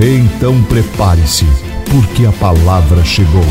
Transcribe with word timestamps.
Então 0.00 0.64
prepare-se, 0.66 1.44
porque 1.90 2.24
a 2.24 2.30
palavra 2.38 3.04
chegou. 3.04 3.42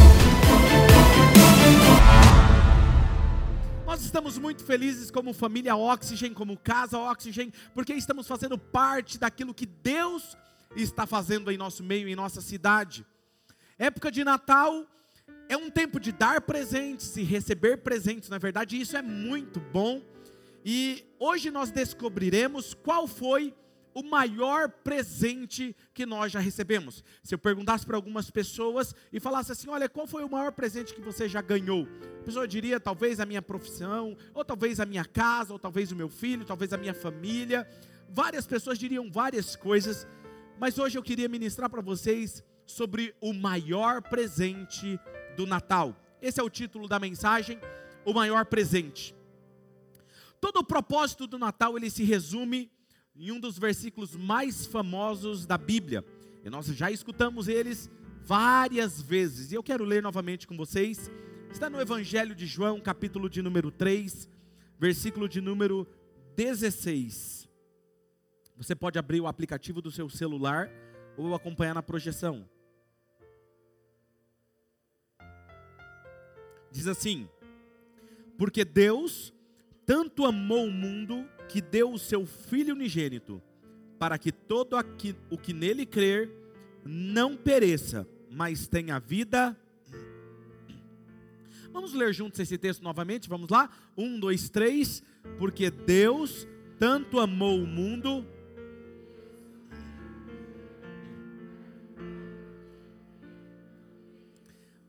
Nós 3.86 4.02
estamos 4.02 4.38
muito 4.38 4.64
felizes 4.64 5.12
como 5.12 5.34
família 5.34 5.76
Oxygen, 5.76 6.34
como 6.34 6.58
casa 6.58 6.98
Oxygen, 6.98 7.52
porque 7.73 7.94
estamos 7.94 8.30
fazendo 8.30 8.58
parte 8.58 9.18
daquilo 9.18 9.54
que 9.54 9.66
Deus 9.66 10.38
está 10.73 11.06
fazendo 11.06 11.52
em 11.52 11.58
nosso 11.58 11.84
meio, 11.84 12.08
em 12.08 12.16
nossa 12.16 12.40
cidade. 12.40 13.06
Época 13.78 14.09
de 14.09 14.23
Natal 14.23 14.86
é 15.50 15.58
um 15.58 15.70
tempo 15.70 16.00
de 16.00 16.14
dar 16.14 16.40
presentes 16.40 17.18
e 17.18 17.23
receber 17.23 17.80
presentes, 17.80 18.30
na 18.30 18.38
verdade, 18.38 18.80
isso 18.80 18.95
é 18.95 19.02
muito 19.02 19.59
bom. 19.59 20.02
E 20.64 21.04
hoje 21.20 21.52
nós 21.52 21.72
descobriremos 21.72 22.73
qual 22.73 23.06
foi 23.06 23.54
o 23.98 24.04
maior 24.04 24.70
presente 24.70 25.76
que 25.92 26.06
nós 26.06 26.32
já 26.32 26.40
recebemos. 26.40 27.04
Se 27.24 27.34
eu 27.34 27.40
perguntasse 27.40 27.84
para 27.84 27.95
algumas 27.95 28.30
pessoas 28.30 28.94
e 29.12 29.20
falasse 29.20 29.52
assim: 29.52 29.67
olha, 29.70 29.90
qual 29.90 30.06
foi 30.06 30.23
o 30.23 30.30
maior 30.30 30.52
presente 30.52 30.94
que 30.94 31.02
você 31.02 31.28
já 31.28 31.42
ganhou? 31.42 31.88
A 32.22 32.23
pessoa 32.23 32.48
diria 32.48 32.80
talvez 32.80 33.20
a 33.20 33.25
minha 33.25 33.42
profissão, 33.42 34.16
ou 34.36 34.45
talvez 34.45 34.80
a 34.80 34.86
minha 34.86 35.03
casa, 35.03 35.52
ou 35.52 35.58
talvez 35.58 35.92
o 35.92 35.95
meu 35.95 36.09
filho, 36.09 36.45
talvez 36.45 36.73
a 36.73 36.78
minha 36.78 36.94
família. 36.94 37.68
Várias 38.08 38.45
pessoas 38.45 38.78
diriam 38.78 39.09
várias 39.09 39.56
coisas, 39.56 40.08
mas 40.59 40.78
hoje 40.78 40.95
eu 40.95 41.02
queria 41.02 41.28
ministrar 41.28 41.68
para 41.68 41.81
vocês 41.81 42.44
sobre 42.68 43.16
o 43.20 43.34
maior 43.34 44.03
presente 44.03 45.00
do 45.36 45.48
Natal. 45.48 46.00
Esse 46.22 46.40
é 46.40 46.44
o 46.44 46.52
título 46.52 46.88
da 46.88 47.00
mensagem, 47.00 47.59
o 48.06 48.14
maior 48.14 48.45
presente. 48.45 49.16
Todo 50.40 50.58
o 50.58 50.64
propósito 50.64 51.25
do 51.25 51.40
Natal 51.40 51.75
ele 51.75 51.90
se 51.90 52.03
resume 52.03 52.70
em 53.18 53.32
um 53.32 53.40
dos 53.40 53.58
versículos 53.58 54.16
mais 54.16 54.66
famosos 54.66 55.46
da 55.46 55.58
Bíblia. 55.58 56.06
E 56.44 56.50
nós 56.50 56.68
já 56.68 56.92
escutamos 56.92 57.48
eles 57.48 57.90
várias 58.24 59.02
vezes. 59.02 59.52
E 59.52 59.56
eu 59.56 59.64
quero 59.64 59.84
ler 59.84 60.04
novamente 60.04 60.48
com 60.48 60.56
vocês. 60.56 61.09
Está 61.52 61.70
no 61.70 61.82
Evangelho 61.82 62.36
de 62.36 62.46
João, 62.46 62.80
capítulo 62.80 63.30
de 63.30 63.42
número 63.42 63.72
3, 63.72 64.30
versículo 64.80 65.28
de 65.28 65.42
número 65.42 65.88
16. 66.36 67.50
Você 68.56 68.76
pode 68.76 69.00
abrir 69.00 69.22
o 69.22 69.28
aplicativo 69.28 69.81
do 69.81 69.92
seu 69.92 70.09
celular 70.09 70.70
ou 71.18 71.34
acompanhar 71.34 71.74
na 71.74 71.81
projeção. 71.81 72.48
Diz 76.72 76.86
assim: 76.86 77.28
Porque 78.38 78.64
Deus 78.64 79.34
tanto 79.88 80.26
amou 80.26 80.68
o 80.68 80.72
mundo 80.72 81.26
que 81.48 81.62
deu 81.62 81.94
o 81.94 81.98
seu 81.98 82.26
Filho 82.26 82.76
unigênito, 82.76 83.42
para 83.98 84.18
que 84.18 84.34
todo 84.34 84.76
aqui, 84.76 85.16
o 85.30 85.38
que 85.38 85.54
nele 85.54 85.86
crer 85.86 86.30
não 86.84 87.38
pereça, 87.38 88.06
mas 88.30 88.68
tenha 88.68 89.00
vida. 89.00 89.58
Vamos 91.72 91.94
ler 91.94 92.14
juntos 92.14 92.38
esse 92.42 92.58
texto 92.58 92.81
novamente? 92.81 93.30
Vamos 93.30 93.50
lá? 93.50 93.70
Um, 93.96 94.20
dois, 94.20 94.50
três. 94.50 95.02
Porque 95.38 95.70
Deus 95.70 96.46
tanto 96.78 97.20
amou 97.20 97.58
o 97.62 97.68
mundo. 97.68 98.26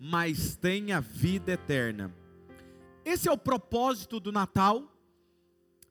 Mas 0.00 0.56
tenha 0.56 1.00
vida 1.00 1.52
eterna. 1.52 2.17
Esse 3.08 3.28
é 3.28 3.32
o 3.32 3.38
propósito 3.38 4.20
do 4.20 4.30
Natal 4.30 4.98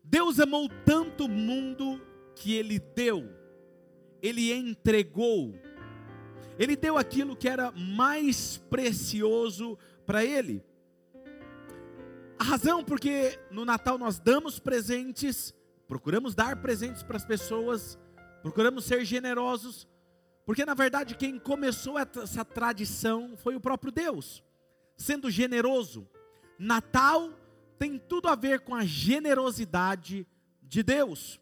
Deus 0.10 0.40
amou 0.40 0.70
tanto 0.86 1.26
o 1.26 1.30
mundo 1.30 2.02
que 2.34 2.56
ele 2.56 2.80
deu, 2.80 3.30
ele 4.22 4.54
entregou, 4.54 5.54
ele 6.58 6.78
deu 6.78 6.98
aquilo 6.98 7.36
que 7.36 7.50
era 7.50 7.74
mais 7.74 8.58
precioso 8.70 9.78
para 10.06 10.24
ele. 10.24 10.64
A 12.40 12.44
razão 12.46 12.86
porque 12.86 13.38
no 13.52 13.66
Natal 13.66 13.98
nós 13.98 14.18
damos 14.18 14.60
presentes, 14.60 15.54
procuramos 15.90 16.34
dar 16.34 16.62
presentes 16.62 17.04
para 17.04 17.18
as 17.18 17.26
pessoas, 17.26 18.00
procuramos 18.42 18.86
ser 18.86 19.04
generosos, 19.04 19.86
porque 20.46 20.66
na 20.66 20.74
verdade 20.74 21.18
quem 21.18 21.38
começou 21.38 21.98
essa 22.00 22.46
tradição 22.46 23.36
foi 23.36 23.58
o 23.58 23.62
próprio 23.62 23.92
Deus, 23.92 24.42
sendo 24.96 25.30
generoso. 25.30 26.08
Natal 26.60 27.32
tem 27.78 27.98
tudo 27.98 28.28
a 28.28 28.36
ver 28.36 28.62
com 28.62 28.74
a 28.74 28.84
generosidade 28.86 30.28
de 30.62 30.84
Deus, 30.84 31.40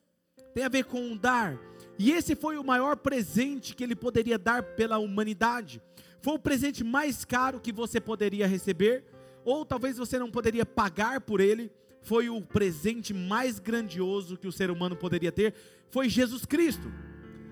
tem 0.54 0.64
a 0.64 0.70
ver 0.70 0.86
com 0.86 1.12
o 1.12 1.18
dar. 1.18 1.58
E 1.98 2.12
esse 2.12 2.36
foi 2.36 2.58
o 2.58 2.64
maior 2.64 2.98
presente 2.98 3.74
que 3.74 3.84
ele 3.84 3.96
poderia 3.96 4.38
dar 4.38 4.62
pela 4.62 4.98
humanidade. 4.98 5.82
Foi 6.22 6.34
o 6.34 6.40
presente 6.40 6.84
mais 6.84 7.24
caro 7.24 7.60
que 7.60 7.72
você 7.72 8.02
poderia 8.02 8.48
receber, 8.48 9.06
ou 9.46 9.66
talvez 9.66 9.98
você 9.98 10.20
não 10.20 10.30
poderia 10.30 10.66
pagar 10.66 11.22
por 11.22 11.40
ele. 11.40 11.72
Foi 12.02 12.30
o 12.30 12.42
presente 12.42 13.14
mais 13.14 13.60
grandioso 13.60 14.38
que 14.38 14.48
o 14.48 14.52
ser 14.52 14.70
humano 14.70 14.96
poderia 14.96 15.32
ter, 15.32 15.56
foi 15.90 16.10
Jesus 16.10 16.46
Cristo. 16.46 16.92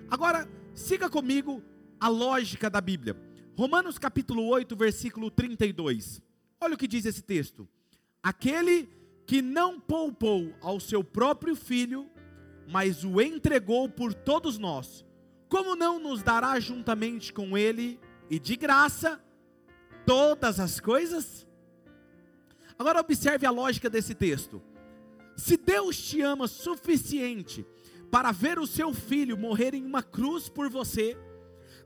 Agora, 0.09 0.47
siga 0.73 1.09
comigo 1.09 1.63
a 1.99 2.07
lógica 2.07 2.69
da 2.69 2.81
Bíblia. 2.81 3.15
Romanos 3.57 3.97
capítulo 3.97 4.45
8, 4.45 4.75
versículo 4.75 5.31
32. 5.31 6.21
Olha 6.63 6.75
o 6.75 6.77
que 6.77 6.87
diz 6.87 7.05
esse 7.05 7.21
texto. 7.21 7.67
Aquele 8.23 8.87
que 9.25 9.41
não 9.41 9.81
poupou 9.81 10.53
ao 10.61 10.79
seu 10.79 11.03
próprio 11.03 11.57
filho, 11.57 12.09
mas 12.69 13.03
o 13.03 13.19
entregou 13.19 13.89
por 13.89 14.13
todos 14.13 14.57
nós, 14.57 15.05
como 15.49 15.75
não 15.75 15.99
nos 15.99 16.23
dará 16.23 16.57
juntamente 16.61 17.33
com 17.33 17.57
ele 17.57 17.99
e 18.29 18.39
de 18.39 18.55
graça 18.55 19.21
todas 20.05 20.57
as 20.57 20.79
coisas? 20.79 21.45
Agora 22.79 23.01
observe 23.01 23.45
a 23.45 23.51
lógica 23.51 23.89
desse 23.89 24.15
texto. 24.15 24.61
Se 25.35 25.57
Deus 25.57 25.97
te 25.97 26.21
ama 26.21 26.47
suficiente 26.47 27.65
para 28.09 28.31
ver 28.31 28.57
o 28.57 28.65
seu 28.65 28.93
filho 28.93 29.37
morrer 29.37 29.73
em 29.73 29.83
uma 29.83 30.01
cruz 30.01 30.47
por 30.47 30.69
você, 30.69 31.17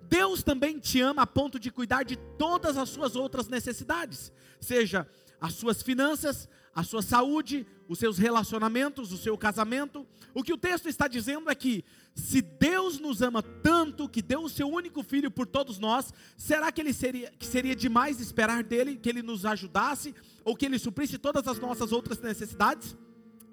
Deus 0.09 0.43
também 0.43 0.79
te 0.79 1.01
ama 1.01 1.23
a 1.23 1.27
ponto 1.27 1.59
de 1.59 1.71
cuidar 1.71 2.03
de 2.03 2.15
todas 2.37 2.77
as 2.77 2.89
suas 2.89 3.15
outras 3.15 3.47
necessidades, 3.47 4.31
seja 4.59 5.07
as 5.39 5.53
suas 5.53 5.81
finanças, 5.81 6.49
a 6.73 6.83
sua 6.83 7.01
saúde, 7.01 7.65
os 7.87 7.97
seus 7.99 8.17
relacionamentos, 8.17 9.11
o 9.11 9.17
seu 9.17 9.37
casamento. 9.37 10.05
O 10.33 10.43
que 10.43 10.53
o 10.53 10.57
texto 10.57 10.87
está 10.87 11.07
dizendo 11.07 11.49
é 11.49 11.55
que, 11.55 11.83
se 12.13 12.41
Deus 12.41 12.99
nos 12.99 13.21
ama 13.21 13.41
tanto 13.41 14.09
que 14.09 14.21
deu 14.21 14.43
o 14.43 14.49
seu 14.49 14.67
único 14.67 15.01
filho 15.03 15.31
por 15.31 15.47
todos 15.47 15.79
nós, 15.79 16.13
será 16.35 16.71
que, 16.71 16.81
ele 16.81 16.93
seria, 16.93 17.31
que 17.31 17.45
seria 17.45 17.75
demais 17.75 18.19
esperar 18.19 18.63
dele 18.63 18.95
que 18.95 19.09
ele 19.09 19.21
nos 19.21 19.45
ajudasse 19.45 20.13
ou 20.43 20.55
que 20.55 20.65
ele 20.65 20.79
suprisse 20.79 21.17
todas 21.17 21.47
as 21.47 21.59
nossas 21.59 21.91
outras 21.91 22.19
necessidades? 22.19 22.95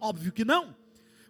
Óbvio 0.00 0.32
que 0.32 0.44
não. 0.44 0.76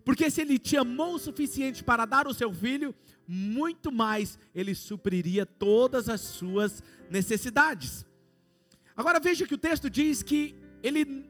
Porque 0.05 0.29
se 0.31 0.41
ele 0.41 0.59
te 0.59 0.77
amou 0.77 1.15
o 1.15 1.19
suficiente 1.19 1.83
para 1.83 2.05
dar 2.05 2.27
o 2.27 2.35
seu 2.35 2.53
filho, 2.53 2.95
muito 3.27 3.91
mais 3.91 4.39
ele 4.55 4.75
supriria 4.75 5.47
todas 5.47 6.09
as 6.09 6.21
suas 6.21 6.83
necessidades. 7.11 8.07
Agora 8.97 9.19
veja 9.19 9.47
que 9.47 9.55
o 9.55 9.59
texto 9.59 9.91
diz 9.91 10.23
que 10.23 10.55
ele 10.83 11.25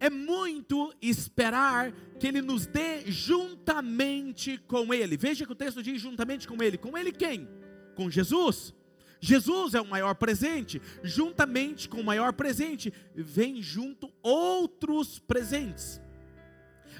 é 0.00 0.08
muito 0.08 0.94
esperar 1.00 1.92
que 2.18 2.26
ele 2.26 2.40
nos 2.40 2.66
dê 2.66 3.02
juntamente 3.06 4.58
com 4.66 4.92
ele. 4.92 5.16
Veja 5.16 5.44
que 5.44 5.52
o 5.52 5.56
texto 5.56 5.82
diz 5.82 6.00
juntamente 6.00 6.48
com 6.48 6.62
ele. 6.62 6.78
Com 6.78 6.96
ele 6.96 7.12
quem? 7.12 7.46
Com 7.94 8.10
Jesus. 8.10 8.74
Jesus 9.20 9.74
é 9.74 9.80
o 9.80 9.86
maior 9.86 10.14
presente. 10.14 10.80
Juntamente 11.02 11.88
com 11.88 12.00
o 12.00 12.04
maior 12.04 12.32
presente, 12.32 12.92
vem 13.14 13.60
junto 13.60 14.10
outros 14.22 15.18
presentes. 15.18 16.00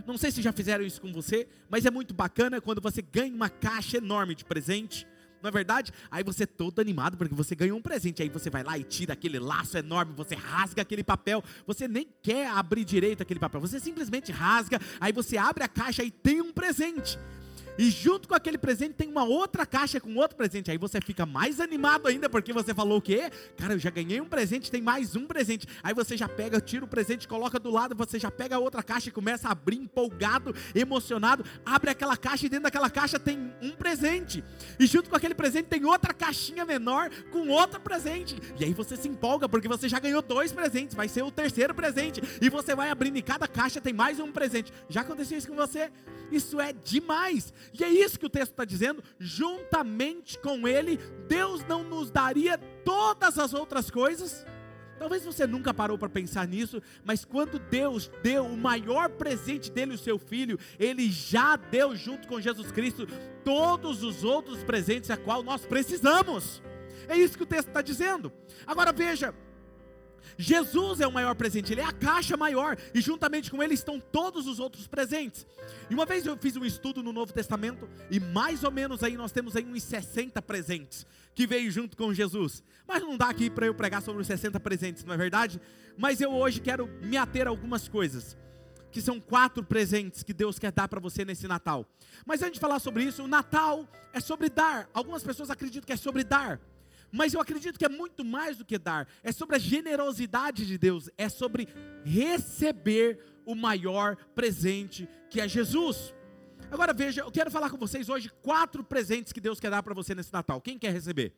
Não 0.07 0.19
sei 0.19 0.31
se 0.31 0.43
já 0.43 0.53
fizeram 0.53 0.85
isso 0.85 1.01
com 1.01 1.13
você, 1.13 1.49
mas 1.69 1.85
é 1.85 1.91
muito 1.91 2.15
bacana 2.15 2.61
quando 2.61 2.81
você 2.81 3.03
ganha 3.03 3.35
uma 3.35 3.49
caixa 3.49 3.99
enorme 3.99 4.35
de 4.35 4.45
presente 4.45 5.07
não 5.43 5.49
é 5.49 5.51
verdade? 5.51 5.93
Aí 6.11 6.23
você 6.23 6.45
é 6.45 6.47
todo 6.47 6.81
animado 6.81 7.17
porque 7.17 7.35
você 7.35 7.55
ganhou 7.55 7.79
um 7.79 7.83
presente. 7.83 8.23
Aí 8.23 8.29
você 8.29 8.51
vai 8.51 8.63
lá 8.63 8.79
e 8.79 8.85
tira 8.85 9.15
aquele 9.15 9.39
laço 9.39 9.77
enorme, 9.77 10.13
você 10.15 10.35
rasga 10.35 10.83
aquele 10.83 11.03
papel. 11.03 11.43
Você 11.67 11.89
nem 11.89 12.07
quer 12.23 12.49
abrir 12.49 12.85
direito 12.85 13.23
aquele 13.23 13.41
papel, 13.41 13.61
você 13.61 13.81
simplesmente 13.81 14.31
rasga. 14.31 14.79
Aí 15.01 15.13
você 15.13 15.37
abre 15.39 15.65
a 15.65 15.69
caixa 15.69 16.05
e 16.05 16.11
tem 16.11 16.41
um 16.41 16.53
presente. 16.53 17.19
E 17.79 17.91
junto 17.91 18.29
com 18.29 18.35
aquele 18.35 18.59
presente 18.59 18.95
tem 18.95 19.09
uma 19.09 19.25
outra 19.25 19.65
caixa 19.65 20.01
com 20.01 20.15
outro 20.17 20.37
presente. 20.37 20.71
Aí 20.71 20.79
você 20.79 21.01
fica 21.01 21.25
mais 21.25 21.61
animado 21.61 22.07
ainda, 22.07 22.29
porque 22.29 22.53
você 22.53 22.75
falou 22.75 22.99
o 22.99 23.03
quê? 23.03 23.31
Cara, 23.57 23.75
eu 23.75 23.79
já 23.79 23.91
ganhei 23.91 24.21
um 24.21 24.27
presente, 24.27 24.71
tem 24.71 24.83
mais 24.83 25.17
um 25.17 25.27
presente. 25.27 25.67
Aí 25.83 25.95
você 25.95 26.17
já 26.17 26.29
pega, 26.29 26.61
tira 26.61 26.85
o 26.85 26.89
presente, 26.89 27.27
coloca 27.27 27.59
do 27.59 27.71
lado, 27.71 27.95
você 27.95 28.19
já 28.19 28.31
pega 28.31 28.57
a 28.57 28.59
outra 28.59 28.83
caixa 28.83 29.09
e 29.09 29.13
começa 29.13 29.49
a 29.49 29.53
abrir 29.53 29.77
empolgado, 29.77 30.55
emocionado. 30.75 31.45
Abre 31.65 31.91
aquela 31.91 32.17
caixa 32.17 32.47
e 32.47 32.49
dentro 32.49 32.65
daquela 32.65 32.91
caixa 32.91 33.19
tem 33.19 33.53
um 33.63 33.71
presente. 33.73 34.45
E 34.79 34.87
junto 34.87 35.09
com 35.09 35.17
aquele 35.17 35.35
presente 35.35 35.67
tem 35.67 35.85
outra 35.85 36.13
caixinha 36.13 36.65
menor 36.65 37.11
com 37.31 37.49
outro 37.49 37.81
presente. 37.81 38.37
E 38.59 38.65
aí 38.65 38.75
você 38.75 38.97
se 38.97 39.09
empolga, 39.09 39.49
porque 39.49 39.69
você 39.69 39.89
já 39.89 39.99
ganhou 39.99 40.23
dois 40.23 40.53
presentes, 40.53 40.95
vai 40.95 41.09
ser 41.09 41.23
o 41.23 41.31
terceiro 41.31 41.75
presente. 41.75 42.21
E 42.41 42.49
você 42.51 42.75
vai 42.75 42.91
abrindo 42.91 43.17
e 43.17 43.23
cada 43.23 43.49
caixa 43.49 43.81
tem 43.81 43.93
mais 43.93 44.21
um 44.21 44.31
presente. 44.31 44.73
Já 44.89 45.01
aconteceu 45.01 45.39
isso 45.39 45.49
com 45.49 45.57
você? 45.57 45.91
Isso 46.31 46.61
é 46.61 46.73
demais. 46.73 47.53
E 47.79 47.85
é 47.85 47.89
isso 47.89 48.19
que 48.19 48.27
o 48.27 48.31
texto 48.31 48.53
está 48.53 48.65
dizendo. 48.65 49.03
Juntamente 49.19 50.39
com 50.39 50.67
Ele, 50.67 50.99
Deus 51.29 51.65
não 51.67 51.83
nos 51.85 52.11
daria 52.11 52.59
todas 52.85 53.39
as 53.39 53.55
outras 53.55 53.91
coisas? 53.91 54.45
Talvez 55.01 55.25
você 55.25 55.47
nunca 55.47 55.73
parou 55.73 55.97
para 55.97 56.11
pensar 56.11 56.47
nisso, 56.47 56.83
mas 57.03 57.25
quando 57.25 57.59
Deus 57.59 58.11
deu 58.23 58.45
o 58.45 58.55
maior 58.55 59.09
presente 59.09 59.71
dele, 59.73 59.95
o 59.95 59.99
seu 59.99 60.19
filho, 60.19 60.59
ele 60.79 61.11
já 61.11 61.57
deu 61.57 61.97
junto 61.97 62.29
com 62.29 62.39
Jesus 62.39 62.71
Cristo 62.71 63.07
todos 63.43 64.03
os 64.03 64.25
outros 64.25 64.63
presentes 64.63 65.11
a 65.11 65.17
qual 65.17 65.43
nós 65.43 65.65
precisamos. 65.65 66.63
É 67.09 67.17
isso 67.17 67.39
que 67.39 67.45
o 67.45 67.47
texto 67.47 67.69
está 67.69 67.81
dizendo. 67.81 68.31
Agora 68.67 68.93
veja, 68.93 69.35
Jesus 70.41 71.01
é 71.01 71.07
o 71.07 71.13
maior 71.13 71.35
presente, 71.35 71.71
ele 71.71 71.83
é 71.83 71.85
a 71.85 71.93
caixa 71.93 72.35
maior, 72.35 72.77
e 72.95 73.01
juntamente 73.01 73.51
com 73.51 73.63
ele 73.63 73.75
estão 73.75 74.01
todos 74.01 74.47
os 74.47 74.59
outros 74.59 74.87
presentes. 74.87 75.47
E 75.91 75.95
uma 75.95 76.07
vez 76.07 76.25
eu 76.25 76.35
fiz 76.37 76.57
um 76.57 76.65
estudo 76.65 77.03
no 77.03 77.13
Novo 77.13 77.31
Testamento, 77.31 77.87
e 78.11 78.19
mais 78.19 78.65
ou 78.65 78.71
menos 78.71 79.03
aí 79.03 79.19
nós 79.19 79.33
temos 79.33 79.55
aí 79.55 79.65
uns 79.65 79.83
60 79.83 80.41
presentes 80.41 81.07
que 81.35 81.47
veio 81.47 81.71
junto 81.71 81.95
com 81.95 82.13
Jesus. 82.15 82.65
Mas 82.89 83.03
não 83.03 83.19
dá 83.19 83.29
aqui 83.29 83.51
para 83.51 83.67
eu 83.67 83.75
pregar 83.75 84.01
sobre 84.01 84.23
os 84.23 84.27
60 84.27 84.59
presentes, 84.61 85.05
não 85.05 85.13
é 85.13 85.17
verdade? 85.17 85.61
Mas 85.97 86.23
eu 86.23 86.33
hoje 86.33 86.59
quero 86.61 86.87
me 87.03 87.19
ater 87.19 87.47
a 87.47 87.51
algumas 87.51 87.87
coisas, 87.87 88.35
que 88.91 89.03
são 89.03 89.21
quatro 89.21 89.63
presentes 89.63 90.23
que 90.23 90.33
Deus 90.33 90.59
quer 90.59 90.73
dar 90.73 90.89
para 90.89 91.01
você 91.01 91.23
nesse 91.23 91.47
Natal. 91.47 91.87
Mas 92.25 92.41
antes 92.41 92.55
de 92.55 92.61
falar 92.61 92.79
sobre 92.79 93.05
isso, 93.05 93.25
o 93.25 93.29
Natal 93.29 93.87
é 94.13 94.21
sobre 94.21 94.49
dar. 94.49 94.89
Algumas 94.95 95.23
pessoas 95.23 95.51
acreditam 95.51 95.87
que 95.87 95.93
é 95.93 95.97
sobre 95.97 96.25
dar. 96.25 96.59
Mas 97.13 97.35
eu 97.35 97.41
acredito 97.41 97.79
que 97.79 97.85
é 97.85 97.89
muito 97.89 98.25
mais 98.25 98.57
do 98.57 98.65
que 98.65 98.79
dar, 98.79 99.09
é 99.23 99.33
sobre 99.33 99.57
a 99.57 99.59
generosidade 99.59 100.67
de 100.67 100.79
Deus, 100.79 101.11
é 101.19 101.29
sobre 101.29 101.69
receber 102.05 103.19
o 103.45 103.55
maior 103.55 104.17
presente 104.35 105.09
que 105.29 105.41
é 105.41 105.49
Jesus. 105.49 106.15
Agora 106.71 106.93
veja, 106.93 107.23
eu 107.23 107.31
quero 107.33 107.51
falar 107.51 107.69
com 107.69 107.77
vocês 107.77 108.09
hoje 108.09 108.31
quatro 108.43 108.85
presentes 108.85 109.33
que 109.33 109.41
Deus 109.41 109.59
quer 109.59 109.71
dar 109.71 109.83
para 109.83 109.95
você 109.95 110.15
nesse 110.15 110.33
Natal. 110.33 110.61
Quem 110.61 110.79
quer 110.79 110.93
receber? 110.93 111.35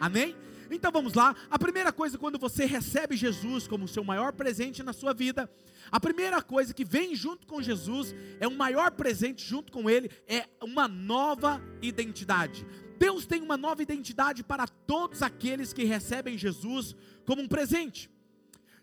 Amém? 0.00 0.34
Então 0.70 0.90
vamos 0.90 1.14
lá. 1.14 1.36
A 1.50 1.58
primeira 1.58 1.92
coisa, 1.92 2.18
quando 2.18 2.38
você 2.38 2.64
recebe 2.64 3.16
Jesus 3.16 3.68
como 3.68 3.86
seu 3.86 4.02
maior 4.02 4.32
presente 4.32 4.82
na 4.82 4.92
sua 4.92 5.12
vida, 5.12 5.48
a 5.90 6.00
primeira 6.00 6.40
coisa 6.42 6.72
que 6.72 6.84
vem 6.84 7.14
junto 7.14 7.46
com 7.46 7.62
Jesus 7.62 8.14
é 8.40 8.48
um 8.48 8.56
maior 8.56 8.90
presente 8.90 9.44
junto 9.46 9.70
com 9.70 9.88
Ele, 9.88 10.10
é 10.26 10.46
uma 10.62 10.88
nova 10.88 11.62
identidade. 11.82 12.66
Deus 12.98 13.26
tem 13.26 13.42
uma 13.42 13.56
nova 13.56 13.82
identidade 13.82 14.42
para 14.42 14.66
todos 14.66 15.22
aqueles 15.22 15.72
que 15.72 15.84
recebem 15.84 16.38
Jesus 16.38 16.94
como 17.24 17.42
um 17.42 17.48
presente. 17.48 18.10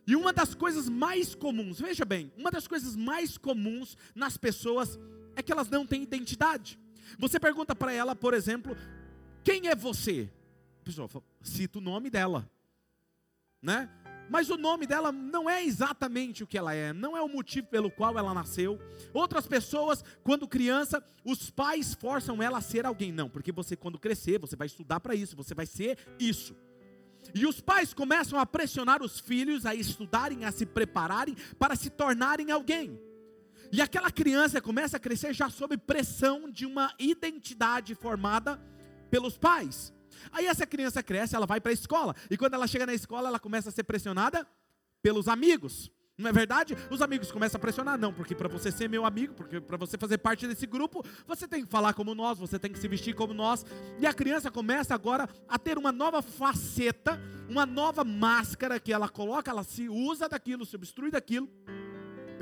E 0.06 0.16
uma 0.16 0.34
das 0.34 0.56
coisas 0.56 0.90
mais 0.90 1.36
comuns, 1.36 1.80
veja 1.80 2.04
bem, 2.04 2.32
uma 2.38 2.52
das 2.52 2.68
coisas 2.68 2.96
mais 2.96 3.38
comuns 3.38 3.96
nas 4.16 4.36
pessoas 4.38 5.00
é 5.36 5.44
que 5.44 5.52
elas 5.52 5.70
não 5.70 5.86
têm 5.86 6.04
identidade. 6.04 6.80
Você 7.18 7.40
pergunta 7.40 7.76
para 7.76 7.94
ela, 7.94 8.16
por 8.16 8.34
exemplo, 8.34 8.76
quem 9.44 9.68
é 9.68 9.76
você? 9.76 10.30
A 10.82 10.84
pessoa 10.84 11.08
fala, 11.08 11.24
cita 11.42 11.78
o 11.78 11.82
nome 11.82 12.10
dela, 12.10 12.50
né? 13.62 13.90
Mas 14.32 14.50
o 14.50 14.56
nome 14.56 14.88
dela 14.88 15.12
não 15.12 15.50
é 15.50 15.62
exatamente 15.62 16.42
o 16.42 16.48
que 16.48 16.58
ela 16.58 16.74
é, 16.74 16.94
não 16.94 17.18
é 17.18 17.22
o 17.22 17.28
motivo 17.28 17.68
pelo 17.68 17.92
qual 17.92 18.18
ela 18.18 18.34
nasceu. 18.34 18.80
Outras 19.14 19.46
pessoas, 19.46 20.06
quando 20.24 20.48
criança, 20.48 21.04
os 21.26 21.50
pais 21.50 21.94
forçam 21.94 22.42
ela 22.42 22.60
a 22.60 22.62
ser 22.62 22.86
alguém. 22.86 23.12
Não, 23.12 23.30
porque 23.30 23.52
você, 23.52 23.76
quando 23.76 24.00
crescer, 24.00 24.40
você 24.40 24.56
vai 24.56 24.68
estudar 24.68 25.02
para 25.02 25.14
isso, 25.14 25.36
você 25.36 25.54
vai 25.54 25.66
ser 25.66 25.98
isso. 26.18 26.56
E 27.36 27.46
os 27.46 27.60
pais 27.60 27.94
começam 27.94 28.40
a 28.40 28.46
pressionar 28.46 29.04
os 29.04 29.20
filhos 29.20 29.66
a 29.66 29.76
estudarem, 29.76 30.46
a 30.46 30.52
se 30.52 30.66
prepararem 30.66 31.36
para 31.60 31.76
se 31.76 31.90
tornarem 31.90 32.52
alguém. 32.52 32.98
E 33.70 33.82
aquela 33.82 34.10
criança 34.10 34.62
começa 34.62 34.96
a 34.96 35.00
crescer 35.00 35.34
já 35.34 35.50
sob 35.50 35.78
pressão 35.78 36.50
de 36.50 36.66
uma 36.66 36.94
identidade 36.98 37.96
formada 37.96 38.58
pelos 39.10 39.38
pais. 39.38 39.94
Aí 40.32 40.46
essa 40.46 40.66
criança 40.66 41.02
cresce, 41.02 41.36
ela 41.36 41.46
vai 41.46 41.62
para 41.62 41.72
a 41.72 41.74
escola, 41.74 42.16
e 42.30 42.38
quando 42.38 42.54
ela 42.54 42.68
chega 42.68 42.86
na 42.86 42.94
escola, 42.94 43.30
ela 43.30 43.40
começa 43.40 43.70
a 43.70 43.72
ser 43.72 43.84
pressionada 43.84 44.46
pelos 45.02 45.28
amigos. 45.28 45.92
Não 46.18 46.30
é 46.30 46.34
verdade? 46.34 46.78
Os 46.92 47.02
amigos 47.02 47.32
começam 47.32 47.58
a 47.58 47.62
pressionar, 47.62 47.98
não, 47.98 48.14
porque 48.14 48.36
para 48.36 48.48
você 48.48 48.72
ser 48.72 48.88
meu 48.88 49.06
amigo, 49.06 49.34
porque 49.34 49.60
para 49.60 49.78
você 49.78 49.98
fazer 49.98 50.20
parte 50.20 50.48
desse 50.48 50.68
grupo, 50.68 51.04
você 51.26 51.48
tem 51.48 51.66
que 51.66 51.72
falar 51.72 51.94
como 51.94 52.14
nós, 52.14 52.38
você 52.38 52.60
tem 52.60 52.72
que 52.72 52.78
se 52.78 52.88
vestir 52.88 53.16
como 53.16 53.34
nós. 53.34 53.66
E 54.00 54.06
a 54.06 54.14
criança 54.14 54.52
começa 54.52 54.94
agora 54.94 55.28
a 55.48 55.58
ter 55.58 55.80
uma 55.80 55.92
nova 55.92 56.22
faceta, 56.22 57.20
uma 57.50 57.66
nova 57.66 58.04
máscara 58.04 58.80
que 58.80 58.94
ela 58.94 59.10
coloca, 59.10 59.50
ela 59.50 59.64
se 59.64 59.90
usa 59.90 60.30
daquilo, 60.30 60.66
se 60.66 60.76
obstrui 60.76 61.10
daquilo 61.10 61.50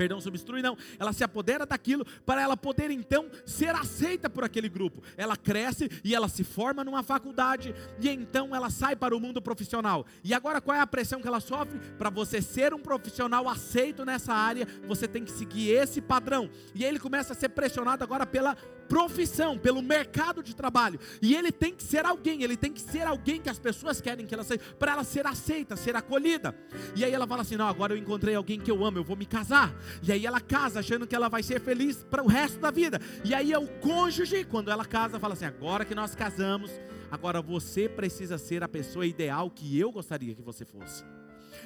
perdão, 0.00 0.18
substitui 0.18 0.62
não, 0.62 0.78
ela 0.98 1.12
se 1.12 1.22
apodera 1.22 1.66
daquilo 1.66 2.06
para 2.24 2.40
ela 2.40 2.56
poder 2.56 2.90
então 2.90 3.30
ser 3.44 3.74
aceita 3.74 4.30
por 4.30 4.42
aquele 4.42 4.66
grupo. 4.66 5.02
Ela 5.14 5.36
cresce 5.36 5.90
e 6.02 6.14
ela 6.14 6.26
se 6.26 6.42
forma 6.42 6.82
numa 6.82 7.02
faculdade 7.02 7.74
e 8.00 8.08
então 8.08 8.56
ela 8.56 8.70
sai 8.70 8.96
para 8.96 9.14
o 9.14 9.20
mundo 9.20 9.42
profissional. 9.42 10.06
E 10.24 10.32
agora 10.32 10.58
qual 10.58 10.74
é 10.74 10.80
a 10.80 10.86
pressão 10.86 11.20
que 11.20 11.28
ela 11.28 11.38
sofre? 11.38 11.78
Para 11.98 12.08
você 12.08 12.40
ser 12.40 12.72
um 12.72 12.78
profissional 12.78 13.46
aceito 13.46 14.02
nessa 14.02 14.32
área, 14.32 14.66
você 14.88 15.06
tem 15.06 15.22
que 15.22 15.32
seguir 15.32 15.68
esse 15.68 16.00
padrão. 16.00 16.48
E 16.74 16.82
ele 16.82 16.98
começa 16.98 17.34
a 17.34 17.36
ser 17.36 17.50
pressionado 17.50 18.02
agora 18.02 18.24
pela 18.24 18.56
profissão, 18.90 19.56
pelo 19.56 19.80
mercado 19.80 20.42
de 20.42 20.52
trabalho. 20.52 20.98
E 21.22 21.36
ele 21.36 21.52
tem 21.52 21.72
que 21.72 21.84
ser 21.84 22.04
alguém, 22.04 22.42
ele 22.42 22.56
tem 22.56 22.72
que 22.72 22.80
ser 22.80 23.06
alguém 23.06 23.40
que 23.40 23.48
as 23.48 23.56
pessoas 23.58 24.00
querem 24.00 24.26
que 24.26 24.34
ela 24.34 24.42
seja, 24.42 24.60
para 24.80 24.90
ela 24.92 25.04
ser 25.04 25.28
aceita, 25.28 25.76
ser 25.76 25.94
acolhida. 25.94 26.52
E 26.96 27.04
aí 27.04 27.12
ela 27.12 27.24
fala 27.24 27.42
assim: 27.42 27.56
não, 27.56 27.68
agora 27.68 27.94
eu 27.94 27.96
encontrei 27.96 28.34
alguém 28.34 28.58
que 28.58 28.68
eu 28.68 28.84
amo, 28.84 28.98
eu 28.98 29.04
vou 29.04 29.16
me 29.16 29.24
casar. 29.24 29.72
E 30.02 30.12
aí 30.12 30.26
ela 30.26 30.40
casa, 30.40 30.80
achando 30.80 31.06
que 31.06 31.14
ela 31.14 31.28
vai 31.28 31.42
ser 31.42 31.60
feliz 31.60 32.04
para 32.04 32.22
o 32.22 32.26
resto 32.26 32.58
da 32.58 32.70
vida. 32.70 33.00
E 33.24 33.34
aí 33.34 33.52
é 33.52 33.58
o 33.58 33.68
cônjuge, 33.80 34.44
quando 34.44 34.70
ela 34.70 34.84
casa, 34.84 35.20
fala 35.20 35.34
assim: 35.34 35.44
agora 35.44 35.84
que 35.84 35.94
nós 35.94 36.14
casamos, 36.14 36.70
agora 37.10 37.40
você 37.42 37.88
precisa 37.88 38.38
ser 38.38 38.62
a 38.62 38.68
pessoa 38.68 39.06
ideal 39.06 39.50
que 39.50 39.78
eu 39.78 39.90
gostaria 39.90 40.34
que 40.34 40.42
você 40.42 40.64
fosse. 40.64 41.04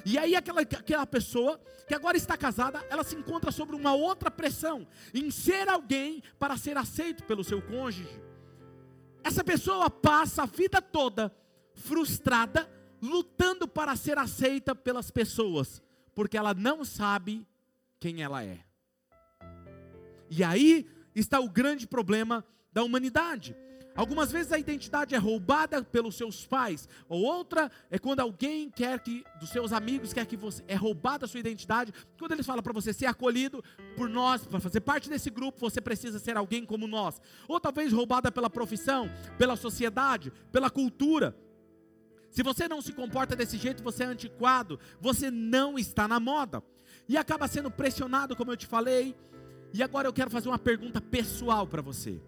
E 0.05 0.17
aí 0.17 0.35
aquela, 0.35 0.61
aquela 0.61 1.05
pessoa 1.05 1.59
que 1.87 1.93
agora 1.93 2.17
está 2.17 2.35
casada, 2.37 2.83
ela 2.89 3.03
se 3.03 3.15
encontra 3.15 3.51
sobre 3.51 3.75
uma 3.75 3.93
outra 3.93 4.29
pressão, 4.29 4.87
em 5.13 5.31
ser 5.31 5.69
alguém 5.69 6.21
para 6.37 6.57
ser 6.57 6.77
aceito 6.77 7.23
pelo 7.23 7.43
seu 7.43 7.61
cônjuge. 7.61 8.21
Essa 9.23 9.43
pessoa 9.43 9.89
passa 9.89 10.43
a 10.43 10.45
vida 10.45 10.81
toda 10.81 11.31
frustrada, 11.73 12.69
lutando 13.01 13.67
para 13.67 13.95
ser 13.95 14.17
aceita 14.17 14.73
pelas 14.73 15.11
pessoas, 15.11 15.81
porque 16.13 16.37
ela 16.37 16.53
não 16.53 16.85
sabe 16.85 17.45
quem 17.99 18.21
ela 18.21 18.43
é. 18.43 18.59
E 20.29 20.43
aí 20.43 20.87
está 21.13 21.39
o 21.39 21.49
grande 21.49 21.87
problema 21.87 22.43
da 22.71 22.83
humanidade. 22.83 23.55
Algumas 23.95 24.29
vezes 24.29 24.51
a 24.51 24.59
identidade 24.59 25.15
é 25.15 25.17
roubada 25.17 25.81
pelos 25.81 26.15
seus 26.15 26.45
pais, 26.45 26.89
ou 27.07 27.21
outra 27.23 27.71
é 27.89 27.97
quando 27.97 28.19
alguém 28.19 28.69
quer 28.69 28.99
que, 28.99 29.23
dos 29.39 29.49
seus 29.49 29.71
amigos, 29.71 30.11
quer 30.11 30.25
que 30.25 30.35
você, 30.35 30.61
é 30.67 30.75
roubada 30.75 31.23
a 31.23 31.27
sua 31.29 31.39
identidade. 31.39 31.93
Quando 32.19 32.33
eles 32.33 32.45
falam 32.45 32.61
para 32.61 32.73
você 32.73 32.91
ser 32.91 33.05
acolhido 33.05 33.63
por 33.95 34.09
nós, 34.09 34.45
para 34.45 34.59
fazer 34.59 34.81
parte 34.81 35.09
desse 35.09 35.29
grupo, 35.29 35.57
você 35.57 35.79
precisa 35.79 36.19
ser 36.19 36.35
alguém 36.35 36.65
como 36.65 36.87
nós. 36.87 37.21
Ou 37.47 37.57
talvez 37.57 37.93
roubada 37.93 38.29
pela 38.29 38.49
profissão, 38.49 39.09
pela 39.37 39.55
sociedade, 39.55 40.29
pela 40.51 40.69
cultura. 40.69 41.33
Se 42.29 42.43
você 42.43 42.67
não 42.67 42.81
se 42.81 42.91
comporta 42.91 43.33
desse 43.33 43.57
jeito, 43.57 43.81
você 43.81 44.03
é 44.03 44.07
antiquado, 44.07 44.77
você 44.99 45.31
não 45.31 45.79
está 45.79 46.05
na 46.05 46.19
moda. 46.19 46.61
E 47.07 47.17
acaba 47.17 47.47
sendo 47.47 47.69
pressionado, 47.69 48.35
como 48.35 48.51
eu 48.51 48.57
te 48.57 48.65
falei. 48.65 49.15
E 49.73 49.83
agora 49.83 50.07
eu 50.07 50.13
quero 50.13 50.29
fazer 50.29 50.47
uma 50.47 50.59
pergunta 50.59 51.01
pessoal 51.01 51.67
para 51.67 51.81
você. 51.81 52.21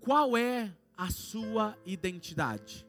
Qual 0.00 0.36
é 0.36 0.74
a 0.96 1.10
sua 1.10 1.76
identidade? 1.84 2.86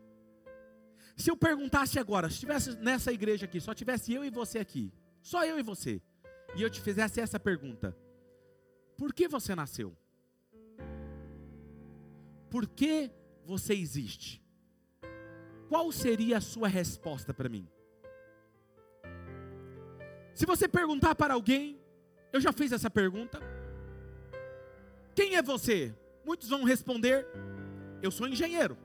Se 1.16 1.30
eu 1.30 1.36
perguntasse 1.36 2.00
agora, 2.00 2.30
se 2.30 2.36
estivesse 2.36 2.78
nessa 2.78 3.12
igreja 3.12 3.46
aqui, 3.46 3.60
só 3.60 3.74
tivesse 3.74 4.14
eu 4.14 4.24
e 4.24 4.30
você 4.30 4.58
aqui, 4.58 4.92
só 5.22 5.46
eu 5.46 5.60
e 5.60 5.62
você, 5.62 6.02
e 6.56 6.62
eu 6.62 6.70
te 6.70 6.82
fizesse 6.82 7.20
essa 7.20 7.40
pergunta: 7.40 7.96
Por 8.98 9.14
que 9.14 9.28
você 9.28 9.54
nasceu? 9.54 9.96
Por 12.50 12.68
que 12.68 13.12
você 13.46 13.74
existe? 13.74 14.42
Qual 15.68 15.92
seria 15.92 16.38
a 16.38 16.42
sua 16.42 16.68
resposta 16.68 17.34
para 17.34 17.50
mim? 17.50 17.68
Se 20.40 20.46
você 20.46 20.70
perguntar 20.70 21.16
para 21.16 21.34
alguém, 21.34 21.78
eu 22.32 22.40
já 22.40 22.54
fiz 22.54 22.72
essa 22.72 22.90
pergunta, 22.90 23.42
quem 25.14 25.36
é 25.36 25.42
você? 25.42 25.94
Muitos 26.24 26.48
vão 26.48 26.64
responder: 26.64 27.28
eu 28.02 28.10
sou 28.10 28.26
engenheiro. 28.26 28.78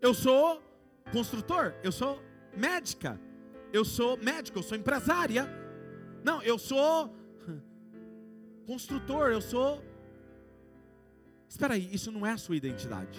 Eu 0.00 0.14
sou 0.14 0.62
construtor, 1.10 1.74
eu 1.82 1.90
sou 1.90 2.22
médica. 2.56 3.20
Eu 3.72 3.84
sou 3.84 4.16
médico, 4.16 4.60
eu 4.60 4.62
sou 4.62 4.78
empresária. 4.78 5.48
Não, 6.22 6.40
eu 6.40 6.56
sou 6.56 7.12
construtor, 8.68 9.32
eu 9.32 9.40
sou 9.40 9.82
Espera 11.48 11.74
aí, 11.74 11.92
isso 11.92 12.12
não 12.12 12.24
é 12.24 12.30
a 12.30 12.38
sua 12.38 12.54
identidade. 12.54 13.18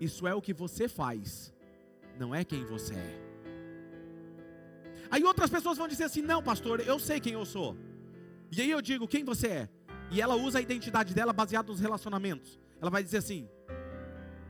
Isso 0.00 0.26
é 0.26 0.34
o 0.34 0.40
que 0.40 0.54
você 0.54 0.88
faz, 0.88 1.52
não 2.18 2.34
é 2.34 2.46
quem 2.46 2.64
você 2.64 2.94
é. 2.94 3.31
Aí 5.12 5.22
outras 5.24 5.50
pessoas 5.50 5.76
vão 5.76 5.86
dizer 5.86 6.04
assim: 6.04 6.22
"Não, 6.22 6.42
pastor, 6.42 6.80
eu 6.80 6.98
sei 6.98 7.20
quem 7.20 7.34
eu 7.34 7.44
sou". 7.44 7.76
E 8.50 8.62
aí 8.62 8.70
eu 8.70 8.80
digo: 8.80 9.06
"Quem 9.06 9.22
você 9.22 9.46
é?" 9.46 9.68
E 10.10 10.22
ela 10.22 10.34
usa 10.34 10.58
a 10.58 10.62
identidade 10.62 11.12
dela 11.12 11.34
baseada 11.34 11.70
nos 11.70 11.80
relacionamentos. 11.80 12.58
Ela 12.80 12.90
vai 12.90 13.02
dizer 13.02 13.18
assim: 13.18 13.46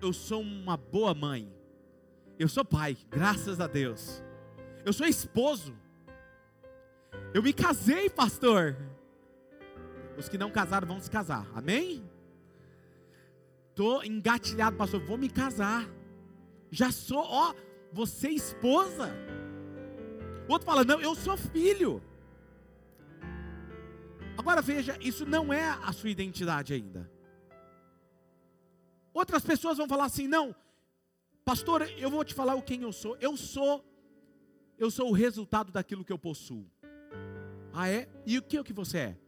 "Eu 0.00 0.12
sou 0.12 0.40
uma 0.40 0.76
boa 0.76 1.12
mãe. 1.14 1.52
Eu 2.38 2.48
sou 2.48 2.64
pai, 2.64 2.96
graças 3.10 3.60
a 3.60 3.66
Deus. 3.66 4.22
Eu 4.84 4.92
sou 4.92 5.06
esposo. 5.06 5.76
Eu 7.34 7.42
me 7.42 7.52
casei, 7.52 8.08
pastor. 8.08 8.76
Os 10.16 10.28
que 10.28 10.38
não 10.38 10.50
casaram 10.50 10.86
vão 10.86 11.00
se 11.00 11.10
casar. 11.10 11.44
Amém? 11.54 12.08
Tô 13.74 14.02
engatilhado, 14.02 14.76
pastor, 14.76 15.00
vou 15.00 15.18
me 15.18 15.28
casar. 15.28 15.88
Já 16.70 16.92
sou, 16.92 17.24
ó, 17.24 17.52
você 17.92 18.28
é 18.28 18.32
esposa. 18.32 19.12
Outro 20.48 20.66
fala: 20.66 20.84
"Não, 20.84 21.00
eu 21.00 21.14
sou 21.14 21.36
filho". 21.36 22.02
Agora 24.36 24.62
veja, 24.62 24.96
isso 25.00 25.24
não 25.26 25.52
é 25.52 25.68
a 25.82 25.92
sua 25.92 26.10
identidade 26.10 26.72
ainda. 26.72 27.10
Outras 29.12 29.44
pessoas 29.44 29.78
vão 29.78 29.88
falar 29.88 30.06
assim: 30.06 30.26
"Não, 30.26 30.54
pastor, 31.44 31.82
eu 31.98 32.10
vou 32.10 32.24
te 32.24 32.34
falar 32.34 32.54
o 32.54 32.62
quem 32.62 32.82
eu 32.82 32.92
sou. 32.92 33.16
Eu 33.20 33.36
sou 33.36 33.84
eu 34.78 34.90
sou 34.90 35.10
o 35.10 35.12
resultado 35.12 35.70
daquilo 35.70 36.04
que 36.04 36.12
eu 36.12 36.18
possuo". 36.18 36.66
Ah, 37.72 37.88
é? 37.88 38.08
E 38.26 38.38
o 38.38 38.42
que 38.42 38.58
é 38.58 38.64
que 38.64 38.72
você 38.72 38.98
é? 38.98 39.18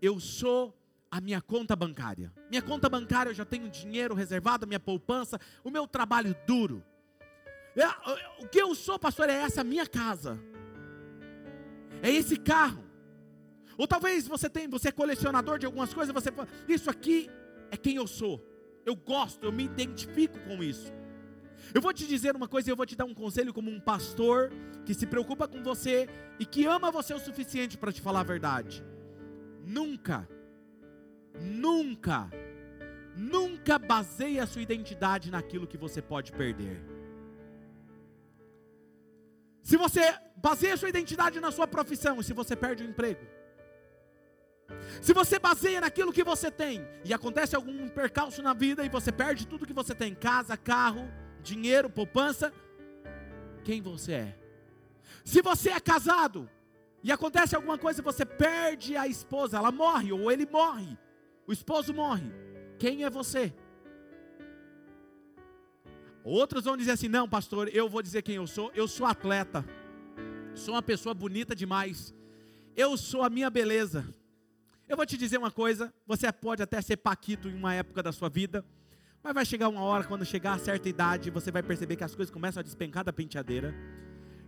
Eu 0.00 0.20
sou 0.20 0.76
a 1.10 1.20
minha 1.20 1.40
conta 1.40 1.74
bancária. 1.74 2.32
Minha 2.50 2.62
conta 2.62 2.88
bancária 2.88 3.30
eu 3.30 3.34
já 3.34 3.44
tenho 3.44 3.70
dinheiro 3.70 4.14
reservado, 4.14 4.66
minha 4.66 4.80
poupança, 4.80 5.40
o 5.64 5.70
meu 5.70 5.86
trabalho 5.86 6.36
duro. 6.46 6.84
o 8.40 8.48
que 8.48 8.60
eu 8.60 8.74
sou, 8.74 8.98
pastor, 8.98 9.28
é 9.28 9.34
essa 9.34 9.64
minha 9.64 9.86
casa. 9.86 10.38
É 12.02 12.10
esse 12.10 12.36
carro. 12.36 12.84
Ou 13.76 13.86
talvez 13.86 14.26
você 14.26 14.48
tem, 14.48 14.68
você 14.68 14.88
é 14.88 14.92
colecionador 14.92 15.58
de 15.58 15.66
algumas 15.66 15.92
coisas, 15.92 16.14
você 16.14 16.32
fala, 16.32 16.48
isso 16.68 16.88
aqui 16.88 17.28
é 17.70 17.76
quem 17.76 17.96
eu 17.96 18.06
sou. 18.06 18.42
Eu 18.84 18.96
gosto, 18.96 19.44
eu 19.44 19.52
me 19.52 19.64
identifico 19.64 20.38
com 20.40 20.62
isso. 20.62 20.92
Eu 21.74 21.82
vou 21.82 21.92
te 21.92 22.06
dizer 22.06 22.34
uma 22.34 22.48
coisa 22.48 22.70
e 22.70 22.72
eu 22.72 22.76
vou 22.76 22.86
te 22.86 22.96
dar 22.96 23.04
um 23.04 23.14
conselho 23.14 23.52
como 23.52 23.70
um 23.70 23.80
pastor 23.80 24.52
que 24.84 24.94
se 24.94 25.06
preocupa 25.06 25.48
com 25.48 25.62
você 25.62 26.08
e 26.38 26.46
que 26.46 26.64
ama 26.64 26.90
você 26.90 27.12
o 27.12 27.18
suficiente 27.18 27.76
para 27.76 27.92
te 27.92 28.00
falar 28.00 28.20
a 28.20 28.24
verdade. 28.24 28.84
Nunca 29.64 30.28
Nunca, 31.40 32.30
nunca 33.14 33.78
baseie 33.78 34.40
a 34.40 34.46
sua 34.46 34.62
identidade 34.62 35.30
naquilo 35.30 35.66
que 35.66 35.76
você 35.76 36.00
pode 36.00 36.32
perder. 36.32 36.82
Se 39.66 39.76
você 39.76 40.14
baseia 40.36 40.76
sua 40.76 40.88
identidade 40.88 41.40
na 41.40 41.50
sua 41.50 41.66
profissão, 41.66 42.20
e 42.20 42.24
se 42.24 42.32
você 42.32 42.54
perde 42.54 42.84
o 42.84 42.88
emprego, 42.88 43.26
se 45.02 45.12
você 45.12 45.40
baseia 45.40 45.80
naquilo 45.80 46.12
que 46.12 46.22
você 46.22 46.52
tem 46.52 46.86
e 47.04 47.12
acontece 47.12 47.56
algum 47.56 47.88
percalço 47.88 48.40
na 48.42 48.54
vida 48.54 48.84
e 48.84 48.88
você 48.88 49.10
perde 49.10 49.44
tudo 49.44 49.66
que 49.66 49.72
você 49.72 49.92
tem, 49.92 50.14
casa, 50.14 50.56
carro, 50.56 51.10
dinheiro, 51.42 51.90
poupança, 51.90 52.52
quem 53.64 53.82
você 53.82 54.12
é? 54.12 54.38
Se 55.24 55.42
você 55.42 55.70
é 55.70 55.80
casado 55.80 56.48
e 57.02 57.10
acontece 57.10 57.56
alguma 57.56 57.76
coisa, 57.76 58.00
você 58.02 58.24
perde 58.24 58.96
a 58.96 59.08
esposa, 59.08 59.56
ela 59.56 59.72
morre 59.72 60.12
ou 60.12 60.30
ele 60.30 60.46
morre 60.46 60.96
o 61.44 61.52
esposo 61.52 61.92
morre. 61.92 62.32
Quem 62.78 63.02
é 63.02 63.10
você? 63.10 63.52
Outros 66.26 66.64
vão 66.64 66.76
dizer 66.76 66.90
assim: 66.90 67.06
não, 67.06 67.28
pastor, 67.28 67.70
eu 67.72 67.88
vou 67.88 68.02
dizer 68.02 68.20
quem 68.20 68.34
eu 68.34 68.48
sou. 68.48 68.72
Eu 68.74 68.88
sou 68.88 69.06
atleta, 69.06 69.64
sou 70.56 70.74
uma 70.74 70.82
pessoa 70.82 71.14
bonita 71.14 71.54
demais. 71.54 72.12
Eu 72.74 72.96
sou 72.96 73.22
a 73.22 73.30
minha 73.30 73.48
beleza. 73.48 74.12
Eu 74.88 74.96
vou 74.96 75.06
te 75.06 75.16
dizer 75.16 75.38
uma 75.38 75.52
coisa: 75.52 75.94
você 76.04 76.30
pode 76.32 76.60
até 76.60 76.82
ser 76.82 76.96
Paquito 76.96 77.48
em 77.48 77.54
uma 77.54 77.72
época 77.74 78.02
da 78.02 78.10
sua 78.10 78.28
vida, 78.28 78.64
mas 79.22 79.34
vai 79.34 79.44
chegar 79.46 79.68
uma 79.68 79.82
hora, 79.82 80.02
quando 80.02 80.24
chegar 80.24 80.54
a 80.54 80.58
certa 80.58 80.88
idade, 80.88 81.30
você 81.30 81.52
vai 81.52 81.62
perceber 81.62 81.94
que 81.94 82.02
as 82.02 82.16
coisas 82.16 82.32
começam 82.32 82.58
a 82.58 82.64
despencar 82.64 83.04
da 83.04 83.12
penteadeira. 83.12 83.72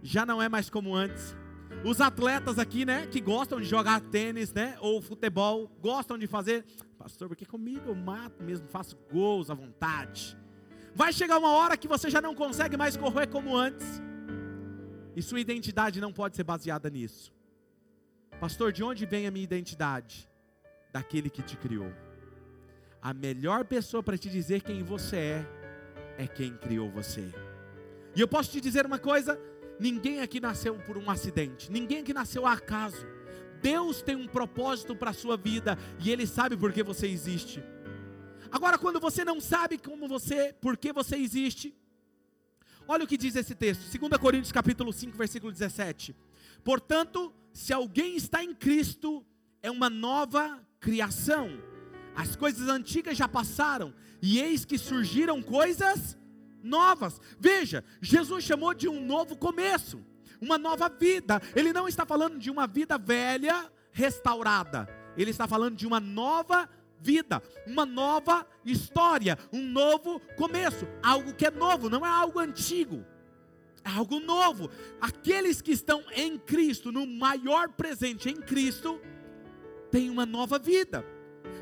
Já 0.03 0.27
não 0.27 0.43
é 0.43 0.49
mais 0.49 0.69
como 0.69 0.97
antes. 0.97 1.37
Os 1.85 2.01
atletas 2.01 2.59
aqui, 2.59 2.85
né, 2.85 3.07
que 3.07 3.21
gostam 3.21 3.61
de 3.61 3.67
jogar 3.67 4.01
tênis, 4.01 4.53
né, 4.53 4.77
ou 4.81 5.01
futebol, 5.01 5.71
gostam 5.81 6.19
de 6.19 6.27
fazer, 6.27 6.65
pastor, 6.99 7.29
porque 7.29 7.47
comigo 7.47 7.83
eu 7.87 7.95
mato 7.95 8.43
mesmo, 8.43 8.67
faço 8.67 8.97
gols 9.13 9.49
à 9.49 9.55
vontade. 9.55 10.37
Vai 10.99 11.12
chegar 11.12 11.38
uma 11.38 11.52
hora 11.52 11.76
que 11.76 11.87
você 11.87 12.11
já 12.11 12.21
não 12.21 12.35
consegue 12.35 12.76
mais 12.76 12.97
correr 12.97 13.28
como 13.28 13.57
antes. 13.57 13.87
E 15.14 15.23
sua 15.23 15.38
identidade 15.38 16.00
não 16.00 16.12
pode 16.12 16.35
ser 16.35 16.43
baseada 16.43 16.90
nisso. 16.90 17.33
Pastor, 18.40 18.73
de 18.73 18.83
onde 18.83 19.07
vem 19.07 19.25
a 19.25 19.31
minha 19.31 19.45
identidade? 19.45 20.28
Daquele 20.93 21.31
que 21.31 21.40
te 21.40 21.57
criou. 21.57 21.93
A 23.00 23.14
melhor 23.14 23.64
pessoa 23.64 24.02
para 24.02 24.19
te 24.19 24.28
dizer 24.28 24.62
quem 24.62 24.83
você 24.83 25.17
é 25.17 25.47
é 26.19 26.26
quem 26.26 26.57
criou 26.57 26.90
você. 26.90 27.33
E 28.17 28.21
eu 28.21 28.26
posso 28.26 28.50
te 28.50 28.61
dizer 28.61 28.85
uma 28.85 28.99
coisa: 28.99 29.40
Ninguém 29.78 30.21
aqui 30.21 30.40
nasceu 30.40 30.75
por 30.81 30.99
um 30.99 31.09
acidente, 31.09 31.71
ninguém 31.71 32.00
aqui 32.00 32.12
nasceu 32.12 32.45
a 32.45 32.55
acaso. 32.55 33.07
Deus 33.62 34.02
tem 34.02 34.17
um 34.17 34.26
propósito 34.26 34.97
para 34.97 35.11
a 35.11 35.14
sua 35.14 35.37
vida 35.37 35.78
e 36.00 36.11
Ele 36.11 36.26
sabe 36.26 36.57
por 36.57 36.73
que 36.73 36.83
você 36.83 37.07
existe. 37.07 37.62
Agora, 38.50 38.78
quando 38.78 38.99
você 39.00 39.25
não 39.25 39.40
sabe 39.40 39.78
como 39.78 40.09
você, 40.09 40.55
por 40.61 40.76
que 40.76 40.93
você 40.93 41.17
existe, 41.17 41.75
olha 42.87 43.05
o 43.05 43.07
que 43.07 43.17
diz 43.17 43.37
esse 43.37 43.55
texto, 43.55 43.99
2 43.99 44.21
Coríntios 44.21 44.52
capítulo 44.52 44.93
5, 44.93 45.17
versículo 45.17 45.52
17. 45.52 46.14
Portanto, 46.64 47.33
se 47.52 47.73
alguém 47.73 48.17
está 48.17 48.43
em 48.43 48.55
Cristo, 48.55 49.25
é 49.62 49.71
uma 49.71 49.90
nova 49.90 50.61
criação. 50.81 51.62
As 52.14 52.37
coisas 52.37 52.69
antigas 52.69 53.17
já 53.17 53.28
passaram, 53.28 53.95
e 54.21 54.40
eis 54.40 54.64
que 54.64 54.78
surgiram 54.78 55.43
coisas 55.43 56.17
novas. 56.62 57.21
Veja, 57.38 57.85
Jesus 58.00 58.45
chamou 58.45 58.75
de 58.75 58.88
um 58.88 59.05
novo 59.05 59.37
começo, 59.37 60.05
uma 60.40 60.59
nova 60.59 60.88
vida. 60.88 61.40
Ele 61.55 61.73
não 61.73 61.87
está 61.87 62.05
falando 62.05 62.38
de 62.38 62.50
uma 62.50 62.67
vida 62.67 62.99
velha 62.99 63.71
restaurada. 63.93 64.88
Ele 65.17 65.31
está 65.31 65.47
falando 65.47 65.76
de 65.76 65.87
uma 65.87 66.00
nova 66.00 66.69
vida, 67.00 67.43
uma 67.67 67.87
nova 67.87 68.47
história, 68.64 69.38
um 69.52 69.62
novo 69.62 70.21
começo, 70.37 70.87
algo 71.02 71.35
que 71.35 71.47
é 71.47 71.50
novo, 71.50 71.88
não 71.88 72.05
é 72.05 72.09
algo 72.09 72.38
antigo. 72.38 73.05
É 73.85 73.90
algo 73.90 74.21
novo. 74.21 74.71
Aqueles 75.00 75.62
que 75.62 75.73
estão 75.73 76.05
em 76.14 76.38
Cristo, 76.38 76.93
no 76.93 77.07
maior 77.07 77.71
presente 77.71 78.28
em 78.28 78.37
Cristo, 78.37 79.00
têm 79.90 80.11
uma 80.11 80.26
nova 80.26 80.59
vida. 80.59 81.05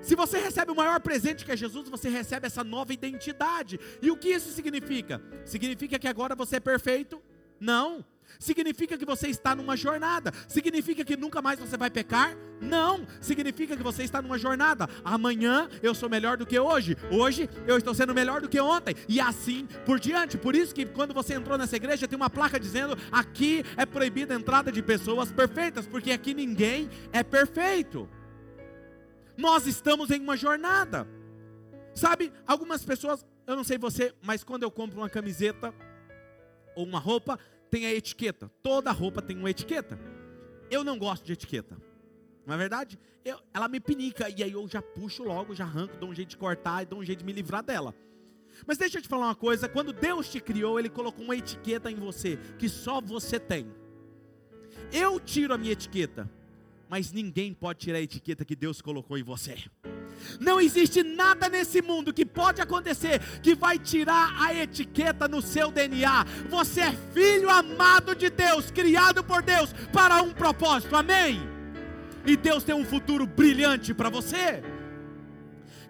Se 0.02 0.14
você 0.14 0.38
recebe 0.38 0.73
o 0.73 0.76
maior 0.76 1.00
presente 1.00 1.45
que 1.45 1.52
é 1.52 1.57
Jesus, 1.57 1.88
você 1.88 2.09
recebe 2.09 2.47
essa 2.47 2.64
nova 2.64 2.93
identidade. 2.93 3.78
E 4.00 4.11
o 4.11 4.16
que 4.16 4.28
isso 4.28 4.50
significa? 4.50 5.23
Significa 5.45 5.99
que 5.99 6.09
agora 6.09 6.35
você 6.35 6.57
é 6.57 6.61
perfeito? 6.61 7.23
Não. 7.61 8.05
Significa 8.38 8.99
que 8.99 9.04
você 9.04 9.28
está 9.28 9.54
numa 9.54 9.76
jornada. 9.76 10.33
Significa 10.49 11.04
que 11.04 11.16
nunca 11.16 11.40
mais 11.40 11.59
você 11.59 11.76
vai 11.76 11.90
pecar? 11.90 12.37
Não. 12.61 13.06
Significa 13.21 13.76
que 13.76 13.83
você 13.83 14.02
está 14.02 14.21
numa 14.21 14.38
jornada. 14.38 14.88
Amanhã 15.04 15.68
eu 15.83 15.95
sou 15.95 16.09
melhor 16.09 16.37
do 16.37 16.47
que 16.47 16.59
hoje. 16.59 16.97
Hoje 17.11 17.49
eu 17.66 17.76
estou 17.76 17.95
sendo 17.95 18.14
melhor 18.14 18.40
do 18.40 18.49
que 18.49 18.61
ontem. 18.61 18.95
E 19.09 19.21
assim 19.21 19.66
por 19.85 19.99
diante. 19.99 20.38
Por 20.38 20.54
isso 20.54 20.75
que 20.75 20.87
quando 20.87 21.14
você 21.14 21.35
entrou 21.35 21.56
nessa 21.56 21.76
igreja 21.76 22.09
tem 22.09 22.16
uma 22.16 22.30
placa 22.30 22.59
dizendo: 22.59 22.97
aqui 23.11 23.64
é 23.76 23.87
proibida 23.87 24.35
a 24.35 24.37
entrada 24.38 24.71
de 24.71 24.83
pessoas 24.83 25.33
perfeitas, 25.33 25.87
porque 25.87 26.12
aqui 26.12 26.35
ninguém 26.35 26.88
é 27.12 27.23
perfeito. 27.23 28.09
Nós 29.37 29.66
estamos 29.66 30.11
em 30.11 30.21
uma 30.21 30.37
jornada. 30.37 31.06
Sabe, 31.95 32.33
algumas 32.47 32.85
pessoas, 32.85 33.25
eu 33.47 33.56
não 33.56 33.64
sei 33.64 33.78
você, 33.78 34.14
mas 34.23 34.45
quando 34.45 34.62
eu 34.62 34.71
compro 34.71 34.99
uma 34.99 35.09
camiseta 35.09 35.75
ou 36.75 36.85
uma 36.85 36.99
roupa, 36.99 37.38
tem 37.71 37.87
a 37.87 37.93
etiqueta. 37.93 38.51
Toda 38.63 38.91
roupa 38.93 39.23
tem 39.23 39.37
uma 39.37 39.51
etiqueta. 39.51 39.99
Eu 40.71 40.83
não 40.83 40.99
gosto 40.99 41.25
de 41.25 41.33
etiqueta. 41.33 41.77
Não 42.47 42.55
é 42.55 42.59
verdade? 42.59 42.99
Eu, 43.25 43.41
ela 43.53 43.69
me 43.69 43.81
pinica 43.81 44.29
e 44.31 44.43
aí 44.43 44.53
eu 44.53 44.69
já 44.69 44.81
puxo 44.81 45.25
logo, 45.25 45.55
já 45.55 45.65
arranco, 45.65 45.97
dou 45.97 46.09
um 46.09 46.15
jeito 46.15 46.31
de 46.31 46.37
cortar 46.37 46.83
e 46.83 46.87
dou 46.87 47.01
um 47.01 47.05
jeito 47.05 47.21
de 47.21 47.25
me 47.25 47.33
livrar 47.33 47.63
dela. 47.63 47.95
Mas 48.67 48.79
deixa 48.79 48.99
eu 48.99 49.03
te 49.03 49.09
falar 49.09 49.27
uma 49.27 49.35
coisa: 49.35 49.69
quando 49.69 49.93
Deus 49.93 50.31
te 50.31 50.41
criou, 50.41 50.79
Ele 50.79 50.89
colocou 50.89 51.25
uma 51.25 51.37
etiqueta 51.37 51.91
em 51.91 51.97
você 51.97 52.39
que 52.59 52.69
só 52.69 53.01
você 53.01 53.41
tem. 53.41 53.67
Eu 54.93 55.19
tiro 55.19 55.53
a 55.53 55.59
minha 55.59 55.73
etiqueta, 55.73 56.31
mas 56.89 57.13
ninguém 57.13 57.53
pode 57.53 57.81
tirar 57.81 57.99
a 57.99 58.03
etiqueta 58.03 58.45
que 58.45 58.55
Deus 58.55 58.81
colocou 58.81 59.19
em 59.19 59.25
você. 59.25 59.57
Não 60.41 60.61
existe 60.61 61.03
nada 61.03 61.49
nesse 61.49 61.81
mundo 61.83 62.13
que 62.13 62.25
pode 62.25 62.61
acontecer 62.61 63.21
que 63.43 63.55
vai 63.55 63.79
tirar 63.79 64.35
a 64.41 64.55
etiqueta 64.55 65.29
no 65.29 65.41
seu 65.43 65.71
DNA. 65.71 66.25
Você 66.49 66.81
é 66.81 66.93
filho 67.13 67.51
amado 67.51 68.15
de 68.15 68.31
Deus, 68.31 68.71
criado 68.71 69.23
por 69.23 69.43
Deus 69.43 69.73
para 69.93 70.23
um 70.23 70.33
propósito. 70.33 70.97
Amém? 70.97 71.41
E 72.27 72.37
Deus 72.37 72.65
tem 72.65 72.75
um 72.75 72.85
futuro 72.85 73.27
brilhante 73.27 73.95
para 73.95 74.11
você. 74.11 74.63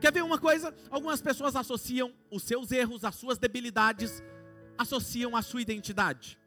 Quer 0.01 0.13
ver 0.13 0.23
uma 0.23 0.39
coisa? 0.39 0.75
Algumas 0.91 1.23
pessoas 1.23 1.57
associam 1.57 2.13
os 2.31 2.43
seus 2.43 2.71
erros, 2.71 3.05
as 3.05 3.15
suas 3.15 3.39
debilidades, 3.39 4.23
associam 4.77 5.35
a 5.35 5.43
sua 5.43 5.63
identidade. 5.63 6.39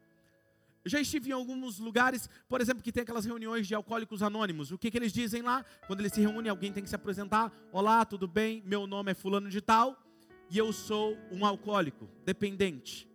Eu 0.83 0.91
já 0.91 1.01
estive 1.01 1.29
em 1.29 1.33
alguns 1.33 1.77
lugares, 1.77 2.29
por 2.47 2.61
exemplo, 2.61 2.81
que 2.81 2.91
tem 2.91 3.03
aquelas 3.03 3.25
reuniões 3.25 3.67
de 3.67 3.75
alcoólicos 3.75 4.23
anônimos. 4.23 4.71
O 4.71 4.77
que, 4.77 4.89
que 4.89 4.97
eles 4.97 5.11
dizem 5.11 5.41
lá? 5.41 5.65
Quando 5.87 5.99
eles 5.99 6.13
se 6.13 6.21
reúnem, 6.21 6.49
alguém 6.49 6.71
tem 6.71 6.81
que 6.81 6.89
se 6.89 6.95
apresentar. 6.95 7.51
Olá, 7.71 8.05
tudo 8.05 8.27
bem? 8.27 8.63
Meu 8.65 8.87
nome 8.87 9.11
é 9.11 9.13
fulano 9.13 9.49
de 9.49 9.61
tal 9.61 10.01
e 10.49 10.57
eu 10.57 10.71
sou 10.73 11.17
um 11.31 11.45
alcoólico, 11.45 12.09
dependente. 12.25 13.07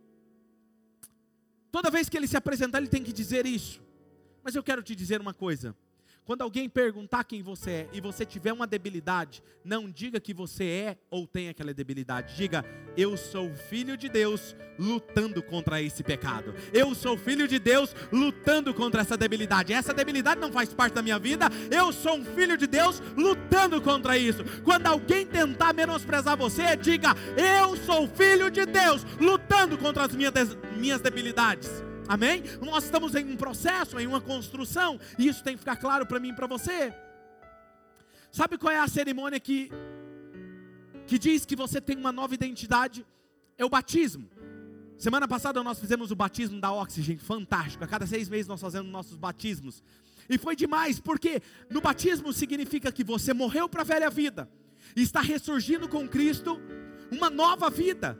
Toda 1.73 1.91
vez 1.91 2.09
que 2.09 2.17
ele 2.17 2.29
se 2.29 2.37
apresentar, 2.37 2.79
ele 2.79 2.89
tem 2.89 3.03
que 3.03 3.13
dizer 3.13 3.47
isso. 3.47 3.83
Mas 4.43 4.55
eu 4.55 4.63
quero 4.63 4.83
te 4.83 4.95
dizer 4.95 5.21
uma 5.21 5.35
coisa. 5.35 5.75
Quando 6.25 6.41
alguém 6.41 6.71
perguntar 6.71 7.23
quem 7.25 7.43
você 7.43 7.71
é 7.71 7.89
e 7.93 8.01
você 8.01 8.25
tiver 8.25 8.51
uma 8.51 8.67
debilidade, 8.67 9.43
não 9.63 9.91
diga 9.91 10.19
que 10.19 10.33
você 10.33 10.65
é 10.65 10.97
ou 11.11 11.27
tem 11.27 11.51
aquela 11.51 11.75
debilidade. 11.75 12.35
Diga, 12.35 12.65
eu 12.97 13.15
sou 13.15 13.55
filho 13.55 13.95
de 13.95 14.09
Deus 14.09 14.57
lutando 14.79 15.43
contra 15.43 15.83
esse 15.83 16.03
pecado. 16.03 16.55
Eu 16.73 16.95
sou 16.95 17.19
filho 17.19 17.47
de 17.47 17.59
Deus 17.59 17.95
lutando 18.11 18.73
contra 18.73 19.03
essa 19.03 19.19
debilidade. 19.19 19.75
Essa 19.75 19.93
debilidade 19.93 20.41
não 20.41 20.51
faz 20.51 20.73
parte 20.73 20.95
da 20.95 21.03
minha 21.03 21.19
vida. 21.19 21.47
Eu 21.71 21.93
sou 21.93 22.17
um 22.17 22.25
filho 22.25 22.57
de 22.57 22.67
Deus 22.67 23.03
lutando 23.15 23.83
contra 23.83 24.17
isso. 24.17 24.43
Quando 24.63 24.87
alguém 24.87 25.27
tentar 25.27 25.75
menosprezar 25.75 26.39
você, 26.39 26.75
diga, 26.75 27.11
eu 27.37 27.77
sou 27.77 28.09
filho 28.09 28.51
de 28.51 28.65
Deus 28.65 29.05
lutando 29.21 29.77
contra 29.77 30.07
as 30.07 30.15
minhas, 30.15 31.01
debilidades. 31.03 31.71
Amém? 32.09 32.43
Nós 32.61 32.85
estamos 32.85 33.15
em 33.15 33.25
um 33.25 33.37
processo, 33.37 33.99
em 33.99 34.07
uma 34.07 34.21
construção, 34.21 35.01
e 35.19 35.27
isso 35.27 35.43
tem 35.43 35.55
que 35.55 35.61
ficar 35.61 35.77
claro 35.77 36.07
para 36.07 36.21
mim 36.21 36.31
e 36.31 36.35
para 36.35 36.47
você. 36.47 36.93
Sabe 38.31 38.59
qual 38.59 38.73
é 38.73 38.79
a 38.79 38.89
cerimônia 38.89 39.41
que, 39.41 39.71
que 41.07 41.19
diz 41.19 41.45
que 41.45 41.57
você 41.57 41.81
tem 41.81 41.97
uma 41.97 42.13
nova 42.13 42.35
identidade? 42.35 43.07
É 43.57 43.65
o 43.65 43.71
batismo. 43.71 44.29
Semana 44.99 45.27
passada 45.27 45.63
nós 45.63 45.79
fizemos 45.79 46.11
o 46.11 46.17
batismo 46.17 46.61
da 46.61 46.73
Oxygen, 46.73 47.17
fantástico. 47.19 47.85
A 47.85 47.87
cada 47.87 48.07
seis 48.07 48.29
meses 48.29 48.47
nós 48.47 48.61
fazemos 48.61 48.91
nossos 48.91 49.17
batismos. 49.17 49.83
E 50.29 50.39
foi 50.39 50.57
demais, 50.57 51.01
porque 51.01 51.43
no 51.71 51.81
batismo 51.81 52.33
significa 52.33 52.91
que 52.91 53.05
você 53.05 53.33
morreu 53.33 53.69
para 53.69 53.83
a 53.83 53.85
velha 53.85 54.11
vida 54.11 54.49
e 54.97 55.03
está 55.03 55.21
ressurgindo 55.21 55.89
com 55.89 56.09
Cristo 56.09 56.61
uma 57.11 57.31
nova 57.31 57.71
vida. 57.71 58.17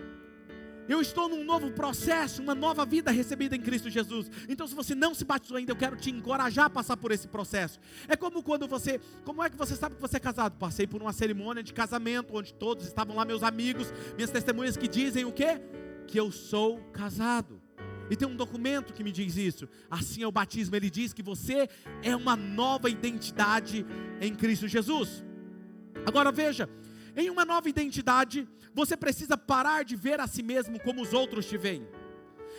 Eu 0.89 1.01
estou 1.01 1.29
num 1.29 1.45
novo 1.45 1.71
processo, 1.71 2.43
uma 2.43 2.55
nova 2.55 2.85
vida 2.85 3.11
recebida 3.11 3.57
em 3.57 3.61
Cristo 3.61 3.89
Jesus. 3.89 4.31
Então, 4.49 4.67
se 4.67 4.75
você 4.75 4.95
não 4.95 5.15
se 5.15 5.25
batizou 5.25 5.57
ainda, 5.57 5.73
eu 5.73 5.77
quero 5.77 5.97
te 5.97 6.11
encorajar 6.11 6.67
a 6.67 6.71
passar 6.71 6.97
por 6.97 7.11
esse 7.11 7.27
processo. 7.27 7.81
É 8.07 8.17
como 8.17 8.43
quando 8.43 8.69
você, 8.69 9.01
como 9.25 9.43
é 9.43 9.49
que 9.49 9.57
você 9.57 9.75
sabe 9.75 9.95
que 9.95 10.01
você 10.01 10.19
é 10.19 10.21
casado? 10.21 10.59
Passei 10.59 10.87
por 10.87 11.01
uma 11.01 11.13
cerimônia 11.13 11.63
de 11.63 11.73
casamento, 11.73 12.37
onde 12.37 12.53
todos 12.53 12.87
estavam 12.87 13.17
lá, 13.17 13.25
meus 13.25 13.43
amigos, 13.43 13.93
minhas 14.15 14.31
testemunhas 14.31 14.77
que 14.77 14.87
dizem 14.87 15.25
o 15.25 15.33
quê? 15.33 15.61
Que 16.07 16.21
eu 16.21 16.31
sou 16.31 16.79
casado. 16.93 17.63
E 18.11 18.17
tem 18.17 18.29
um 18.29 18.37
documento 18.37 18.93
que 18.93 19.03
me 19.03 19.11
diz 19.11 19.37
isso. 19.37 19.67
Assim 19.91 20.23
é 20.23 20.27
o 20.27 20.33
batismo, 20.33 20.77
ele 20.77 20.91
diz 20.91 21.13
que 21.15 21.23
você 21.23 21.69
é 22.03 22.15
uma 22.15 22.37
nova 22.37 22.91
identidade 22.91 23.87
em 24.21 24.35
Cristo 24.35 24.69
Jesus. 24.69 25.25
Agora 26.05 26.31
veja, 26.31 26.69
em 27.17 27.31
uma 27.31 27.45
nova 27.45 27.69
identidade, 27.69 28.49
você 28.73 28.97
precisa 28.97 29.37
parar 29.37 29.85
de 29.85 29.97
ver 29.97 30.21
a 30.21 30.27
si 30.27 30.43
mesmo 30.43 30.81
como 30.81 31.03
os 31.03 31.13
outros 31.13 31.47
te 31.47 31.57
veem. 31.57 31.87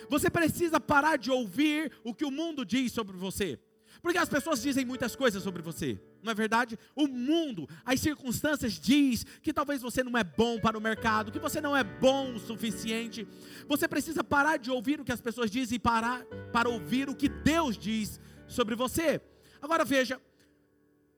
Você 0.08 0.30
precisa 0.30 0.80
parar 0.80 1.16
de 1.16 1.30
ouvir 1.30 1.92
o 2.04 2.14
que 2.14 2.24
o 2.24 2.30
mundo 2.30 2.64
diz 2.64 2.92
sobre 2.92 3.16
você. 3.16 3.58
Porque 4.02 4.18
as 4.18 4.28
pessoas 4.28 4.62
dizem 4.62 4.84
muitas 4.84 5.16
coisas 5.16 5.42
sobre 5.42 5.62
você, 5.62 6.00
não 6.22 6.30
é 6.30 6.34
verdade? 6.34 6.78
O 6.94 7.08
mundo, 7.08 7.68
as 7.84 7.98
circunstâncias 8.00 8.74
diz 8.74 9.24
que 9.42 9.52
talvez 9.52 9.80
você 9.80 10.04
não 10.04 10.16
é 10.16 10.22
bom 10.22 10.60
para 10.60 10.76
o 10.76 10.80
mercado, 10.80 11.32
que 11.32 11.38
você 11.38 11.60
não 11.60 11.76
é 11.76 11.82
bom 11.82 12.34
o 12.34 12.38
suficiente. 12.38 13.26
Você 13.66 13.88
precisa 13.88 14.22
parar 14.22 14.58
de 14.58 14.70
ouvir 14.70 15.00
o 15.00 15.04
que 15.04 15.12
as 15.12 15.20
pessoas 15.20 15.50
dizem 15.50 15.76
e 15.76 15.80
parar 15.80 16.24
para 16.52 16.68
ouvir 16.68 17.08
o 17.08 17.16
que 17.16 17.28
Deus 17.28 17.76
diz 17.76 18.20
sobre 18.46 18.74
você. 18.74 19.20
Agora 19.62 19.84
veja, 19.84 20.20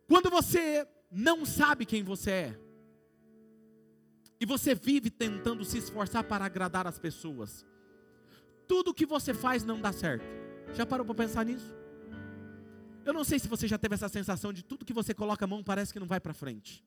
quando 0.07 0.31
você 0.31 0.87
não 1.11 1.45
sabe 1.45 1.85
quem 1.85 2.03
você 2.03 2.31
é, 2.31 2.59
e 4.41 4.47
você 4.47 4.75
vive 4.75 5.11
tentando 5.11 5.65
se 5.65 5.79
esforçar 5.79 6.25
para 6.25 6.45
agradar 6.45 6.87
as 6.87 6.99
pessoas, 6.99 7.67
tudo 8.67 8.95
que 8.95 9.07
você 9.07 9.35
faz 9.35 9.65
não 9.65 9.81
dá 9.81 9.93
certo. 9.93 10.25
Já 10.75 10.85
parou 10.85 11.05
para 11.05 11.15
pensar 11.15 11.45
nisso? 11.45 11.75
Eu 13.05 13.15
não 13.15 13.25
sei 13.25 13.39
se 13.39 13.49
você 13.49 13.67
já 13.67 13.79
teve 13.79 13.95
essa 13.95 14.09
sensação 14.09 14.53
de 14.53 14.63
tudo 14.63 14.85
que 14.85 14.93
você 14.93 15.15
coloca 15.15 15.45
a 15.45 15.49
mão 15.49 15.65
parece 15.65 15.93
que 15.93 15.99
não 15.99 16.07
vai 16.07 16.21
para 16.21 16.35
frente. 16.35 16.85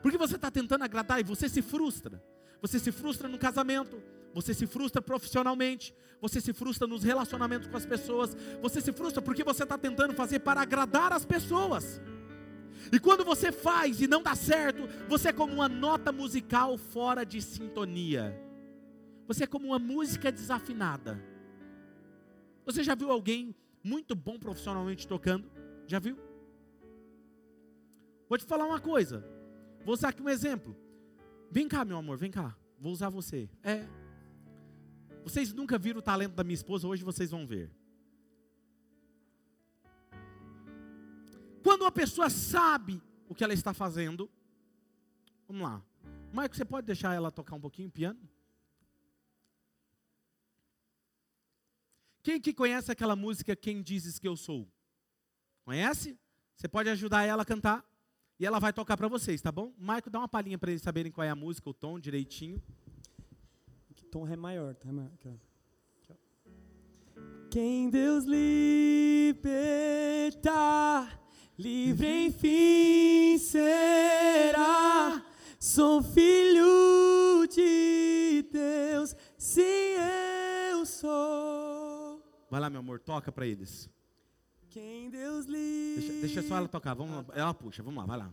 Porque 0.00 0.16
você 0.16 0.36
está 0.36 0.50
tentando 0.50 0.84
agradar 0.84 1.18
e 1.20 1.24
você 1.24 1.48
se 1.48 1.60
frustra. 1.60 2.22
Você 2.62 2.78
se 2.78 2.90
frustra 2.90 3.28
no 3.28 3.38
casamento, 3.38 4.00
você 4.34 4.52
se 4.52 4.66
frustra 4.66 5.00
profissionalmente, 5.00 5.94
você 6.20 6.40
se 6.40 6.52
frustra 6.52 6.86
nos 6.86 7.04
relacionamentos 7.04 7.68
com 7.68 7.76
as 7.76 7.86
pessoas, 7.86 8.36
você 8.60 8.80
se 8.80 8.92
frustra 8.92 9.22
porque 9.22 9.44
você 9.44 9.62
está 9.62 9.78
tentando 9.78 10.12
fazer 10.14 10.40
para 10.40 10.60
agradar 10.60 11.12
as 11.12 11.24
pessoas. 11.24 12.00
E 12.92 12.98
quando 12.98 13.24
você 13.24 13.50
faz 13.50 14.00
e 14.00 14.06
não 14.06 14.22
dá 14.22 14.34
certo, 14.34 14.88
você 15.08 15.28
é 15.28 15.32
como 15.32 15.52
uma 15.52 15.68
nota 15.68 16.12
musical 16.12 16.76
fora 16.76 17.24
de 17.24 17.40
sintonia. 17.42 18.38
Você 19.26 19.44
é 19.44 19.46
como 19.46 19.66
uma 19.66 19.78
música 19.78 20.32
desafinada. 20.32 21.22
Você 22.64 22.82
já 22.82 22.94
viu 22.94 23.10
alguém 23.10 23.54
muito 23.82 24.14
bom 24.14 24.38
profissionalmente 24.38 25.06
tocando? 25.06 25.50
Já 25.86 25.98
viu? 25.98 26.18
Vou 28.28 28.38
te 28.38 28.44
falar 28.44 28.66
uma 28.66 28.80
coisa. 28.80 29.24
Vou 29.84 29.94
usar 29.94 30.08
aqui 30.08 30.22
um 30.22 30.28
exemplo. 30.28 30.76
Vem 31.50 31.66
cá, 31.66 31.84
meu 31.84 31.96
amor, 31.96 32.16
vem 32.16 32.30
cá. 32.30 32.56
Vou 32.78 32.92
usar 32.92 33.08
você. 33.08 33.48
É. 33.62 33.86
Vocês 35.24 35.52
nunca 35.52 35.78
viram 35.78 35.98
o 35.98 36.02
talento 36.02 36.34
da 36.34 36.44
minha 36.44 36.54
esposa, 36.54 36.86
hoje 36.86 37.02
vocês 37.02 37.30
vão 37.30 37.46
ver. 37.46 37.70
Quando 41.68 41.82
uma 41.82 41.92
pessoa 41.92 42.30
sabe 42.30 43.02
o 43.28 43.34
que 43.34 43.44
ela 43.44 43.52
está 43.52 43.74
fazendo, 43.74 44.30
vamos 45.46 45.62
lá. 45.62 45.84
Maico, 46.32 46.56
você 46.56 46.64
pode 46.64 46.86
deixar 46.86 47.12
ela 47.12 47.30
tocar 47.30 47.56
um 47.56 47.60
pouquinho 47.60 47.90
piano? 47.90 48.18
Quem 52.22 52.40
que 52.40 52.54
conhece 52.54 52.90
aquela 52.90 53.14
música 53.14 53.54
Quem 53.54 53.82
Dizes 53.82 54.18
Que 54.18 54.26
Eu 54.26 54.34
Sou? 54.34 54.66
Conhece? 55.62 56.18
Você 56.56 56.66
pode 56.66 56.88
ajudar 56.88 57.24
ela 57.24 57.42
a 57.42 57.44
cantar 57.44 57.84
e 58.40 58.46
ela 58.46 58.58
vai 58.58 58.72
tocar 58.72 58.96
para 58.96 59.06
vocês, 59.06 59.42
tá 59.42 59.52
bom? 59.52 59.74
Maico, 59.76 60.08
dá 60.08 60.20
uma 60.20 60.26
palhinha 60.26 60.56
para 60.56 60.70
eles 60.70 60.80
saberem 60.80 61.12
qual 61.12 61.26
é 61.26 61.28
a 61.28 61.36
música, 61.36 61.68
o 61.68 61.74
tom 61.74 62.00
direitinho. 62.00 62.62
Que 63.94 64.06
tom 64.06 64.26
é 64.26 64.36
maior, 64.36 64.74
tá 64.74 64.88
ó. 64.88 66.14
Quem 67.50 67.90
Deus 67.90 68.24
libertar 68.24 69.58
livre 71.58 72.26
enfim 72.26 73.36
será. 73.38 75.24
Sou 75.58 76.00
filho 76.02 77.46
de 77.48 78.42
Deus, 78.52 79.16
sim 79.36 79.96
eu 80.70 80.86
sou. 80.86 82.22
Vai 82.48 82.60
lá, 82.60 82.70
meu 82.70 82.80
amor, 82.80 83.00
toca 83.00 83.32
para 83.32 83.46
eles. 83.46 83.90
Quem 84.70 85.10
Deus 85.10 85.46
livre. 85.46 86.06
Deixa, 86.06 86.20
deixa 86.20 86.42
só 86.42 86.56
ela 86.56 86.68
tocar, 86.68 86.94
vamos 86.94 87.14
lá. 87.14 87.24
Ela 87.34 87.52
puxa, 87.52 87.82
vamos 87.82 88.00
lá, 88.00 88.06
vai 88.06 88.18
lá. 88.18 88.30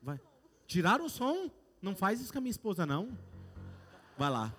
Vai. 0.00 0.20
Tirar 0.66 1.00
o 1.00 1.10
som? 1.10 1.50
Não 1.82 1.94
faz 1.94 2.20
isso 2.20 2.32
com 2.32 2.38
a 2.38 2.40
minha 2.40 2.50
esposa, 2.50 2.86
não. 2.86 3.16
Vai 4.16 4.30
lá. 4.30 4.54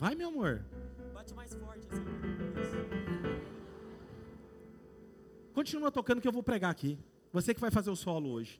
Vai, 0.00 0.14
meu 0.14 0.28
amor. 0.28 0.64
Continua 5.60 5.92
tocando 5.92 6.22
que 6.22 6.26
eu 6.26 6.32
vou 6.32 6.42
pregar 6.42 6.70
aqui. 6.70 6.98
Você 7.34 7.52
que 7.52 7.60
vai 7.60 7.70
fazer 7.70 7.90
o 7.90 7.94
solo 7.94 8.30
hoje. 8.30 8.58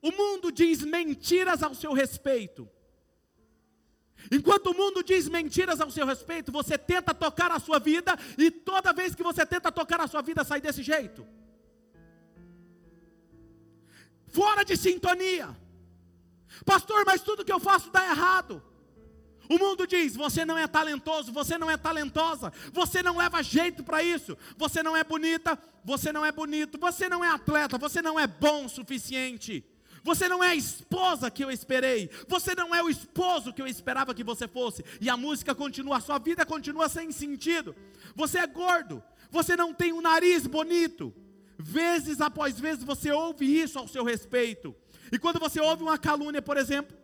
O 0.00 0.10
mundo 0.10 0.50
diz 0.50 0.80
mentiras 0.80 1.62
ao 1.62 1.74
seu 1.74 1.92
respeito. 1.92 2.66
Enquanto 4.32 4.68
o 4.68 4.74
mundo 4.74 5.04
diz 5.04 5.28
mentiras 5.28 5.82
ao 5.82 5.90
seu 5.90 6.06
respeito, 6.06 6.50
você 6.50 6.78
tenta 6.78 7.12
tocar 7.12 7.52
a 7.52 7.58
sua 7.58 7.78
vida 7.78 8.18
e 8.38 8.50
toda 8.50 8.94
vez 8.94 9.14
que 9.14 9.22
você 9.22 9.44
tenta 9.44 9.70
tocar 9.70 10.00
a 10.00 10.06
sua 10.06 10.22
vida 10.22 10.42
sai 10.42 10.58
desse 10.58 10.82
jeito. 10.82 11.26
Fora 14.28 14.64
de 14.64 14.78
sintonia. 14.78 15.54
Pastor, 16.64 17.04
mas 17.04 17.20
tudo 17.20 17.44
que 17.44 17.52
eu 17.52 17.60
faço 17.60 17.90
dá 17.90 18.06
errado. 18.06 18.62
O 19.48 19.58
mundo 19.58 19.86
diz: 19.86 20.14
você 20.14 20.44
não 20.44 20.56
é 20.56 20.66
talentoso, 20.66 21.32
você 21.32 21.58
não 21.58 21.70
é 21.70 21.76
talentosa, 21.76 22.52
você 22.72 23.02
não 23.02 23.16
leva 23.16 23.42
jeito 23.42 23.82
para 23.82 24.02
isso, 24.02 24.36
você 24.56 24.82
não 24.82 24.96
é 24.96 25.04
bonita, 25.04 25.58
você 25.84 26.12
não 26.12 26.24
é 26.24 26.32
bonito, 26.32 26.78
você 26.78 27.08
não 27.08 27.24
é 27.24 27.28
atleta, 27.28 27.78
você 27.78 28.00
não 28.00 28.18
é 28.18 28.26
bom 28.26 28.64
o 28.64 28.68
suficiente. 28.68 29.64
Você 30.04 30.28
não 30.28 30.44
é 30.44 30.48
a 30.48 30.54
esposa 30.54 31.30
que 31.30 31.42
eu 31.42 31.50
esperei. 31.50 32.10
Você 32.28 32.54
não 32.54 32.74
é 32.74 32.82
o 32.82 32.90
esposo 32.90 33.54
que 33.54 33.62
eu 33.62 33.66
esperava 33.66 34.14
que 34.14 34.22
você 34.22 34.46
fosse. 34.46 34.84
E 35.00 35.08
a 35.08 35.16
música 35.16 35.54
continua, 35.54 35.96
a 35.96 36.00
sua 36.00 36.18
vida 36.18 36.44
continua 36.44 36.90
sem 36.90 37.10
sentido. 37.10 37.74
Você 38.14 38.38
é 38.38 38.46
gordo. 38.46 39.02
Você 39.30 39.56
não 39.56 39.72
tem 39.72 39.94
um 39.94 40.02
nariz 40.02 40.46
bonito. 40.46 41.12
Vezes 41.58 42.20
após 42.20 42.60
vezes 42.60 42.84
você 42.84 43.10
ouve 43.12 43.46
isso 43.46 43.78
ao 43.78 43.88
seu 43.88 44.04
respeito. 44.04 44.76
E 45.10 45.18
quando 45.18 45.40
você 45.40 45.58
ouve 45.58 45.82
uma 45.82 45.96
calúnia, 45.96 46.42
por 46.42 46.58
exemplo, 46.58 46.94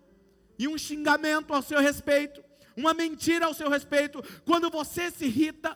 e 0.61 0.69
um 0.69 0.77
xingamento 0.77 1.55
ao 1.55 1.63
seu 1.63 1.81
respeito, 1.81 2.45
uma 2.77 2.93
mentira 2.93 3.47
ao 3.47 3.55
seu 3.55 3.71
respeito, 3.71 4.23
quando 4.45 4.69
você 4.69 5.11
se 5.11 5.25
irrita, 5.25 5.75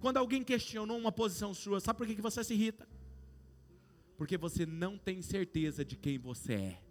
quando 0.00 0.16
alguém 0.16 0.42
questionou 0.42 0.96
uma 0.96 1.12
posição 1.12 1.52
sua, 1.52 1.80
sabe 1.80 1.98
por 1.98 2.06
que 2.06 2.22
você 2.22 2.42
se 2.42 2.54
irrita? 2.54 2.88
Porque 4.16 4.38
você 4.38 4.64
não 4.64 4.96
tem 4.96 5.20
certeza 5.20 5.84
de 5.84 5.96
quem 5.96 6.16
você 6.16 6.54
é. 6.54 6.82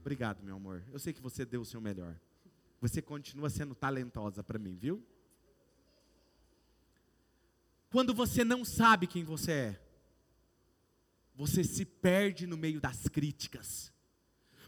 Obrigado, 0.00 0.42
meu 0.42 0.56
amor. 0.56 0.82
Eu 0.92 0.98
sei 0.98 1.12
que 1.12 1.22
você 1.22 1.44
deu 1.44 1.60
o 1.60 1.64
seu 1.64 1.80
melhor. 1.80 2.18
Você 2.80 3.00
continua 3.00 3.48
sendo 3.48 3.76
talentosa 3.76 4.42
para 4.42 4.58
mim, 4.58 4.74
viu? 4.74 5.06
Quando 7.92 8.12
você 8.12 8.44
não 8.44 8.64
sabe 8.64 9.06
quem 9.06 9.22
você 9.22 9.52
é, 9.52 9.80
você 11.32 11.62
se 11.62 11.84
perde 11.84 12.44
no 12.44 12.56
meio 12.56 12.80
das 12.80 13.06
críticas. 13.06 13.94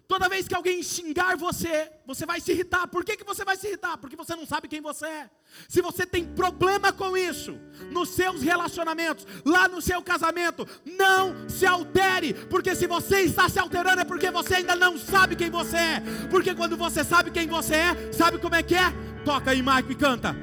Toda 0.09 0.27
vez 0.27 0.49
que 0.49 0.55
alguém 0.55 0.83
xingar 0.83 1.37
você, 1.37 1.93
você 2.07 2.25
vai 2.25 2.41
se 2.41 2.51
irritar. 2.51 2.89
Por 2.89 3.05
que, 3.05 3.15
que 3.15 3.25
você 3.25 3.45
vai 3.45 3.59
se 3.59 3.67
irritar? 3.67 3.99
Porque 3.99 4.17
você 4.17 4.35
não 4.35 4.47
sabe 4.47 4.67
quem 4.67 4.81
você 4.81 5.05
é. 5.05 5.31
Se 5.69 5.83
você 5.83 6.07
tem 6.07 6.25
problema 6.25 6.91
com 6.95 7.15
isso, 7.15 7.61
nos 7.93 8.09
seus 8.09 8.41
relacionamentos, 8.41 9.27
lá 9.45 9.69
no 9.69 9.83
seu 9.83 10.01
casamento, 10.01 10.67
não 10.87 11.47
se 11.47 11.67
altere. 11.67 12.33
Porque 12.33 12.75
se 12.75 12.87
você 12.87 13.21
está 13.21 13.51
se 13.51 13.59
alterando, 13.59 14.01
é 14.01 14.05
porque 14.05 14.31
você 14.31 14.55
ainda 14.55 14.75
não 14.75 14.97
sabe 14.97 15.37
quem 15.37 15.51
você 15.51 15.77
é. 15.77 16.03
Porque 16.31 16.55
quando 16.55 16.75
você 16.75 17.05
sabe 17.05 17.31
quem 17.31 17.47
você 17.47 17.75
é, 17.75 18.11
sabe 18.11 18.39
como 18.39 18.55
é 18.55 18.63
que 18.63 18.77
é? 18.77 18.91
Toca 19.27 19.51
aí, 19.51 19.63
Mike, 19.63 19.93
e 19.93 19.95
canta. 19.95 20.35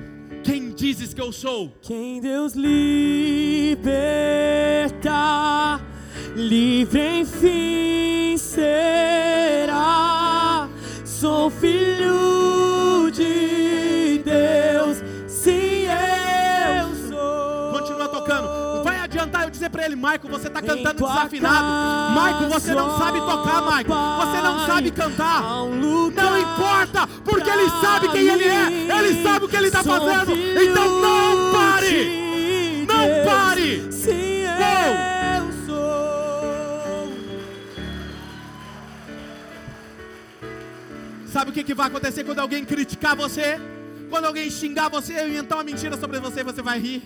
Quem 0.44 0.70
dizes 0.76 1.12
que 1.12 1.22
eu 1.22 1.34
sou? 1.34 1.76
Quem 1.82 2.22
Deus 2.22 2.54
liberta, 2.54 3.82
livre 6.36 7.22
enfim 7.22 8.38
será. 8.56 9.76
Sou 11.04 11.50
filho 11.50 13.10
de 13.12 14.22
Deus, 14.24 14.98
sim 15.28 15.86
eu 15.86 16.96
sou. 17.10 17.72
Continua 17.80 18.08
tocando. 18.10 18.84
Vai 18.84 19.00
adiantar 19.00 19.44
eu 19.44 19.50
dizer 19.50 19.70
para 19.70 19.86
ele, 19.86 19.96
Michael, 19.96 20.30
você 20.30 20.48
está 20.48 20.62
cantando 20.62 21.08
desafinado. 21.08 22.12
Michael, 22.12 22.50
você 22.50 22.74
não 22.76 22.98
sabe 22.98 23.20
tocar, 23.20 23.62
Michael. 23.62 23.86
Você 24.20 24.42
não 24.42 24.66
sabe 24.66 24.92
cantar. 24.92 25.42
Não 25.42 26.38
importa, 26.38 27.08
porque 27.24 27.50
ele 27.50 27.70
sabe 27.82 28.10
quem 28.10 28.28
ele 28.28 28.44
é. 28.44 28.68
Ele 28.98 29.24
sabe 29.24 29.46
o 29.46 29.48
que 29.48 29.56
ele 29.56 29.68
está 29.68 29.84
fazendo. 29.84 30.34
Então 30.34 31.02
não 31.02 31.52
pare. 31.52 32.86
Não 32.88 33.26
pare. 33.26 33.92
Sim, 33.92 34.44
eu 34.44 35.05
Sabe 41.36 41.52
o 41.52 41.54
que, 41.54 41.66
que 41.66 41.74
vai 41.74 41.88
acontecer 41.88 42.24
quando 42.24 42.40
alguém 42.40 42.64
criticar 42.64 43.14
você? 43.14 43.60
Quando 44.10 44.24
alguém 44.24 44.50
xingar 44.50 44.88
você 44.88 45.12
e 45.16 45.32
inventar 45.32 45.58
uma 45.58 45.66
mentira 45.66 45.98
sobre 45.98 46.18
você, 46.18 46.46
você 46.46 46.62
vai 46.62 46.80
rir. 46.80 47.04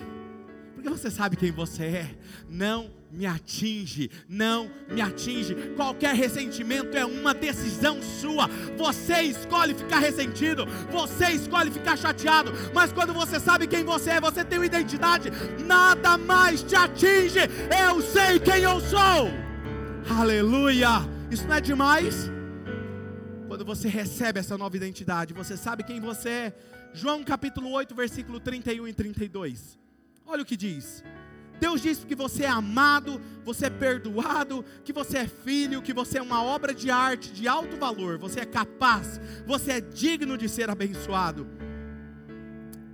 Porque 0.72 0.88
você 0.88 1.10
sabe 1.10 1.34
quem 1.34 1.50
você 1.50 1.82
é. 1.82 2.10
Não 2.48 2.92
me 3.10 3.26
atinge, 3.26 4.08
não 4.28 4.70
me 4.88 5.00
atinge. 5.00 5.56
Qualquer 5.74 6.14
ressentimento 6.14 6.96
é 6.96 7.04
uma 7.04 7.34
decisão 7.34 8.00
sua. 8.00 8.48
Você 8.78 9.20
escolhe 9.22 9.74
ficar 9.74 9.98
ressentido, 9.98 10.64
você 10.92 11.30
escolhe 11.30 11.72
ficar 11.72 11.96
chateado. 11.96 12.52
Mas 12.72 12.92
quando 12.92 13.12
você 13.12 13.40
sabe 13.40 13.66
quem 13.66 13.82
você 13.82 14.10
é, 14.10 14.20
você 14.20 14.44
tem 14.44 14.60
uma 14.60 14.66
identidade, 14.66 15.28
nada 15.66 16.16
mais 16.16 16.62
te 16.62 16.76
atinge. 16.76 17.40
Eu 17.84 18.00
sei 18.00 18.38
quem 18.38 18.62
eu 18.62 18.80
sou. 18.80 19.28
Aleluia! 20.08 21.00
Isso 21.32 21.48
não 21.48 21.56
é 21.56 21.60
demais? 21.60 22.30
Quando 23.60 23.76
você 23.76 23.88
recebe 23.88 24.40
essa 24.40 24.56
nova 24.56 24.74
identidade, 24.74 25.34
você 25.34 25.54
sabe 25.54 25.82
quem 25.82 26.00
você 26.00 26.28
é. 26.30 26.54
João 26.94 27.22
capítulo 27.22 27.70
8, 27.72 27.94
versículo 27.94 28.40
31 28.40 28.88
e 28.88 28.94
32. 28.94 29.78
Olha 30.24 30.40
o 30.40 30.46
que 30.46 30.56
diz. 30.56 31.04
Deus 31.60 31.82
diz 31.82 32.02
que 32.02 32.14
você 32.14 32.44
é 32.44 32.48
amado, 32.48 33.20
você 33.44 33.66
é 33.66 33.70
perdoado, 33.70 34.64
que 34.82 34.94
você 34.94 35.18
é 35.18 35.28
filho, 35.28 35.82
que 35.82 35.92
você 35.92 36.16
é 36.16 36.22
uma 36.22 36.42
obra 36.42 36.72
de 36.72 36.90
arte 36.90 37.34
de 37.34 37.46
alto 37.46 37.76
valor, 37.76 38.16
você 38.16 38.40
é 38.40 38.46
capaz, 38.46 39.20
você 39.46 39.72
é 39.72 39.80
digno 39.82 40.38
de 40.38 40.48
ser 40.48 40.70
abençoado. 40.70 41.46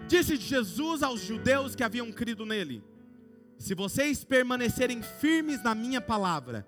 Disse 0.08 0.34
Jesus 0.34 1.00
aos 1.00 1.20
judeus 1.20 1.76
que 1.76 1.84
haviam 1.84 2.10
crido 2.10 2.44
nele: 2.44 2.82
Se 3.56 3.72
vocês 3.72 4.24
permanecerem 4.24 5.00
firmes 5.00 5.62
na 5.62 5.76
minha 5.76 6.00
palavra, 6.00 6.66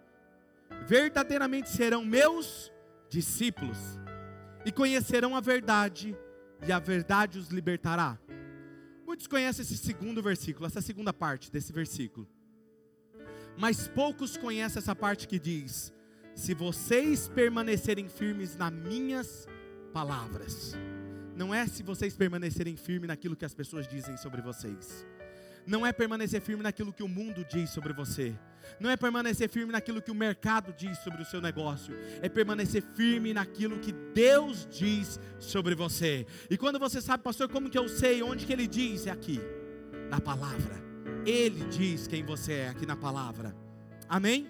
verdadeiramente 0.87 1.69
serão 1.69 2.05
meus 2.05 2.71
discípulos 3.09 3.79
e 4.65 4.73
conhecerão 4.73 5.37
a 5.37 5.41
verdade, 5.41 6.17
e 6.67 6.73
a 6.73 6.79
verdade 6.79 7.39
os 7.39 7.49
libertará. 7.49 8.19
Muitos 9.07 9.27
conhecem 9.27 9.63
esse 9.63 9.77
segundo 9.77 10.23
versículo, 10.23 10.67
essa 10.67 10.81
segunda 10.81 11.13
parte 11.13 11.51
desse 11.51 11.73
versículo. 11.73 12.29
Mas 13.57 13.89
poucos 13.89 14.37
conhecem 14.37 14.79
essa 14.79 14.95
parte 14.95 15.27
que 15.27 15.39
diz: 15.39 15.93
Se 16.35 16.55
vocês 16.55 17.29
permanecerem 17.29 18.09
firmes 18.09 18.57
nas 18.57 18.73
minhas 18.73 19.47
palavras. 19.93 20.75
Não 21.35 21.55
é 21.55 21.67
se 21.67 21.83
vocês 21.83 22.17
permanecerem 22.17 22.77
firmes 22.77 23.09
naquilo 23.09 23.37
que 23.37 23.45
as 23.45 23.55
pessoas 23.55 23.87
dizem 23.87 24.17
sobre 24.17 24.43
vocês. 24.43 25.07
Não 25.67 25.87
é 25.87 25.93
permanecer 25.93 26.41
firme 26.41 26.63
naquilo 26.63 26.93
que 26.93 27.03
o 27.03 27.09
mundo 27.09 27.45
diz 27.45 27.71
sobre 27.71 27.93
você. 27.93 28.37
Não 28.79 28.91
é 28.91 28.97
permanecer 28.97 29.49
firme 29.49 29.73
naquilo 29.73 30.03
que 30.03 30.11
o 30.11 30.15
mercado 30.15 30.73
diz 30.73 30.99
sobre 30.99 31.23
o 31.23 31.25
seu 31.25 31.41
negócio. 31.41 31.95
É 32.23 32.29
permanecer 32.29 32.83
firme 32.83 33.33
naquilo 33.33 33.79
que 33.79 33.93
Deus 33.93 34.67
diz 34.71 35.19
sobre 35.39 35.75
você. 35.75 36.27
E 36.51 36.57
quando 36.57 36.79
você 36.79 37.01
sabe, 37.01 37.23
pastor, 37.23 37.49
como 37.49 37.71
que 37.71 37.79
eu 37.79 37.89
sei 37.89 38.23
onde 38.23 38.47
que 38.47 38.53
ele 38.53 38.67
diz? 38.67 39.07
É 39.07 39.11
aqui, 39.11 39.41
na 40.11 40.21
palavra. 40.21 40.77
Ele 41.27 41.65
diz 41.65 42.07
quem 42.07 42.25
você 42.25 42.53
é 42.53 42.69
aqui 42.69 42.87
na 42.87 42.97
palavra. 42.97 43.55
Amém? 44.09 44.47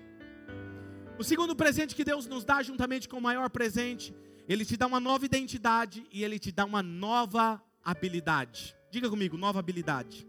O 1.19 1.25
segundo 1.25 1.57
presente 1.57 1.97
que 1.97 2.05
Deus 2.05 2.27
nos 2.27 2.45
dá, 2.45 2.63
juntamente 2.63 3.09
com 3.09 3.19
o 3.19 3.23
maior 3.23 3.51
presente, 3.51 4.15
Ele 4.49 4.65
te 4.65 4.77
dá 4.77 4.87
uma 4.87 5.01
nova 5.01 5.27
identidade 5.27 6.07
e 6.13 6.23
Ele 6.23 6.39
te 6.39 6.53
dá 6.53 6.65
uma 6.65 6.83
nova 6.83 7.61
habilidade. 7.85 8.77
Diga 8.89 9.11
comigo, 9.11 9.37
nova 9.37 9.59
habilidade. 9.59 10.28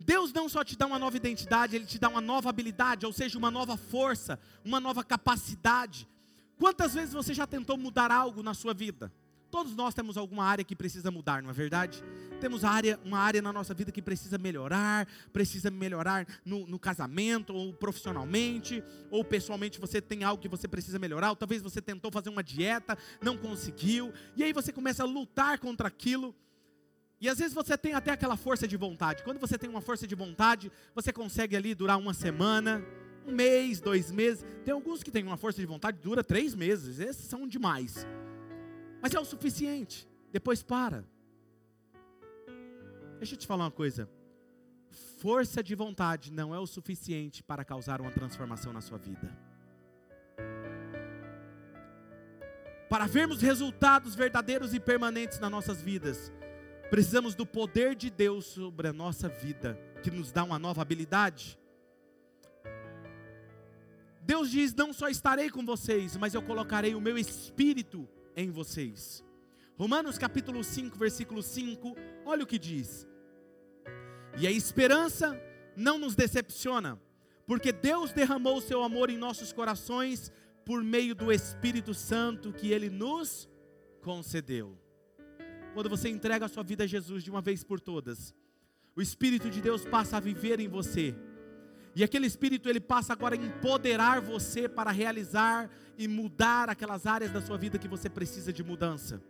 Deus 0.00 0.32
não 0.32 0.48
só 0.48 0.64
te 0.64 0.76
dá 0.76 0.86
uma 0.86 0.98
nova 0.98 1.16
identidade, 1.16 1.76
Ele 1.76 1.86
te 1.86 1.98
dá 1.98 2.08
uma 2.08 2.20
nova 2.20 2.48
habilidade, 2.48 3.04
ou 3.04 3.12
seja, 3.12 3.38
uma 3.38 3.50
nova 3.50 3.76
força, 3.76 4.38
uma 4.64 4.80
nova 4.80 5.02
capacidade. 5.04 6.08
Quantas 6.58 6.94
vezes 6.94 7.14
você 7.14 7.34
já 7.34 7.46
tentou 7.46 7.76
mudar 7.76 8.10
algo 8.10 8.42
na 8.42 8.54
sua 8.54 8.74
vida? 8.74 9.12
Todos 9.50 9.74
nós 9.74 9.94
temos 9.94 10.18
alguma 10.18 10.44
área 10.44 10.64
que 10.64 10.76
precisa 10.76 11.10
mudar, 11.10 11.42
não 11.42 11.48
é 11.48 11.52
verdade? 11.54 12.02
Temos 12.38 12.64
área, 12.64 13.00
uma 13.02 13.18
área 13.18 13.40
na 13.40 13.52
nossa 13.52 13.72
vida 13.72 13.90
que 13.90 14.02
precisa 14.02 14.36
melhorar, 14.36 15.08
precisa 15.32 15.70
melhorar 15.70 16.26
no, 16.44 16.66
no 16.66 16.78
casamento, 16.78 17.54
ou 17.54 17.72
profissionalmente, 17.72 18.84
ou 19.10 19.24
pessoalmente 19.24 19.80
você 19.80 20.02
tem 20.02 20.22
algo 20.22 20.40
que 20.40 20.48
você 20.48 20.68
precisa 20.68 20.98
melhorar, 20.98 21.30
ou 21.30 21.36
talvez 21.36 21.62
você 21.62 21.80
tentou 21.80 22.10
fazer 22.10 22.28
uma 22.28 22.42
dieta, 22.42 22.98
não 23.22 23.38
conseguiu, 23.38 24.12
e 24.36 24.44
aí 24.44 24.52
você 24.52 24.70
começa 24.70 25.02
a 25.02 25.06
lutar 25.06 25.58
contra 25.58 25.88
aquilo. 25.88 26.34
E 27.20 27.28
às 27.28 27.38
vezes 27.38 27.52
você 27.52 27.76
tem 27.76 27.94
até 27.94 28.12
aquela 28.12 28.36
força 28.36 28.66
de 28.68 28.76
vontade. 28.76 29.24
Quando 29.24 29.40
você 29.40 29.58
tem 29.58 29.68
uma 29.68 29.80
força 29.80 30.06
de 30.06 30.14
vontade, 30.14 30.70
você 30.94 31.12
consegue 31.12 31.56
ali 31.56 31.74
durar 31.74 31.98
uma 31.98 32.14
semana, 32.14 32.84
um 33.26 33.32
mês, 33.32 33.80
dois 33.80 34.10
meses. 34.10 34.44
Tem 34.64 34.72
alguns 34.72 35.02
que 35.02 35.10
têm 35.10 35.24
uma 35.24 35.36
força 35.36 35.60
de 35.60 35.66
vontade 35.66 35.98
dura 35.98 36.22
três 36.22 36.54
meses. 36.54 37.00
Esses 37.00 37.24
são 37.24 37.46
demais. 37.46 38.06
Mas 39.02 39.14
é 39.14 39.20
o 39.20 39.24
suficiente. 39.24 40.08
Depois 40.30 40.62
para. 40.62 41.04
Deixa 43.18 43.34
eu 43.34 43.38
te 43.38 43.46
falar 43.46 43.64
uma 43.64 43.70
coisa. 43.70 44.08
Força 45.18 45.62
de 45.62 45.74
vontade 45.74 46.32
não 46.32 46.54
é 46.54 46.58
o 46.60 46.66
suficiente 46.66 47.42
para 47.42 47.64
causar 47.64 48.00
uma 48.00 48.12
transformação 48.12 48.72
na 48.72 48.80
sua 48.80 48.96
vida. 48.96 49.36
Para 52.88 53.06
vermos 53.06 53.42
resultados 53.42 54.14
verdadeiros 54.14 54.72
e 54.72 54.80
permanentes 54.80 55.40
nas 55.40 55.50
nossas 55.50 55.82
vidas, 55.82 56.32
precisamos 56.90 57.34
do 57.34 57.46
poder 57.46 57.94
de 57.94 58.10
Deus 58.10 58.46
sobre 58.46 58.88
a 58.88 58.92
nossa 58.92 59.28
vida, 59.28 59.78
que 60.02 60.10
nos 60.10 60.32
dá 60.32 60.44
uma 60.44 60.58
nova 60.58 60.82
habilidade. 60.82 61.58
Deus 64.22 64.50
diz: 64.50 64.74
Não 64.74 64.92
só 64.92 65.08
estarei 65.08 65.50
com 65.50 65.64
vocês, 65.64 66.16
mas 66.16 66.34
eu 66.34 66.42
colocarei 66.42 66.94
o 66.94 67.00
meu 67.00 67.16
espírito 67.16 68.08
em 68.36 68.50
vocês. 68.50 69.24
Romanos 69.78 70.18
capítulo 70.18 70.64
5, 70.64 70.98
versículo 70.98 71.42
5, 71.42 71.96
olha 72.26 72.42
o 72.42 72.46
que 72.46 72.58
diz. 72.58 73.06
E 74.36 74.46
a 74.46 74.50
esperança 74.50 75.40
não 75.76 75.98
nos 75.98 76.16
decepciona, 76.16 77.00
porque 77.46 77.72
Deus 77.72 78.12
derramou 78.12 78.56
o 78.56 78.60
seu 78.60 78.82
amor 78.82 79.08
em 79.08 79.16
nossos 79.16 79.52
corações 79.52 80.32
por 80.64 80.82
meio 80.82 81.14
do 81.14 81.32
Espírito 81.32 81.94
Santo 81.94 82.52
que 82.52 82.72
ele 82.72 82.90
nos 82.90 83.48
concedeu. 84.02 84.76
Quando 85.78 85.90
você 85.90 86.08
entrega 86.08 86.44
a 86.44 86.48
sua 86.48 86.64
vida 86.64 86.82
a 86.82 86.86
Jesus 86.88 87.22
de 87.22 87.30
uma 87.30 87.40
vez 87.40 87.62
por 87.62 87.78
todas, 87.78 88.34
o 88.96 89.00
Espírito 89.00 89.48
de 89.48 89.60
Deus 89.60 89.84
passa 89.84 90.16
a 90.16 90.20
viver 90.20 90.58
em 90.58 90.66
você. 90.66 91.14
E 91.94 92.02
aquele 92.02 92.26
Espírito 92.26 92.68
ele 92.68 92.80
passa 92.80 93.12
agora 93.12 93.36
a 93.36 93.38
empoderar 93.38 94.20
você 94.20 94.68
para 94.68 94.90
realizar 94.90 95.70
e 95.96 96.08
mudar 96.08 96.68
aquelas 96.68 97.06
áreas 97.06 97.30
da 97.30 97.40
sua 97.40 97.56
vida 97.56 97.78
que 97.78 97.86
você 97.86 98.10
precisa 98.10 98.52
de 98.52 98.64
mudança. 98.64 99.22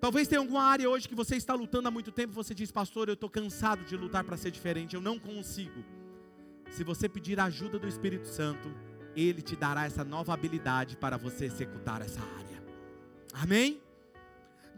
Talvez 0.00 0.28
tenha 0.28 0.40
alguma 0.40 0.62
área 0.62 0.88
hoje 0.88 1.08
que 1.08 1.14
você 1.16 1.34
está 1.34 1.54
lutando 1.54 1.88
há 1.88 1.90
muito 1.90 2.12
tempo, 2.12 2.32
você 2.32 2.54
diz, 2.54 2.70
pastor, 2.70 3.08
eu 3.08 3.14
estou 3.14 3.28
cansado 3.28 3.84
de 3.84 3.96
lutar 3.96 4.22
para 4.22 4.36
ser 4.36 4.52
diferente, 4.52 4.94
eu 4.94 5.00
não 5.00 5.18
consigo. 5.18 5.84
Se 6.70 6.84
você 6.84 7.08
pedir 7.08 7.40
a 7.40 7.46
ajuda 7.46 7.80
do 7.80 7.88
Espírito 7.88 8.28
Santo, 8.28 8.72
ele 9.16 9.42
te 9.42 9.56
dará 9.56 9.86
essa 9.86 10.04
nova 10.04 10.32
habilidade 10.32 10.96
para 10.96 11.16
você 11.16 11.46
executar 11.46 12.00
essa 12.00 12.20
área. 12.20 12.62
Amém? 13.32 13.89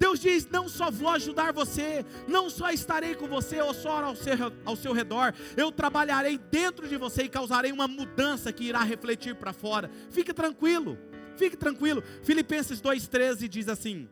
Deus 0.02 0.18
diz: 0.18 0.48
não 0.50 0.68
só 0.68 0.90
vou 0.90 1.08
ajudar 1.10 1.52
você, 1.52 2.04
não 2.26 2.50
só 2.50 2.70
estarei 2.70 3.14
com 3.14 3.28
você 3.28 3.60
ou 3.60 3.72
só 3.72 4.02
ao 4.02 4.16
seu, 4.16 4.34
ao 4.64 4.74
seu 4.74 4.92
redor, 4.92 5.32
eu 5.56 5.70
trabalharei 5.70 6.36
dentro 6.36 6.88
de 6.88 6.96
você 6.96 7.22
e 7.22 7.28
causarei 7.28 7.70
uma 7.70 7.86
mudança 7.86 8.52
que 8.52 8.64
irá 8.64 8.82
refletir 8.82 9.36
para 9.36 9.52
fora. 9.52 9.88
Fique 10.10 10.34
tranquilo, 10.34 10.98
fique 11.36 11.56
tranquilo. 11.56 12.02
Filipenses 12.24 12.82
2,13 12.82 13.46
diz 13.46 13.68
assim: 13.68 14.08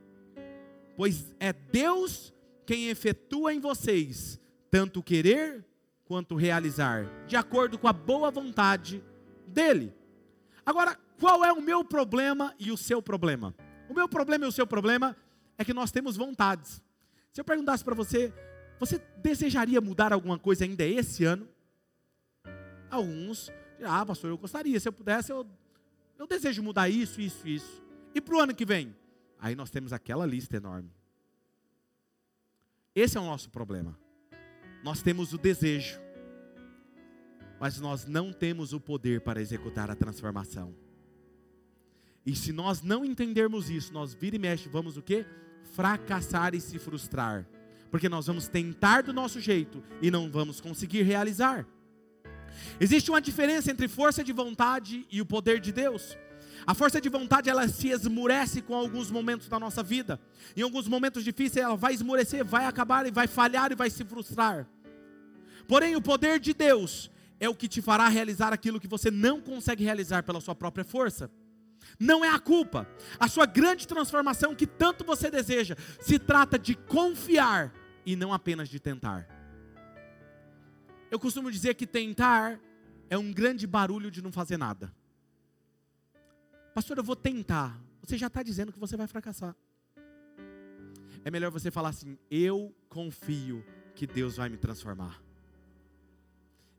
Pois 0.96 1.34
é 1.40 1.52
Deus 1.52 2.32
quem 2.64 2.88
efetua 2.88 3.52
em 3.52 3.58
vocês 3.58 4.38
tanto 4.70 5.02
querer 5.02 5.64
quanto 6.04 6.36
realizar, 6.36 7.04
de 7.26 7.34
acordo 7.34 7.76
com 7.76 7.88
a 7.88 7.92
boa 7.92 8.30
vontade 8.30 9.02
dEle. 9.44 9.92
Agora, 10.64 10.96
qual 11.18 11.44
é 11.44 11.52
o 11.52 11.60
meu 11.60 11.84
problema 11.84 12.54
e 12.60 12.70
o 12.70 12.76
seu 12.76 13.02
problema? 13.02 13.52
O 13.88 13.94
meu 13.94 14.08
problema 14.08 14.44
e 14.44 14.48
o 14.48 14.52
seu 14.52 14.68
problema 14.68 15.16
é 15.60 15.64
que 15.64 15.74
nós 15.74 15.90
temos 15.90 16.16
vontades. 16.16 16.82
Se 17.30 17.38
eu 17.38 17.44
perguntasse 17.44 17.84
para 17.84 17.94
você, 17.94 18.32
você 18.78 18.98
desejaria 19.18 19.78
mudar 19.78 20.10
alguma 20.10 20.38
coisa 20.38 20.64
ainda 20.64 20.82
esse 20.82 21.22
ano? 21.22 21.46
Alguns, 22.90 23.52
ah, 23.84 24.04
pastor, 24.06 24.30
eu 24.30 24.38
gostaria, 24.38 24.80
se 24.80 24.88
eu 24.88 24.92
pudesse, 24.92 25.30
eu, 25.30 25.46
eu 26.18 26.26
desejo 26.26 26.62
mudar 26.62 26.88
isso, 26.88 27.20
isso, 27.20 27.46
isso. 27.46 27.84
E 28.14 28.22
para 28.22 28.36
o 28.36 28.40
ano 28.40 28.54
que 28.54 28.64
vem? 28.64 28.96
Aí 29.38 29.54
nós 29.54 29.68
temos 29.70 29.92
aquela 29.92 30.24
lista 30.24 30.56
enorme. 30.56 30.90
Esse 32.94 33.18
é 33.18 33.20
o 33.20 33.26
nosso 33.26 33.50
problema. 33.50 33.98
Nós 34.82 35.02
temos 35.02 35.34
o 35.34 35.38
desejo, 35.38 36.00
mas 37.60 37.78
nós 37.78 38.06
não 38.06 38.32
temos 38.32 38.72
o 38.72 38.80
poder 38.80 39.20
para 39.20 39.42
executar 39.42 39.90
a 39.90 39.94
transformação. 39.94 40.74
E 42.24 42.34
se 42.34 42.50
nós 42.50 42.80
não 42.80 43.04
entendermos 43.04 43.68
isso, 43.68 43.92
nós 43.92 44.14
vira 44.14 44.36
e 44.36 44.38
mexe, 44.38 44.66
vamos 44.66 44.96
o 44.96 45.02
quê? 45.02 45.26
Fracassar 45.74 46.54
e 46.54 46.60
se 46.60 46.78
frustrar. 46.78 47.46
Porque 47.90 48.08
nós 48.08 48.26
vamos 48.26 48.48
tentar 48.48 49.02
do 49.02 49.12
nosso 49.12 49.40
jeito 49.40 49.82
e 50.00 50.10
não 50.10 50.30
vamos 50.30 50.60
conseguir 50.60 51.02
realizar. 51.02 51.66
Existe 52.80 53.10
uma 53.10 53.20
diferença 53.20 53.70
entre 53.70 53.88
força 53.88 54.22
de 54.22 54.32
vontade 54.32 55.06
e 55.10 55.20
o 55.20 55.26
poder 55.26 55.60
de 55.60 55.72
Deus. 55.72 56.16
A 56.66 56.74
força 56.74 57.00
de 57.00 57.08
vontade 57.08 57.48
ela 57.48 57.66
se 57.68 57.88
esmurece 57.88 58.60
com 58.60 58.74
alguns 58.74 59.10
momentos 59.10 59.48
da 59.48 59.58
nossa 59.58 59.82
vida. 59.82 60.20
Em 60.56 60.62
alguns 60.62 60.86
momentos 60.86 61.24
difíceis 61.24 61.64
ela 61.64 61.76
vai 61.76 61.94
esmurecer, 61.94 62.44
vai 62.44 62.66
acabar 62.66 63.06
e 63.06 63.10
vai 63.10 63.26
falhar 63.26 63.72
e 63.72 63.74
vai 63.74 63.88
se 63.88 64.04
frustrar. 64.04 64.68
Porém, 65.66 65.96
o 65.96 66.02
poder 66.02 66.38
de 66.38 66.52
Deus, 66.52 67.10
é 67.40 67.48
o 67.48 67.54
que 67.54 67.66
te 67.66 67.80
fará 67.80 68.06
realizar 68.08 68.52
aquilo 68.52 68.78
que 68.78 68.86
você 68.86 69.10
não 69.10 69.40
consegue 69.40 69.82
realizar 69.82 70.22
pela 70.22 70.40
sua 70.40 70.54
própria 70.54 70.84
força. 70.84 71.30
Não 71.98 72.24
é 72.24 72.28
a 72.28 72.38
culpa. 72.38 72.88
A 73.18 73.28
sua 73.28 73.46
grande 73.46 73.86
transformação 73.86 74.54
que 74.54 74.66
tanto 74.66 75.04
você 75.04 75.30
deseja 75.30 75.76
se 76.00 76.18
trata 76.18 76.58
de 76.58 76.74
confiar 76.74 77.72
e 78.04 78.16
não 78.16 78.32
apenas 78.32 78.68
de 78.68 78.80
tentar. 78.80 79.28
Eu 81.10 81.18
costumo 81.18 81.50
dizer 81.50 81.74
que 81.74 81.86
tentar 81.86 82.60
é 83.08 83.18
um 83.18 83.32
grande 83.32 83.66
barulho 83.66 84.10
de 84.10 84.22
não 84.22 84.30
fazer 84.30 84.56
nada. 84.56 84.94
Pastor, 86.74 86.98
eu 86.98 87.04
vou 87.04 87.16
tentar. 87.16 87.78
Você 88.02 88.16
já 88.16 88.28
está 88.28 88.42
dizendo 88.42 88.72
que 88.72 88.78
você 88.78 88.96
vai 88.96 89.06
fracassar. 89.06 89.56
É 91.24 91.30
melhor 91.30 91.50
você 91.50 91.70
falar 91.70 91.90
assim: 91.90 92.16
eu 92.30 92.74
confio 92.88 93.64
que 93.94 94.06
Deus 94.06 94.36
vai 94.36 94.48
me 94.48 94.56
transformar. 94.56 95.20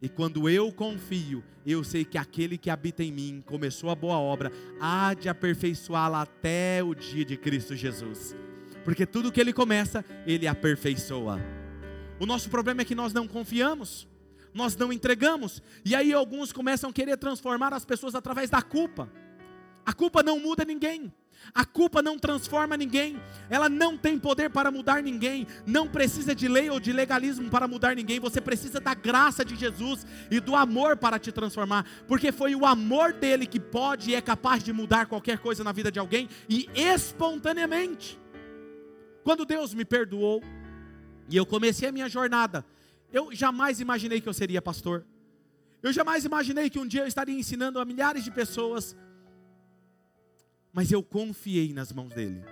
E 0.01 0.09
quando 0.09 0.49
eu 0.49 0.71
confio, 0.71 1.43
eu 1.65 1.83
sei 1.83 2.03
que 2.03 2.17
aquele 2.17 2.57
que 2.57 2.71
habita 2.71 3.03
em 3.03 3.11
mim 3.11 3.43
começou 3.45 3.89
a 3.91 3.95
boa 3.95 4.17
obra, 4.17 4.51
há 4.79 5.13
de 5.13 5.29
aperfeiçoá-la 5.29 6.23
até 6.23 6.83
o 6.83 6.95
dia 6.95 7.23
de 7.23 7.37
Cristo 7.37 7.75
Jesus. 7.75 8.35
Porque 8.83 9.05
tudo 9.05 9.31
que 9.31 9.39
ele 9.39 9.53
começa, 9.53 10.03
ele 10.25 10.47
aperfeiçoa. 10.47 11.39
O 12.19 12.25
nosso 12.25 12.49
problema 12.49 12.81
é 12.81 12.85
que 12.85 12.95
nós 12.95 13.13
não 13.13 13.27
confiamos, 13.27 14.07
nós 14.53 14.75
não 14.75 14.91
entregamos, 14.91 15.61
e 15.85 15.93
aí 15.93 16.11
alguns 16.11 16.51
começam 16.51 16.89
a 16.89 16.93
querer 16.93 17.17
transformar 17.17 17.71
as 17.73 17.85
pessoas 17.85 18.15
através 18.15 18.49
da 18.49 18.61
culpa. 18.61 19.07
A 19.85 19.93
culpa 19.93 20.23
não 20.23 20.39
muda 20.39 20.65
ninguém. 20.65 21.13
A 21.53 21.65
culpa 21.65 22.01
não 22.01 22.17
transforma 22.17 22.77
ninguém, 22.77 23.21
ela 23.49 23.67
não 23.67 23.97
tem 23.97 24.17
poder 24.17 24.49
para 24.49 24.71
mudar 24.71 25.03
ninguém, 25.03 25.45
não 25.65 25.87
precisa 25.87 26.33
de 26.33 26.47
lei 26.47 26.69
ou 26.69 26.79
de 26.79 26.93
legalismo 26.93 27.49
para 27.49 27.67
mudar 27.67 27.95
ninguém, 27.95 28.19
você 28.19 28.39
precisa 28.39 28.79
da 28.79 28.93
graça 28.93 29.43
de 29.43 29.55
Jesus 29.55 30.05
e 30.29 30.39
do 30.39 30.55
amor 30.55 30.95
para 30.95 31.19
te 31.19 31.31
transformar, 31.31 31.85
porque 32.07 32.31
foi 32.31 32.55
o 32.55 32.65
amor 32.65 33.13
dele 33.13 33.45
que 33.45 33.59
pode 33.59 34.11
e 34.11 34.15
é 34.15 34.21
capaz 34.21 34.63
de 34.63 34.71
mudar 34.71 35.07
qualquer 35.07 35.39
coisa 35.39 35.63
na 35.63 35.71
vida 35.71 35.91
de 35.91 35.99
alguém 35.99 36.29
e 36.47 36.69
espontaneamente. 36.75 38.19
Quando 39.23 39.45
Deus 39.45 39.73
me 39.73 39.83
perdoou 39.83 40.41
e 41.29 41.35
eu 41.35 41.45
comecei 41.45 41.89
a 41.89 41.91
minha 41.91 42.07
jornada, 42.07 42.65
eu 43.11 43.33
jamais 43.33 43.79
imaginei 43.79 44.21
que 44.21 44.29
eu 44.29 44.33
seria 44.33 44.61
pastor. 44.61 45.05
Eu 45.83 45.91
jamais 45.91 46.25
imaginei 46.25 46.69
que 46.69 46.79
um 46.79 46.87
dia 46.87 47.01
eu 47.01 47.07
estaria 47.07 47.37
ensinando 47.37 47.79
a 47.79 47.85
milhares 47.85 48.23
de 48.23 48.31
pessoas 48.31 48.95
mas 50.73 50.91
eu 50.91 51.03
confiei 51.03 51.73
nas 51.73 51.91
mãos 51.91 52.13
dele. 52.13 52.43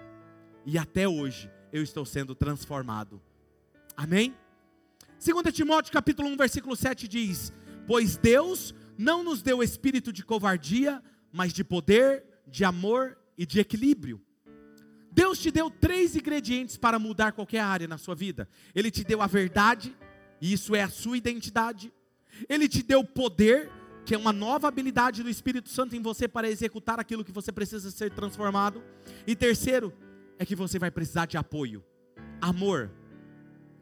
E 0.65 0.77
até 0.77 1.08
hoje 1.08 1.49
eu 1.71 1.82
estou 1.82 2.05
sendo 2.05 2.36
transformado. 2.36 3.21
Amém? 3.95 4.36
2 5.23 5.53
Timóteo 5.53 5.91
capítulo 5.91 6.29
1, 6.29 6.38
versículo 6.38 6.75
7 6.75 7.08
diz: 7.08 7.53
Pois 7.88 8.17
Deus 8.17 8.73
não 8.97 9.23
nos 9.23 9.41
deu 9.41 9.63
espírito 9.63 10.12
de 10.12 10.23
covardia, 10.23 11.01
mas 11.32 11.53
de 11.53 11.63
poder, 11.63 12.23
de 12.47 12.63
amor 12.63 13.17
e 13.38 13.45
de 13.45 13.60
equilíbrio. 13.60 14.21
Deus 15.12 15.39
te 15.39 15.51
deu 15.51 15.69
três 15.69 16.15
ingredientes 16.15 16.77
para 16.77 16.99
mudar 16.99 17.32
qualquer 17.32 17.62
área 17.62 17.88
na 17.88 17.97
sua 17.97 18.15
vida. 18.15 18.47
Ele 18.75 18.91
te 18.91 19.03
deu 19.03 19.21
a 19.21 19.27
verdade, 19.27 19.95
e 20.39 20.53
isso 20.53 20.75
é 20.75 20.84
a 20.84 20.89
sua 20.89 21.17
identidade. 21.17 21.91
Ele 22.47 22.69
te 22.69 22.84
deu 22.84 23.03
poder, 23.03 23.69
que 24.05 24.15
é 24.15 24.17
uma 24.17 24.33
nova 24.33 24.67
habilidade 24.67 25.21
do 25.21 25.29
Espírito 25.29 25.69
Santo 25.69 25.95
em 25.95 26.01
você 26.01 26.27
para 26.27 26.49
executar 26.49 26.99
aquilo 26.99 27.23
que 27.23 27.31
você 27.31 27.51
precisa 27.51 27.91
ser 27.91 28.12
transformado. 28.12 28.83
E 29.27 29.35
terceiro, 29.35 29.93
é 30.38 30.45
que 30.45 30.55
você 30.55 30.79
vai 30.79 30.89
precisar 30.89 31.25
de 31.25 31.38
apoio, 31.38 31.83
amor, 32.41 32.89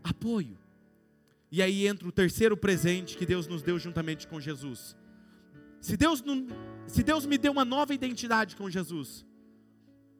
apoio. 0.03 0.57
E 1.51 1.61
aí 1.61 1.87
entra 1.87 2.07
o 2.07 2.11
terceiro 2.11 2.57
presente 2.57 3.17
que 3.17 3.25
Deus 3.25 3.47
nos 3.47 3.61
deu 3.61 3.77
juntamente 3.79 4.27
com 4.27 4.39
Jesus. 4.39 4.97
Se 5.79 5.95
Deus, 5.95 6.21
não, 6.21 6.47
se 6.87 7.03
Deus 7.03 7.25
me 7.25 7.37
deu 7.37 7.51
uma 7.51 7.63
nova 7.63 7.93
identidade 7.93 8.55
com 8.55 8.69
Jesus, 8.69 9.25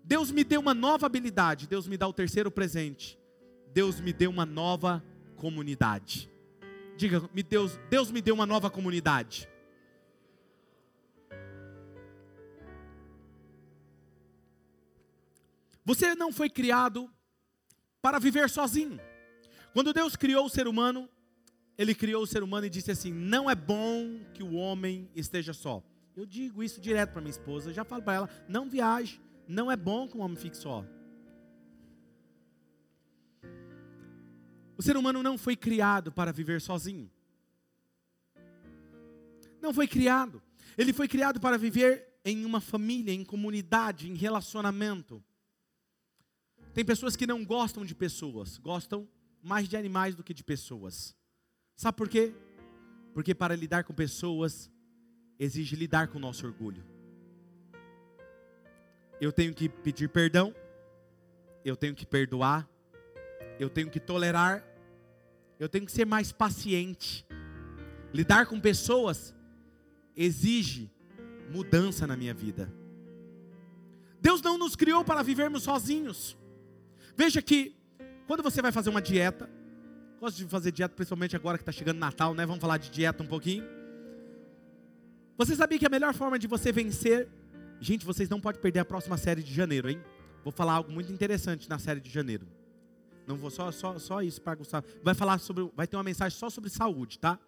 Deus 0.04 0.32
me 0.32 0.44
deu 0.44 0.62
uma 0.62 0.74
nova 0.74 1.06
habilidade, 1.06 1.68
Deus 1.68 1.88
me 1.88 1.98
dá 1.98 2.08
o 2.08 2.14
terceiro 2.14 2.50
presente. 2.50 3.20
Deus 3.74 4.00
me 4.00 4.14
deu 4.14 4.30
uma 4.30 4.46
nova 4.46 5.04
comunidade. 5.36 6.32
Diga, 6.96 7.22
Deus, 7.48 7.80
Deus 7.90 8.10
me 8.10 8.22
deu 8.22 8.34
uma 8.34 8.46
nova 8.46 8.70
comunidade. 8.70 9.48
Você 15.88 16.14
não 16.16 16.34
foi 16.34 16.50
criado 16.50 17.10
para 18.02 18.20
viver 18.20 18.50
sozinho. 18.50 19.00
Quando 19.72 19.94
Deus 19.94 20.18
criou 20.18 20.46
o 20.46 20.50
ser 20.50 20.68
humano, 20.68 21.10
Ele 21.78 21.96
criou 21.96 22.24
o 22.24 22.28
ser 22.28 22.44
humano 22.44 22.66
e 22.66 22.70
disse 22.70 22.92
assim: 22.92 23.14
Não 23.14 23.50
é 23.50 23.56
bom 23.56 24.20
que 24.34 24.44
o 24.44 24.56
homem 24.56 25.10
esteja 25.16 25.54
só. 25.54 25.82
Eu 26.14 26.26
digo 26.26 26.62
isso 26.62 26.82
direto 26.82 27.14
para 27.14 27.22
minha 27.22 27.32
esposa, 27.32 27.74
já 27.74 27.86
falo 27.86 28.04
para 28.04 28.16
ela: 28.16 28.30
Não 28.50 28.70
viaje, 28.70 29.22
não 29.48 29.72
é 29.72 29.78
bom 29.78 30.10
que 30.10 30.18
o 30.18 30.20
homem 30.20 30.36
fique 30.36 30.58
só. 30.58 30.84
O 34.78 34.84
ser 34.84 34.98
humano 34.98 35.24
não 35.24 35.38
foi 35.38 35.56
criado 35.56 36.12
para 36.12 36.34
viver 36.34 36.60
sozinho. 36.60 37.10
Não 39.62 39.74
foi 39.74 39.88
criado. 39.88 40.44
Ele 40.78 40.92
foi 40.92 41.08
criado 41.08 41.40
para 41.40 41.58
viver 41.58 42.20
em 42.26 42.44
uma 42.44 42.60
família, 42.60 43.14
em 43.14 43.24
comunidade, 43.24 44.12
em 44.12 44.16
relacionamento. 44.16 45.24
Tem 46.78 46.86
pessoas 46.86 47.16
que 47.16 47.26
não 47.26 47.44
gostam 47.44 47.84
de 47.84 47.96
pessoas, 47.96 48.60
gostam 48.60 49.10
mais 49.42 49.68
de 49.68 49.76
animais 49.76 50.14
do 50.14 50.24
que 50.24 50.32
de 50.32 50.44
pessoas. 50.44 51.16
Sabe 51.76 51.98
por 51.98 52.08
quê? 52.08 52.36
Porque 53.16 53.34
para 53.34 53.56
lidar 53.56 53.84
com 53.84 53.96
pessoas 53.96 54.72
exige 55.40 55.76
lidar 55.76 56.08
com 56.08 56.20
o 56.20 56.22
nosso 56.22 56.46
orgulho. 56.46 56.86
Eu 59.20 59.32
tenho 59.32 59.56
que 59.56 59.68
pedir 59.68 60.08
perdão, 60.08 60.54
eu 61.66 61.76
tenho 61.76 61.96
que 61.96 62.06
perdoar, 62.06 62.70
eu 63.60 63.72
tenho 63.72 63.90
que 63.90 64.00
tolerar, 64.00 64.64
eu 65.60 65.68
tenho 65.68 65.84
que 65.84 65.92
ser 65.92 66.06
mais 66.06 66.32
paciente. 66.32 67.26
Lidar 68.14 68.46
com 68.46 68.62
pessoas 68.62 69.34
exige 70.16 70.92
mudança 71.52 72.06
na 72.06 72.16
minha 72.16 72.36
vida. 72.36 72.72
Deus 74.22 74.44
não 74.44 74.60
nos 74.60 74.76
criou 74.76 75.04
para 75.04 75.24
vivermos 75.24 75.64
sozinhos. 75.64 76.38
Veja 77.18 77.42
que 77.42 77.76
quando 78.28 78.44
você 78.44 78.62
vai 78.62 78.72
fazer 78.72 78.92
uma 78.92 79.02
dieta, 79.02 79.50
gosto 80.20 80.38
de 80.38 80.46
fazer 80.46 80.72
dieta 80.72 80.94
principalmente 80.94 81.36
agora 81.36 81.58
que 81.58 81.64
está 81.64 81.72
chegando 81.72 81.98
Natal, 81.98 82.36
né? 82.36 82.46
Vamos 82.46 82.62
falar 82.62 82.78
de 82.78 82.92
dieta 82.92 83.24
um 83.24 83.28
pouquinho. 83.28 83.66
Você 85.36 85.56
sabia 85.56 85.80
que 85.80 85.86
a 85.86 85.90
melhor 85.90 86.14
forma 86.14 86.38
de 86.38 86.46
você 86.46 86.72
vencer, 86.72 87.28
gente, 87.82 88.06
vocês 88.06 88.30
não 88.30 88.40
podem 88.40 88.62
perder 88.62 88.82
a 88.82 88.86
próxima 88.86 89.18
série 89.18 89.42
de 89.42 89.52
janeiro, 89.52 89.90
hein? 89.90 90.00
Vou 90.44 90.52
falar 90.52 90.74
algo 90.74 90.92
muito 90.92 91.12
interessante 91.12 91.68
na 91.68 91.80
série 91.80 92.00
de 92.00 92.10
janeiro. 92.10 92.48
Não 93.26 93.36
vou 93.36 93.50
só 93.50 93.72
só, 93.72 93.98
só 93.98 94.22
isso 94.22 94.40
para 94.40 94.54
Gustavo. 94.54 94.86
Vai 95.04 95.16
falar 95.16 95.40
sobre, 95.40 95.70
vai 95.76 95.88
ter 95.88 95.98
uma 95.98 96.04
mensagem 96.04 96.38
só 96.38 96.52
sobre 96.52 96.70
saúde, 96.70 97.18
tá? 97.18 97.40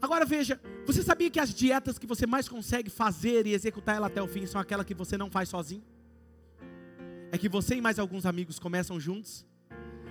Agora 0.00 0.24
veja, 0.24 0.60
você 0.86 1.02
sabia 1.02 1.28
que 1.28 1.40
as 1.40 1.52
dietas 1.52 1.98
que 1.98 2.06
você 2.06 2.24
mais 2.24 2.48
consegue 2.48 2.88
fazer 2.88 3.48
e 3.48 3.52
executar 3.52 3.96
ela 3.96 4.06
até 4.06 4.22
o 4.22 4.28
fim 4.28 4.46
são 4.46 4.60
aquelas 4.60 4.86
que 4.86 4.94
você 4.94 5.18
não 5.18 5.28
faz 5.28 5.48
sozinho? 5.48 5.82
É 7.30 7.38
que 7.38 7.48
você 7.48 7.76
e 7.76 7.80
mais 7.80 7.98
alguns 7.98 8.24
amigos 8.24 8.58
começam 8.58 8.98
juntos? 8.98 9.46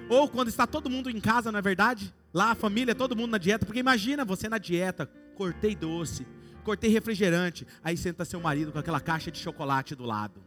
Ou 0.10 0.30
quando 0.30 0.47
está 0.47 0.65
todo 0.65 0.89
mundo 0.89 1.10
em 1.10 1.19
casa, 1.19 1.51
não 1.51 1.60
é 1.60 1.62
verdade? 1.62 2.13
Lá 2.34 2.51
a 2.51 2.56
família, 2.56 2.95
todo 2.95 3.15
mundo 3.15 3.32
na 3.32 3.38
dieta, 3.38 3.65
porque 3.65 3.80
imagina 3.80 4.23
você 4.23 4.47
na 4.47 4.58
dieta, 4.58 5.10
cortei 5.36 5.75
doce, 5.75 6.25
cortei 6.63 6.89
refrigerante, 6.89 7.65
aí 7.84 7.97
senta 7.97 8.23
seu 8.23 8.39
marido 8.39 8.71
com 8.71 8.80
aquela 8.80 8.99
caixa 8.99 9.32
de 9.32 9.39
chocolate 9.39 9.95
do 9.95 10.06
lado. 10.06 10.41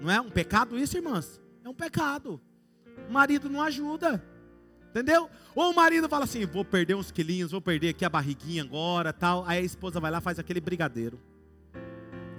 Não 0.00 0.10
é 0.10 0.20
um 0.20 0.30
pecado 0.30 0.78
isso, 0.78 0.96
irmãs? 0.96 1.40
É 1.64 1.68
um 1.68 1.74
pecado. 1.74 2.40
O 3.08 3.12
marido 3.12 3.48
não 3.48 3.62
ajuda. 3.62 4.22
Entendeu? 4.90 5.28
Ou 5.54 5.72
o 5.72 5.76
marido 5.76 6.08
fala 6.08 6.24
assim: 6.24 6.46
vou 6.46 6.64
perder 6.64 6.94
uns 6.94 7.10
quilinhos, 7.10 7.50
vou 7.50 7.60
perder 7.60 7.90
aqui 7.90 8.04
a 8.04 8.08
barriguinha 8.08 8.62
agora, 8.62 9.12
tal. 9.12 9.44
Aí 9.46 9.58
a 9.58 9.62
esposa 9.62 10.00
vai 10.00 10.10
lá 10.10 10.20
faz 10.20 10.38
aquele 10.38 10.60
brigadeiro 10.60 11.20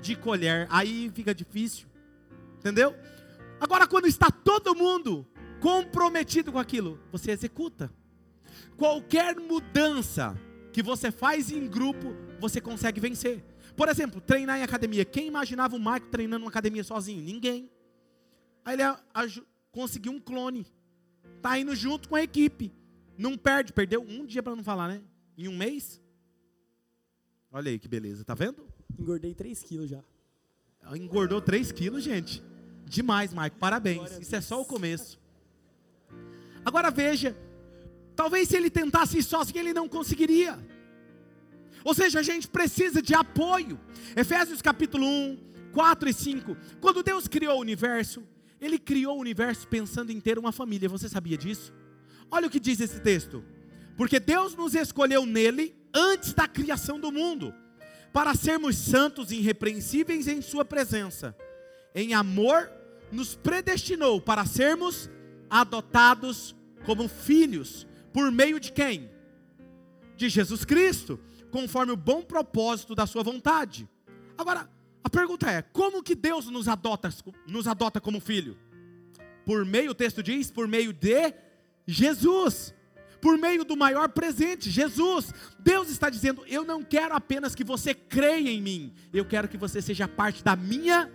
de 0.02 0.15
colher. 0.15 0.67
Aí 0.69 1.12
fica 1.13 1.36
difícil. 1.36 1.88
Entendeu? 2.60 2.95
Agora, 3.60 3.88
quando 3.88 4.08
está 4.08 4.30
todo 4.30 4.76
mundo 4.76 5.28
comprometido 5.60 6.52
com 6.52 6.60
aquilo, 6.60 7.00
você 7.12 7.32
executa. 7.32 7.91
Qualquer 8.76 9.36
mudança 9.39 10.39
que 10.72 10.84
você 10.84 11.12
faz 11.12 11.52
em 11.52 11.67
grupo, 11.67 12.15
você 12.39 12.62
consegue 12.62 13.00
vencer. 13.00 13.43
Por 13.76 13.89
exemplo, 13.89 14.22
treinar 14.22 14.60
em 14.60 14.63
academia. 14.63 15.04
Quem 15.04 15.28
imaginava 15.28 15.76
o 15.76 15.80
Marco 15.80 16.08
treinando 16.08 16.46
uma 16.46 16.50
academia 16.50 16.84
sozinho? 16.84 17.22
Ninguém. 17.22 17.72
Aí 18.63 18.76
ele 18.76 18.84
conseguiu 19.72 20.12
um 20.12 20.20
clone. 20.20 20.65
Está 21.36 21.58
indo 21.58 21.76
junto 21.76 22.10
com 22.10 22.15
a 22.15 22.24
equipe. 22.24 22.74
Não 23.17 23.38
perde, 23.38 23.74
perdeu 23.74 24.02
um 24.02 24.26
dia 24.26 24.43
para 24.43 24.56
não 24.56 24.63
falar, 24.63 24.88
né? 24.88 25.02
Em 25.38 25.48
um 25.48 25.58
mês. 25.58 26.02
Olha 27.52 27.72
aí 27.72 27.80
que 27.80 27.88
beleza, 27.88 28.24
tá 28.24 28.36
vendo? 28.36 28.67
Engordei 29.00 29.34
3 29.34 29.63
quilos 29.63 29.89
já. 29.89 30.04
Engordou 30.96 31.41
3 31.41 31.72
quilos, 31.72 32.04
gente. 32.04 32.43
Demais, 32.88 33.34
Marco. 33.34 33.58
Parabéns. 33.58 34.17
Isso 34.19 34.36
é 34.36 34.41
só 34.41 34.62
o 34.62 34.65
começo. 34.65 35.19
Agora 36.63 36.89
veja. 36.89 37.38
Talvez 38.15 38.50
se 38.50 38.58
ele 38.58 38.69
tentasse 38.69 39.19
ir 39.19 39.23
sozinho, 39.23 39.60
ele 39.60 39.73
não 39.73 39.88
conseguiria. 39.88 40.58
Ou 41.84 41.93
seja, 41.93 42.19
a 42.19 42.23
gente 42.23 42.47
precisa 42.47 43.02
de 43.02 43.13
apoio. 43.13 43.80
Efésios 44.15 44.62
capítulo 44.62 45.06
1, 45.06 45.38
4 45.71 46.10
e 46.10 46.13
5. 46.13 46.58
Quando 46.82 47.04
Deus 47.04 47.28
criou 47.28 47.58
o 47.58 47.62
universo, 47.62 48.23
Ele 48.60 48.80
criou 48.80 49.17
o 49.17 49.21
universo 49.21 49.67
pensando 49.67 50.12
em 50.12 50.19
ter 50.19 50.39
uma 50.39 50.52
família. 50.52 50.89
Você 50.89 51.08
sabia 51.08 51.38
disso? 51.38 51.71
Olha 52.32 52.47
o 52.47 52.50
que 52.50 52.60
diz 52.60 52.80
esse 52.80 53.00
texto. 53.00 53.43
Porque 53.95 54.19
Deus 54.19 54.56
nos 54.56 54.73
escolheu 54.73 55.26
nele 55.26 55.76
antes 55.93 56.34
da 56.34 56.47
criação 56.47 57.00
do 57.00 57.12
mundo, 57.12 57.54
para 58.12 58.36
sermos 58.36 58.76
santos 58.78 59.32
e 59.32 59.36
irrepreensíveis 59.36 60.28
em 60.28 60.41
Sua 60.41 60.65
presença. 60.65 61.36
Em 61.93 62.13
amor, 62.13 62.71
nos 63.12 63.36
predestinou 63.36 64.22
para 64.22 64.46
sermos 64.46 65.10
adotados 65.50 66.56
como 66.86 67.08
filhos, 67.08 67.88
por 68.13 68.32
meio 68.32 68.60
de 68.60 68.72
quem? 68.72 69.10
De 70.15 70.30
Jesus 70.30 70.65
Cristo 70.65 71.20
conforme 71.52 71.91
o 71.91 71.98
bom 71.98 72.22
propósito 72.22 72.93
da 72.93 73.06
sua 73.06 73.24
vontade. 73.24 73.89
Agora, 74.38 74.70
a 75.04 75.10
pergunta 75.10 75.50
é: 75.50 75.62
como 75.62 76.04
que 76.04 76.15
Deus 76.15 76.50
nos 76.50 76.67
adota, 76.67 77.10
nos 77.48 77.67
adota 77.67 78.00
como 78.00 78.20
filho? 78.20 78.58
Por 79.46 79.65
meio, 79.65 79.91
o 79.91 79.96
texto 79.96 80.22
diz, 80.22 80.52
por 80.52 80.67
meio 80.67 80.91
de 80.91 81.34
Jesus. 81.86 82.74
Por 83.20 83.36
meio 83.38 83.65
do 83.65 83.76
maior 83.76 84.10
presente, 84.10 84.70
Jesus. 84.70 85.34
Deus 85.58 85.89
está 85.89 86.10
dizendo: 86.10 86.43
Eu 86.46 86.63
não 86.63 86.84
quero 86.84 87.15
apenas 87.15 87.56
que 87.56 87.63
você 87.63 87.93
creia 87.93 88.50
em 88.50 88.62
mim, 88.62 88.93
eu 89.12 89.26
quero 89.26 89.48
que 89.48 89.58
você 89.58 89.82
seja 89.82 90.08
parte 90.08 90.43
da 90.43 90.56
minha 90.56 91.12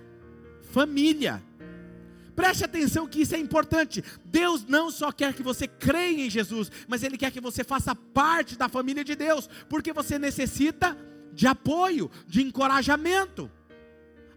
família. 0.73 1.43
Preste 2.35 2.65
atenção 2.65 3.07
que 3.07 3.21
isso 3.21 3.35
é 3.35 3.39
importante. 3.39 4.03
Deus 4.25 4.65
não 4.65 4.91
só 4.91 5.13
quer 5.13 5.35
que 5.35 5.43
você 5.43 5.67
creia 5.67 6.27
em 6.27 6.31
Jesus, 6.31 6.71
mas 6.89 7.03
Ele 7.03 7.19
quer 7.19 7.31
que 7.31 7.41
você 7.41 7.63
faça 7.63 7.95
parte 7.95 8.57
da 8.57 8.69
família 8.69 9.05
de 9.05 9.15
Deus, 9.15 9.49
porque 9.69 9.93
você 9.93 10.19
necessita 10.19 10.97
de 11.33 11.47
apoio, 11.47 12.11
de 12.27 12.43
encorajamento. 12.43 13.51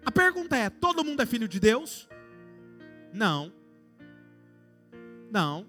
A 0.05 0.11
pergunta 0.11 0.55
é: 0.55 0.69
todo 0.69 1.03
mundo 1.03 1.21
é 1.21 1.25
filho 1.25 1.47
de 1.47 1.59
Deus? 1.59 2.07
Não. 3.13 3.51
Não. 5.31 5.67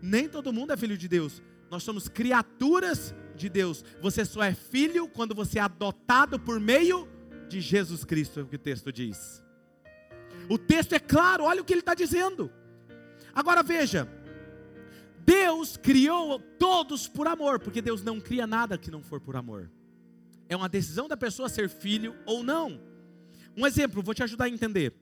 Nem 0.00 0.28
todo 0.28 0.52
mundo 0.52 0.72
é 0.72 0.76
filho 0.76 0.96
de 0.96 1.08
Deus. 1.08 1.42
Nós 1.70 1.82
somos 1.82 2.08
criaturas 2.08 3.14
de 3.34 3.48
Deus. 3.48 3.84
Você 4.00 4.24
só 4.24 4.42
é 4.42 4.54
filho 4.54 5.08
quando 5.08 5.34
você 5.34 5.58
é 5.58 5.62
adotado 5.62 6.38
por 6.38 6.58
meio 6.58 7.08
de 7.48 7.60
Jesus 7.60 8.04
Cristo, 8.04 8.40
é 8.40 8.42
o 8.42 8.46
que 8.46 8.56
o 8.56 8.58
texto 8.58 8.92
diz. 8.92 9.45
O 10.48 10.58
texto 10.58 10.92
é 10.92 10.98
claro, 10.98 11.44
olha 11.44 11.60
o 11.60 11.64
que 11.64 11.72
ele 11.72 11.80
está 11.80 11.94
dizendo. 11.94 12.50
Agora 13.34 13.62
veja, 13.62 14.08
Deus 15.18 15.76
criou 15.76 16.38
todos 16.38 17.08
por 17.08 17.26
amor, 17.26 17.58
porque 17.58 17.82
Deus 17.82 18.02
não 18.02 18.20
cria 18.20 18.46
nada 18.46 18.78
que 18.78 18.90
não 18.90 19.02
for 19.02 19.20
por 19.20 19.34
amor. 19.34 19.70
É 20.48 20.54
uma 20.56 20.68
decisão 20.68 21.08
da 21.08 21.16
pessoa 21.16 21.48
ser 21.48 21.68
filho 21.68 22.14
ou 22.24 22.44
não. 22.44 22.80
Um 23.56 23.66
exemplo, 23.66 24.02
vou 24.02 24.14
te 24.14 24.22
ajudar 24.22 24.44
a 24.44 24.48
entender. 24.48 24.94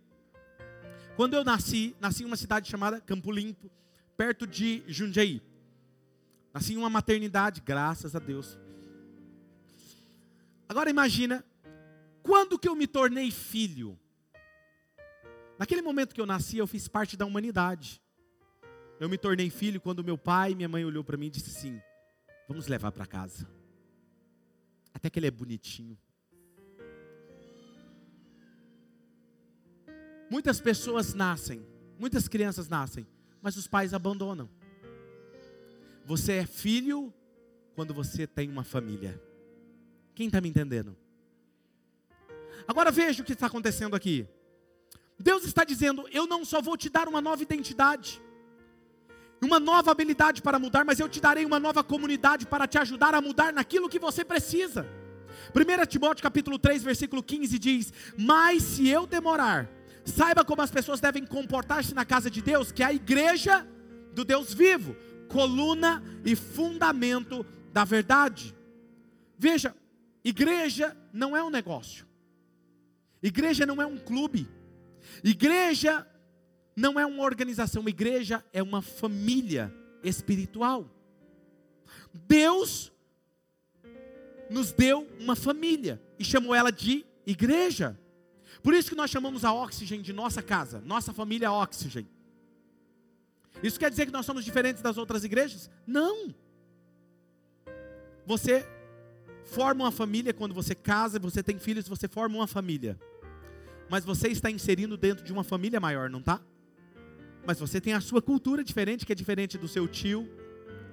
Quando 1.17 1.35
eu 1.35 1.45
nasci, 1.45 1.95
nasci 2.01 2.23
em 2.23 2.27
uma 2.27 2.37
cidade 2.37 2.71
chamada 2.71 3.01
Campo 3.01 3.31
Limpo, 3.31 3.71
perto 4.17 4.47
de 4.47 4.83
Jundiaí. 4.87 5.43
Nasci 6.53 6.73
em 6.73 6.77
uma 6.77 6.89
maternidade, 6.89 7.61
graças 7.61 8.17
a 8.17 8.19
Deus. 8.19 8.59
Agora 10.69 10.89
imagina, 10.89 11.45
quando 12.23 12.59
que 12.59 12.69
eu 12.69 12.75
me 12.75 12.87
tornei 12.87 13.31
filho? 13.31 13.99
Naquele 15.65 15.81
momento 15.81 16.15
que 16.15 16.21
eu 16.21 16.27
nasci, 16.27 16.59
eu 16.59 16.67
fiz 16.67 16.87
parte 16.87 17.17
da 17.17 17.25
humanidade. 17.25 17.99
Eu 19.01 19.09
me 19.09 19.17
tornei 19.17 19.49
filho 19.49 19.81
quando 19.81 20.05
meu 20.05 20.19
pai 20.19 20.53
e 20.53 20.55
minha 20.55 20.69
mãe 20.69 20.85
olhou 20.85 21.03
para 21.03 21.17
mim 21.17 21.29
e 21.29 21.31
disse 21.31 21.57
assim: 21.57 21.81
"Vamos 22.47 22.67
levar 22.67 22.93
para 22.93 23.07
casa". 23.07 23.49
Até 24.93 25.09
que 25.09 25.19
ele 25.19 25.27
é 25.27 25.31
bonitinho. 25.31 25.97
Muitas 30.31 30.61
pessoas 30.61 31.15
nascem, 31.15 31.67
muitas 31.99 32.29
crianças 32.29 32.69
nascem, 32.69 33.07
mas 33.41 33.57
os 33.57 33.67
pais 33.67 33.95
abandonam. 33.95 34.51
Você 36.05 36.33
é 36.33 36.47
filho 36.47 37.11
quando 37.75 37.95
você 37.95 38.27
tem 38.27 38.51
uma 38.51 38.65
família. 38.65 39.19
Quem 40.15 40.27
está 40.27 40.43
me 40.43 40.49
entendendo? 40.51 40.95
Agora 42.69 42.91
veja 42.91 43.23
o 43.23 43.25
que 43.25 43.33
está 43.33 43.47
acontecendo 43.47 43.97
aqui. 43.97 44.29
Deus 45.19 45.45
está 45.45 45.65
dizendo: 45.65 46.09
eu 46.13 46.27
não 46.27 46.45
só 46.45 46.61
vou 46.61 46.77
te 46.77 46.89
dar 46.89 47.09
uma 47.09 47.21
nova 47.21 47.43
identidade, 47.43 48.21
uma 49.41 49.61
nova 49.61 49.91
habilidade 49.91 50.43
para 50.43 50.59
mudar, 50.59 50.85
mas 50.85 50.99
eu 50.99 51.09
te 51.09 51.21
darei 51.21 51.45
uma 51.45 51.61
nova 51.61 51.85
comunidade 51.85 52.47
para 52.47 52.67
te 52.67 52.79
ajudar 52.79 53.15
a 53.15 53.21
mudar 53.21 53.53
naquilo 53.53 53.89
que 53.89 53.99
você 53.99 54.25
precisa. 54.25 54.87
1 55.55 55.87
Timóteo 55.87 56.23
capítulo 56.23 56.59
3, 56.59 56.83
versículo 56.83 57.23
15 57.23 57.59
diz: 57.59 57.93
Mas 58.19 58.63
se 58.63 58.89
eu 58.89 59.07
demorar, 59.07 59.71
saiba 60.05 60.45
como 60.45 60.63
as 60.63 60.71
pessoas 60.71 61.01
devem 61.01 61.25
comportar-se 61.25 61.95
na 61.95 62.05
casa 62.05 62.31
de 62.31 62.43
Deus, 62.43 62.73
que 62.73 62.83
é 62.83 62.87
a 62.87 62.93
igreja 62.93 63.67
do 64.13 64.25
Deus 64.25 64.53
vivo, 64.53 64.97
coluna 65.29 66.03
e 66.25 66.35
fundamento 66.35 67.45
da 67.73 67.85
verdade. 67.85 68.55
Veja, 69.39 69.75
igreja 70.25 70.97
não 71.13 71.37
é 71.37 71.43
um 71.43 71.51
negócio, 71.51 72.07
igreja 73.23 73.67
não 73.67 73.81
é 73.81 73.87
um 73.87 73.99
clube, 73.99 74.49
Igreja 75.23 76.07
não 76.77 76.99
é 76.99 77.07
uma 77.07 77.23
organização, 77.23 77.89
igreja 77.89 78.45
é 78.53 78.63
uma 78.63 78.83
família 78.83 79.73
espiritual. 80.03 80.91
Deus 82.13 82.93
nos 84.51 84.73
deu 84.73 85.09
uma 85.21 85.37
família 85.37 86.01
e 86.19 86.25
chamou 86.25 86.55
ela 86.55 86.71
de 86.71 87.05
igreja. 87.27 87.99
Por 88.63 88.75
isso 88.75 88.91
que 88.91 88.97
nós 88.97 89.11
chamamos 89.11 89.45
a 89.45 89.53
Oxygen 89.53 90.01
de 90.01 90.13
nossa 90.13 90.43
casa, 90.43 90.81
nossa 90.81 91.13
família 91.13 91.53
Oxygen. 91.53 92.09
Isso 93.63 93.79
quer 93.79 93.91
dizer 93.91 94.07
que 94.07 94.13
nós 94.13 94.27
somos 94.27 94.45
diferentes 94.45 94.83
das 94.83 94.99
outras 94.99 95.25
igrejas? 95.25 95.71
Não. 95.87 96.35
Você 98.27 98.67
forma 99.45 99.85
uma 99.85 99.93
família 99.93 100.33
quando 100.33 100.55
você 100.55 100.75
casa, 100.75 101.19
você 101.19 101.43
tem 101.43 101.59
filhos, 101.59 101.87
você 101.87 102.09
forma 102.09 102.37
uma 102.37 102.47
família. 102.47 102.99
Mas 103.89 104.05
você 104.05 104.29
está 104.29 104.51
inserindo 104.51 104.97
dentro 104.97 105.25
de 105.25 105.33
uma 105.33 105.45
família 105.45 105.81
maior, 105.81 106.09
não 106.09 106.21
está? 106.21 106.41
Mas 107.47 107.59
você 107.59 107.81
tem 107.81 107.93
a 107.93 108.01
sua 108.01 108.23
cultura 108.23 108.65
diferente, 108.65 109.05
que 109.05 109.13
é 109.13 109.15
diferente 109.15 109.59
do 109.59 109.69
seu 109.69 109.87
tio, 109.87 110.29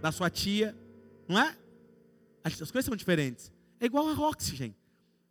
da 0.01 0.11
sua 0.11 0.29
tia, 0.29 0.75
não 1.27 1.39
é? 1.39 1.57
As 2.43 2.55
coisas 2.55 2.85
são 2.85 2.95
diferentes. 2.95 3.51
É 3.79 3.85
igual 3.85 4.07
a 4.07 4.29
Oxygen. 4.29 4.75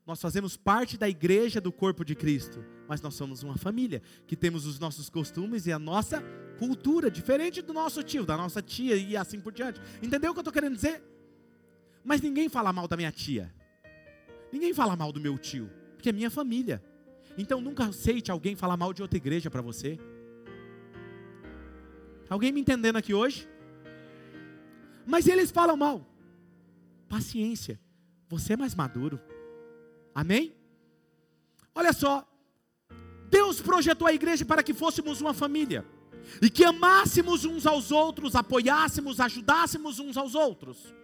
Nós 0.07 0.21
fazemos 0.21 0.57
parte 0.57 0.97
da 0.97 1.09
igreja 1.09 1.61
do 1.61 1.71
corpo 1.71 2.05
de 2.05 2.15
Cristo, 2.15 2.65
mas 2.89 3.01
nós 3.01 3.15
somos 3.15 3.43
uma 3.43 3.57
família 3.57 4.03
que 4.27 4.35
temos 4.35 4.67
os 4.67 4.79
nossos 4.79 5.09
costumes 5.09 5.67
e 5.67 5.73
a 5.73 5.79
nossa 5.79 6.23
cultura, 6.59 7.11
diferente 7.11 7.63
do 7.63 7.73
nosso 7.73 8.03
tio, 8.03 8.27
da 8.27 8.37
nossa 8.37 8.61
tia 8.61 8.97
e 8.97 9.17
assim 9.17 9.41
por 9.41 9.53
diante. 9.53 9.81
Entendeu 10.03 10.31
o 10.31 10.35
que 10.35 10.39
eu 10.39 10.43
estou 10.43 10.53
querendo 10.53 10.75
dizer? 10.75 11.03
Mas 12.03 12.21
ninguém 12.21 12.49
fala 12.49 12.73
mal 12.73 12.89
da 12.89 12.97
minha 12.97 13.13
tia. 13.13 13.55
Ninguém 14.51 14.75
fala 14.75 14.97
mal 14.97 15.13
do 15.13 15.21
meu 15.21 15.39
tio, 15.39 15.71
porque 15.95 16.09
é 16.09 16.13
minha 16.13 16.31
família. 16.31 16.83
Então 17.37 17.61
nunca 17.61 17.87
aceite 17.87 18.31
alguém 18.31 18.55
falar 18.57 18.77
mal 18.77 18.93
de 18.93 19.03
outra 19.03 19.17
igreja 19.17 19.51
para 19.51 19.63
você. 19.63 19.99
Alguém 22.29 22.53
me 22.53 22.61
entendendo 22.61 22.97
aqui 22.97 23.13
hoje? 23.13 23.49
Mas 25.07 25.27
eles 25.27 25.51
falam 25.51 25.77
mal. 25.77 26.07
Paciência. 27.09 27.81
Você 28.29 28.53
é 28.53 28.57
mais 28.57 28.75
maduro. 28.75 29.21
Amém? 30.15 30.55
Olha 31.75 31.93
só. 31.93 32.27
Deus 33.29 33.61
projetou 33.61 34.07
a 34.07 34.13
igreja 34.13 34.45
para 34.45 34.63
que 34.63 34.75
fôssemos 34.75 35.21
uma 35.21 35.35
família. 35.35 35.85
E 36.41 36.51
que 36.51 36.65
amássemos 36.65 37.45
uns 37.45 37.67
aos 37.67 37.91
outros, 37.91 38.37
apoiássemos, 38.37 39.21
ajudássemos 39.21 39.99
uns 39.99 40.17
aos 40.17 40.35
outros. 40.35 40.95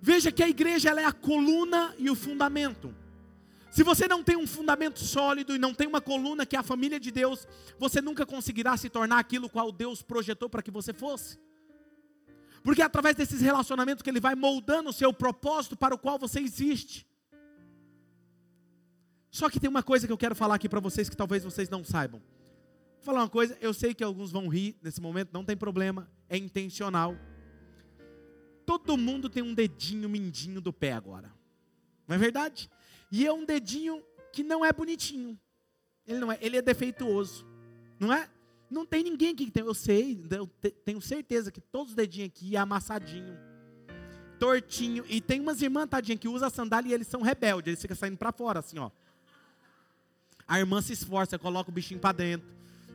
Veja 0.00 0.32
que 0.32 0.42
a 0.42 0.48
igreja 0.48 0.90
é 0.90 1.04
a 1.04 1.12
coluna 1.12 1.94
e 1.98 2.08
o 2.10 2.14
fundamento. 2.14 2.94
Se 3.72 3.82
você 3.82 4.06
não 4.06 4.22
tem 4.22 4.36
um 4.36 4.46
fundamento 4.46 5.00
sólido 5.00 5.56
e 5.56 5.58
não 5.58 5.72
tem 5.72 5.86
uma 5.88 6.00
coluna 6.00 6.44
que 6.44 6.54
é 6.54 6.58
a 6.58 6.62
família 6.62 7.00
de 7.00 7.10
Deus, 7.10 7.48
você 7.78 8.02
nunca 8.02 8.26
conseguirá 8.26 8.76
se 8.76 8.90
tornar 8.90 9.18
aquilo 9.18 9.48
qual 9.48 9.72
Deus 9.72 10.02
projetou 10.02 10.50
para 10.50 10.62
que 10.62 10.70
você 10.70 10.92
fosse. 10.92 11.38
Porque 12.62 12.82
é 12.82 12.84
através 12.84 13.16
desses 13.16 13.40
relacionamentos 13.40 14.02
que 14.02 14.10
Ele 14.10 14.20
vai 14.20 14.34
moldando 14.34 14.90
o 14.90 14.92
seu 14.92 15.10
propósito 15.10 15.74
para 15.74 15.94
o 15.94 15.98
qual 15.98 16.18
você 16.18 16.38
existe. 16.38 17.06
Só 19.30 19.48
que 19.48 19.58
tem 19.58 19.70
uma 19.70 19.82
coisa 19.82 20.06
que 20.06 20.12
eu 20.12 20.18
quero 20.18 20.34
falar 20.34 20.56
aqui 20.56 20.68
para 20.68 20.78
vocês 20.78 21.08
que 21.08 21.16
talvez 21.16 21.42
vocês 21.42 21.70
não 21.70 21.82
saibam. 21.82 22.20
Vou 22.96 23.04
falar 23.04 23.20
uma 23.20 23.30
coisa, 23.30 23.56
eu 23.58 23.72
sei 23.72 23.94
que 23.94 24.04
alguns 24.04 24.30
vão 24.30 24.48
rir 24.48 24.76
nesse 24.82 25.00
momento, 25.00 25.30
não 25.32 25.46
tem 25.46 25.56
problema, 25.56 26.10
é 26.28 26.36
intencional. 26.36 27.16
Todo 28.66 28.98
mundo 28.98 29.30
tem 29.30 29.42
um 29.42 29.54
dedinho 29.54 30.10
mindinho 30.10 30.60
do 30.60 30.74
pé 30.74 30.92
agora. 30.92 31.32
Não 32.06 32.14
é 32.14 32.18
verdade? 32.18 32.68
E 33.12 33.26
é 33.26 33.32
um 33.32 33.44
dedinho 33.44 34.02
que 34.32 34.42
não 34.42 34.64
é 34.64 34.72
bonitinho. 34.72 35.38
Ele 36.06 36.18
não 36.18 36.32
é, 36.32 36.38
ele 36.40 36.56
é 36.56 36.62
defeituoso. 36.62 37.46
Não 38.00 38.10
é? 38.10 38.26
Não 38.70 38.86
tem 38.86 39.04
ninguém 39.04 39.34
aqui 39.34 39.44
que 39.44 39.50
tem. 39.50 39.62
Eu 39.62 39.74
sei, 39.74 40.18
eu 40.30 40.46
tenho 40.84 41.00
certeza 41.02 41.52
que 41.52 41.60
todos 41.60 41.90
os 41.90 41.94
dedinhos 41.94 42.30
aqui 42.30 42.56
é 42.56 42.58
amassadinho, 42.58 43.36
tortinho. 44.38 45.04
E 45.10 45.20
tem 45.20 45.40
umas 45.40 45.60
irmãs, 45.60 45.86
tadinha, 45.88 46.16
que 46.16 46.26
usam 46.26 46.48
sandália 46.48 46.88
e 46.88 46.94
eles 46.94 47.06
são 47.06 47.20
rebeldes. 47.20 47.68
Eles 47.68 47.82
ficam 47.82 47.96
saindo 47.96 48.16
para 48.16 48.32
fora, 48.32 48.60
assim, 48.60 48.78
ó. 48.78 48.90
A 50.48 50.58
irmã 50.58 50.80
se 50.80 50.94
esforça, 50.94 51.38
coloca 51.38 51.70
o 51.70 51.72
bichinho 51.72 52.00
para 52.00 52.16
dentro. 52.16 52.48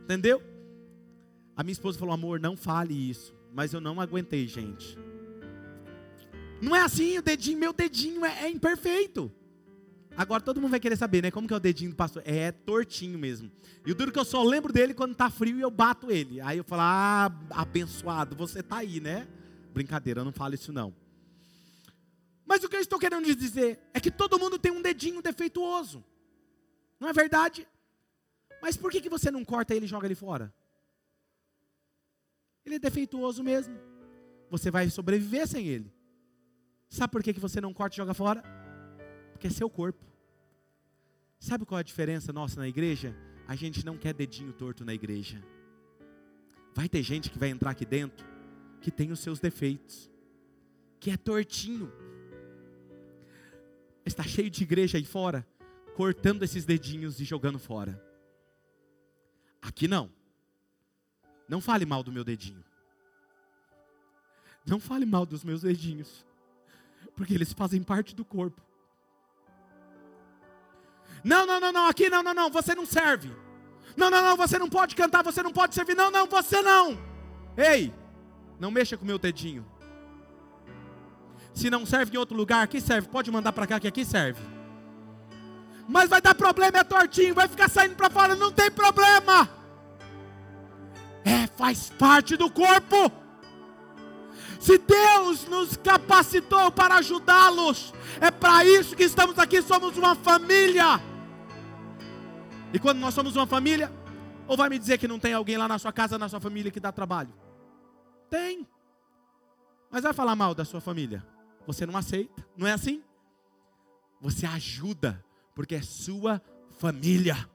Entendeu? 0.04 0.42
A 1.56 1.64
minha 1.64 1.74
esposa 1.74 2.00
falou: 2.00 2.16
amor, 2.16 2.40
não 2.40 2.58
fale 2.58 3.10
isso. 3.10 3.36
Mas 3.54 3.72
eu 3.72 3.80
não 3.80 4.02
aguentei, 4.02 4.48
gente. 4.48 4.98
Não 6.60 6.76
é 6.76 6.82
assim, 6.82 7.20
o 7.20 7.22
dedinho, 7.22 7.60
meu 7.60 7.72
dedinho 7.72 8.26
é, 8.26 8.46
é 8.46 8.50
imperfeito. 8.50 9.32
Agora 10.18 10.42
todo 10.42 10.60
mundo 10.60 10.72
vai 10.72 10.80
querer 10.80 10.98
saber, 10.98 11.22
né? 11.22 11.30
Como 11.30 11.48
que 11.48 11.54
é 11.54 11.58
o 11.58 11.60
dedinho 11.60 11.92
do 11.92 11.96
pastor? 11.96 12.24
É 12.26 12.52
tortinho 12.52 13.20
mesmo. 13.20 13.52
E 13.86 13.92
o 13.92 13.96
duro 13.96 14.12
que 14.12 14.18
eu 14.18 14.26
só 14.26 14.42
lembro 14.42 14.74
dele 14.74 14.96
quando 14.96 15.14
tá 15.14 15.30
frio 15.30 15.60
e 15.60 15.62
eu 15.62 15.70
bato 15.70 16.10
ele. 16.10 16.42
Aí 16.42 16.58
eu 16.58 16.64
falo, 16.64 16.82
ah, 16.82 17.32
abençoado, 17.52 18.36
você 18.36 18.64
tá 18.64 18.78
aí, 18.78 19.00
né? 19.00 19.28
Brincadeira, 19.72 20.22
eu 20.22 20.26
não 20.26 20.32
falo 20.32 20.56
isso 20.56 20.74
não. 20.74 20.92
Mas 22.44 22.64
o 22.64 22.70
que 22.70 22.76
eu 22.76 22.80
estou 22.80 22.98
querendo 22.98 23.24
dizer 23.36 23.80
é 23.94 24.00
que 24.00 24.10
todo 24.10 24.40
mundo 24.40 24.58
tem 24.58 24.72
um 24.72 24.82
dedinho 24.82 25.22
defeituoso. 25.22 26.04
Não 27.00 27.10
é 27.10 27.14
verdade? 27.14 27.68
Mas 28.60 28.76
por 28.76 28.90
que, 28.90 29.00
que 29.00 29.10
você 29.10 29.30
não 29.30 29.46
corta 29.46 29.76
ele 29.76 29.86
e 29.86 29.90
joga 29.90 30.08
ele 30.08 30.16
fora? 30.16 30.52
Ele 32.66 32.76
é 32.76 32.80
defeituoso 32.80 33.44
mesmo. 33.44 33.78
Você 34.50 34.72
vai 34.72 34.90
sobreviver 34.90 35.48
sem 35.48 35.68
ele. 35.68 35.94
Sabe 36.90 37.12
por 37.12 37.22
que, 37.22 37.36
que 37.36 37.40
você 37.40 37.62
não 37.62 37.72
corta 37.72 37.96
e 37.96 37.98
joga 37.98 38.16
fora? 38.16 38.57
Porque 39.38 39.46
é 39.46 39.52
seu 39.52 39.70
corpo. 39.70 40.04
Sabe 41.40 41.64
qual 41.64 41.78
é 41.78 41.82
a 41.82 41.84
diferença 41.84 42.34
nossa 42.34 42.60
na 42.60 42.68
igreja? 42.68 43.16
A 43.48 43.56
gente 43.56 43.86
não 43.86 43.96
quer 43.96 44.12
dedinho 44.12 44.52
torto 44.52 44.84
na 44.84 44.96
igreja. 44.96 45.44
Vai 46.74 46.90
ter 46.90 47.04
gente 47.04 47.30
que 47.30 47.38
vai 47.38 47.50
entrar 47.50 47.70
aqui 47.70 47.86
dentro 47.86 48.26
que 48.82 48.90
tem 48.90 49.12
os 49.12 49.20
seus 49.20 49.40
defeitos, 49.40 50.10
que 51.00 51.12
é 51.12 51.18
tortinho. 51.18 51.94
Está 54.04 54.24
cheio 54.24 54.50
de 54.50 54.64
igreja 54.64 54.98
aí 54.98 55.06
fora, 55.06 55.48
cortando 55.96 56.42
esses 56.42 56.66
dedinhos 56.66 57.20
e 57.22 57.24
jogando 57.24 57.60
fora. 57.60 58.04
Aqui 59.62 59.88
não. 59.88 60.10
Não 61.48 61.62
fale 61.62 61.86
mal 61.86 62.02
do 62.02 62.12
meu 62.12 62.24
dedinho. 62.24 62.64
Não 64.66 64.80
fale 64.80 65.06
mal 65.06 65.28
dos 65.28 65.44
meus 65.44 65.62
dedinhos 65.62 66.26
porque 67.16 67.36
eles 67.36 67.54
fazem 67.54 67.84
parte 67.84 68.16
do 68.16 68.26
corpo. 68.26 68.67
Não, 71.28 71.46
não, 71.46 71.60
não, 71.60 71.74
não, 71.74 71.88
aqui 71.88 72.10
não, 72.10 72.24
não, 72.24 72.34
não, 72.34 72.50
você 72.50 72.74
não 72.74 72.86
serve. 72.86 73.30
Não, 73.98 74.10
não, 74.10 74.22
não, 74.22 74.38
você 74.38 74.58
não 74.58 74.70
pode 74.70 74.96
cantar, 74.96 75.22
você 75.22 75.44
não 75.44 75.52
pode 75.52 75.76
servir. 75.76 75.94
Não, 75.94 76.10
não, 76.10 76.26
você 76.26 76.62
não. 76.62 76.98
Ei, 77.58 77.94
não 78.58 78.72
mexa 78.72 78.96
com 78.96 79.04
o 79.04 79.06
meu 79.06 79.20
dedinho. 79.20 79.66
Se 81.54 81.70
não 81.70 81.86
serve 81.86 82.16
em 82.16 82.18
outro 82.18 82.38
lugar, 82.38 82.64
aqui 82.64 82.80
serve. 82.80 83.10
Pode 83.10 83.30
mandar 83.30 83.52
para 83.52 83.68
cá 83.68 83.78
que 83.78 83.90
aqui 83.90 84.06
serve. 84.06 84.42
Mas 85.86 86.10
vai 86.10 86.22
dar 86.22 86.34
problema, 86.34 86.78
é 86.78 86.84
tortinho, 86.86 87.36
vai 87.36 87.50
ficar 87.50 87.70
saindo 87.70 87.96
para 87.96 88.10
fora, 88.10 88.34
não 88.34 88.52
tem 88.52 88.72
problema. 88.72 89.50
É, 91.26 91.46
faz 91.58 91.90
parte 91.90 92.38
do 92.38 92.50
corpo. 92.50 93.12
Se 94.62 94.78
Deus 94.78 95.46
nos 95.46 95.76
capacitou 95.76 96.72
para 96.72 96.96
ajudá-los, 96.96 97.94
é 98.22 98.32
para 98.32 98.64
isso 98.64 98.96
que 98.96 99.04
estamos 99.04 99.38
aqui, 99.38 99.62
somos 99.62 99.98
uma 99.98 100.16
família. 100.16 101.02
E 102.74 102.80
quando 102.80 103.00
nós 103.00 103.14
somos 103.14 103.36
uma 103.36 103.48
família, 103.48 103.92
ou 104.48 104.58
vai 104.58 104.70
me 104.70 104.78
dizer 104.78 104.98
que 104.98 105.08
não 105.08 105.20
tem 105.20 105.34
alguém 105.34 105.58
lá 105.58 105.68
na 105.68 105.80
sua 105.80 105.92
casa, 105.92 106.18
na 106.18 106.28
sua 106.28 106.40
família 106.40 106.72
que 106.72 106.80
dá 106.80 106.92
trabalho? 106.92 107.34
Tem. 108.30 108.68
Mas 109.90 110.04
vai 110.04 110.14
falar 110.14 110.36
mal 110.36 110.54
da 110.54 110.66
sua 110.66 110.82
família. 110.82 111.26
Você 111.66 111.86
não 111.86 111.98
aceita, 111.98 112.46
não 112.56 112.68
é 112.68 112.74
assim? 112.74 113.04
Você 114.22 114.46
ajuda, 114.46 115.24
porque 115.54 115.76
é 115.76 115.82
sua 115.82 116.42
família. 116.78 117.50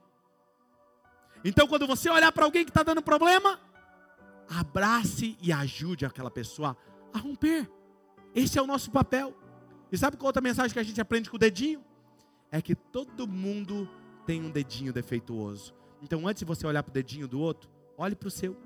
Então, 1.43 1.67
quando 1.67 1.85
você 1.85 2.09
olhar 2.09 2.31
para 2.31 2.45
alguém 2.45 2.63
que 2.63 2.71
está 2.71 2.83
dando 2.83 3.01
problema, 3.01 3.59
abrace 4.49 5.37
e 5.41 5.51
ajude 5.51 6.05
aquela 6.05 6.31
pessoa 6.31 6.77
a 7.13 7.17
romper. 7.17 7.69
Esse 8.33 8.57
é 8.57 8.61
o 8.61 8.67
nosso 8.67 8.89
papel. 8.91 9.35
E 9.91 9.97
sabe 9.97 10.17
qual 10.17 10.27
outra 10.27 10.41
mensagem 10.41 10.73
que 10.73 10.79
a 10.79 10.83
gente 10.83 11.01
aprende 11.01 11.29
com 11.29 11.35
o 11.35 11.39
dedinho? 11.39 11.83
É 12.51 12.61
que 12.61 12.75
todo 12.75 13.27
mundo 13.27 13.89
tem 14.25 14.41
um 14.41 14.49
dedinho 14.49 14.93
defeituoso. 14.93 15.73
Então, 16.01 16.27
antes 16.27 16.39
de 16.39 16.45
você 16.45 16.65
olhar 16.67 16.83
para 16.83 16.91
o 16.91 16.93
dedinho 16.93 17.27
do 17.27 17.39
outro, 17.39 17.69
olhe 17.97 18.15
para 18.15 18.27
o 18.27 18.31
seu. 18.31 18.57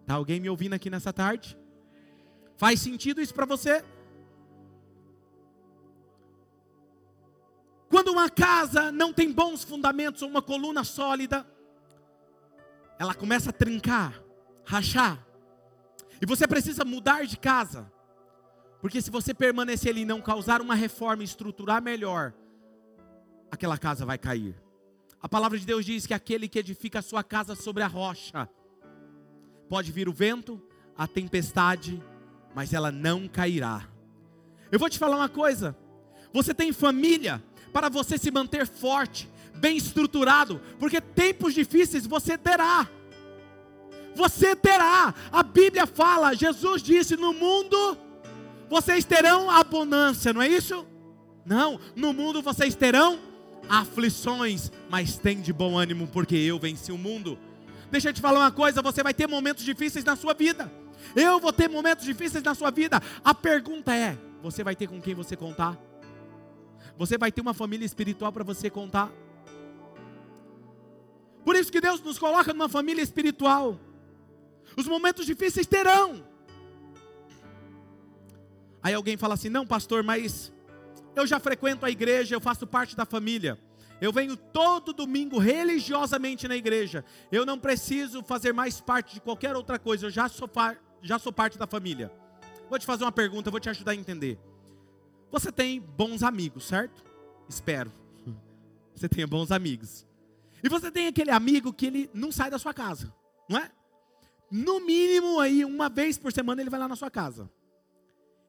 Está 0.00 0.14
alguém 0.14 0.40
me 0.40 0.48
ouvindo 0.48 0.74
aqui 0.74 0.90
nessa 0.90 1.12
tarde? 1.12 1.56
Faz 2.56 2.80
sentido 2.80 3.20
isso 3.20 3.34
para 3.34 3.46
você? 3.46 3.84
Quando 7.88 8.12
uma 8.12 8.30
casa 8.30 8.92
não 8.92 9.12
tem 9.12 9.32
bons 9.32 9.64
fundamentos 9.64 10.22
ou 10.22 10.28
uma 10.28 10.40
coluna 10.40 10.84
sólida, 10.84 11.44
ela 12.98 13.14
começa 13.14 13.50
a 13.50 13.52
trincar, 13.52 14.22
rachar, 14.64 15.26
e 16.20 16.26
você 16.26 16.46
precisa 16.46 16.84
mudar 16.84 17.24
de 17.26 17.36
casa. 17.36 17.90
Porque 18.80 19.00
se 19.02 19.10
você 19.10 19.34
permanecer 19.34 19.90
ali 19.90 20.02
e 20.02 20.04
não 20.04 20.20
causar 20.20 20.60
uma 20.60 20.74
reforma 20.74 21.24
estruturar 21.24 21.82
melhor, 21.82 22.32
aquela 23.50 23.76
casa 23.76 24.06
vai 24.06 24.18
cair. 24.18 24.54
A 25.22 25.28
palavra 25.28 25.58
de 25.58 25.66
Deus 25.66 25.84
diz 25.84 26.06
que 26.06 26.14
aquele 26.14 26.48
que 26.48 26.58
edifica 26.58 27.00
a 27.00 27.02
sua 27.02 27.22
casa 27.22 27.54
sobre 27.54 27.82
a 27.82 27.86
rocha, 27.86 28.48
pode 29.68 29.92
vir 29.92 30.08
o 30.08 30.12
vento, 30.12 30.60
a 30.96 31.06
tempestade, 31.06 32.02
mas 32.54 32.72
ela 32.72 32.90
não 32.90 33.28
cairá. 33.28 33.86
Eu 34.72 34.78
vou 34.78 34.88
te 34.88 34.98
falar 34.98 35.16
uma 35.16 35.28
coisa: 35.28 35.76
você 36.32 36.54
tem 36.54 36.72
família 36.72 37.42
para 37.72 37.88
você 37.88 38.16
se 38.16 38.30
manter 38.30 38.66
forte, 38.66 39.28
bem 39.56 39.76
estruturado, 39.76 40.60
porque 40.78 41.00
tempos 41.00 41.54
difíceis 41.54 42.06
você 42.06 42.38
terá. 42.38 42.88
Você 44.14 44.56
terá. 44.56 45.14
A 45.30 45.42
Bíblia 45.42 45.86
fala, 45.86 46.34
Jesus 46.34 46.82
disse: 46.82 47.16
no 47.16 47.32
mundo 47.32 47.96
vocês 48.68 49.04
terão 49.04 49.50
abundância, 49.50 50.32
não 50.32 50.40
é 50.40 50.48
isso? 50.48 50.86
Não, 51.44 51.80
no 51.94 52.12
mundo 52.12 52.40
vocês 52.40 52.74
terão 52.74 53.29
aflições, 53.68 54.70
mas 54.88 55.16
tem 55.16 55.40
de 55.40 55.52
bom 55.52 55.78
ânimo, 55.78 56.06
porque 56.06 56.36
eu 56.36 56.58
venci 56.58 56.92
o 56.92 56.98
mundo. 56.98 57.38
Deixa 57.90 58.08
eu 58.10 58.12
te 58.12 58.20
falar 58.20 58.40
uma 58.40 58.52
coisa: 58.52 58.82
você 58.82 59.02
vai 59.02 59.14
ter 59.14 59.26
momentos 59.26 59.64
difíceis 59.64 60.04
na 60.04 60.16
sua 60.16 60.34
vida. 60.34 60.70
Eu 61.14 61.40
vou 61.40 61.52
ter 61.52 61.68
momentos 61.68 62.04
difíceis 62.04 62.42
na 62.42 62.54
sua 62.54 62.70
vida. 62.70 63.02
A 63.24 63.34
pergunta 63.34 63.94
é: 63.94 64.16
você 64.42 64.62
vai 64.62 64.76
ter 64.76 64.86
com 64.86 65.00
quem 65.00 65.14
você 65.14 65.36
contar? 65.36 65.78
Você 66.96 67.16
vai 67.16 67.32
ter 67.32 67.40
uma 67.40 67.54
família 67.54 67.84
espiritual 67.84 68.32
para 68.32 68.44
você 68.44 68.68
contar? 68.68 69.10
Por 71.44 71.56
isso 71.56 71.72
que 71.72 71.80
Deus 71.80 72.00
nos 72.00 72.18
coloca 72.18 72.52
numa 72.52 72.68
família 72.68 73.02
espiritual. 73.02 73.78
Os 74.76 74.86
momentos 74.86 75.26
difíceis 75.26 75.66
terão. 75.66 76.22
Aí 78.82 78.94
alguém 78.94 79.16
fala 79.16 79.34
assim: 79.34 79.48
não, 79.48 79.66
pastor, 79.66 80.02
mas 80.02 80.52
eu 81.20 81.26
já 81.26 81.38
frequento 81.38 81.86
a 81.86 81.90
igreja, 81.90 82.34
eu 82.34 82.40
faço 82.40 82.66
parte 82.66 82.96
da 82.96 83.04
família. 83.04 83.58
Eu 84.00 84.12
venho 84.12 84.36
todo 84.36 84.92
domingo 84.92 85.38
religiosamente 85.38 86.48
na 86.48 86.56
igreja. 86.56 87.04
Eu 87.30 87.44
não 87.44 87.58
preciso 87.58 88.22
fazer 88.22 88.52
mais 88.52 88.80
parte 88.80 89.14
de 89.14 89.20
qualquer 89.20 89.54
outra 89.54 89.78
coisa. 89.78 90.06
Eu 90.06 90.10
já 90.10 90.28
sou, 90.28 90.50
já 91.02 91.18
sou 91.18 91.32
parte 91.32 91.58
da 91.58 91.66
família. 91.66 92.10
Vou 92.68 92.78
te 92.78 92.86
fazer 92.86 93.04
uma 93.04 93.12
pergunta, 93.12 93.50
vou 93.50 93.60
te 93.60 93.68
ajudar 93.68 93.92
a 93.92 93.94
entender. 93.94 94.38
Você 95.30 95.52
tem 95.52 95.80
bons 95.80 96.22
amigos, 96.22 96.64
certo? 96.64 97.04
Espero. 97.48 97.92
Você 98.94 99.08
tenha 99.08 99.26
bons 99.26 99.50
amigos. 99.50 100.06
E 100.62 100.68
você 100.68 100.90
tem 100.90 101.06
aquele 101.06 101.30
amigo 101.30 101.72
que 101.72 101.86
ele 101.86 102.10
não 102.12 102.30
sai 102.30 102.50
da 102.50 102.58
sua 102.58 102.74
casa, 102.74 103.10
não 103.48 103.58
é? 103.58 103.70
No 104.50 104.78
mínimo 104.80 105.40
aí, 105.40 105.64
uma 105.64 105.88
vez 105.88 106.18
por 106.18 106.30
semana 106.32 106.60
ele 106.60 106.68
vai 106.68 106.78
lá 106.78 106.86
na 106.86 106.96
sua 106.96 107.10
casa. 107.10 107.50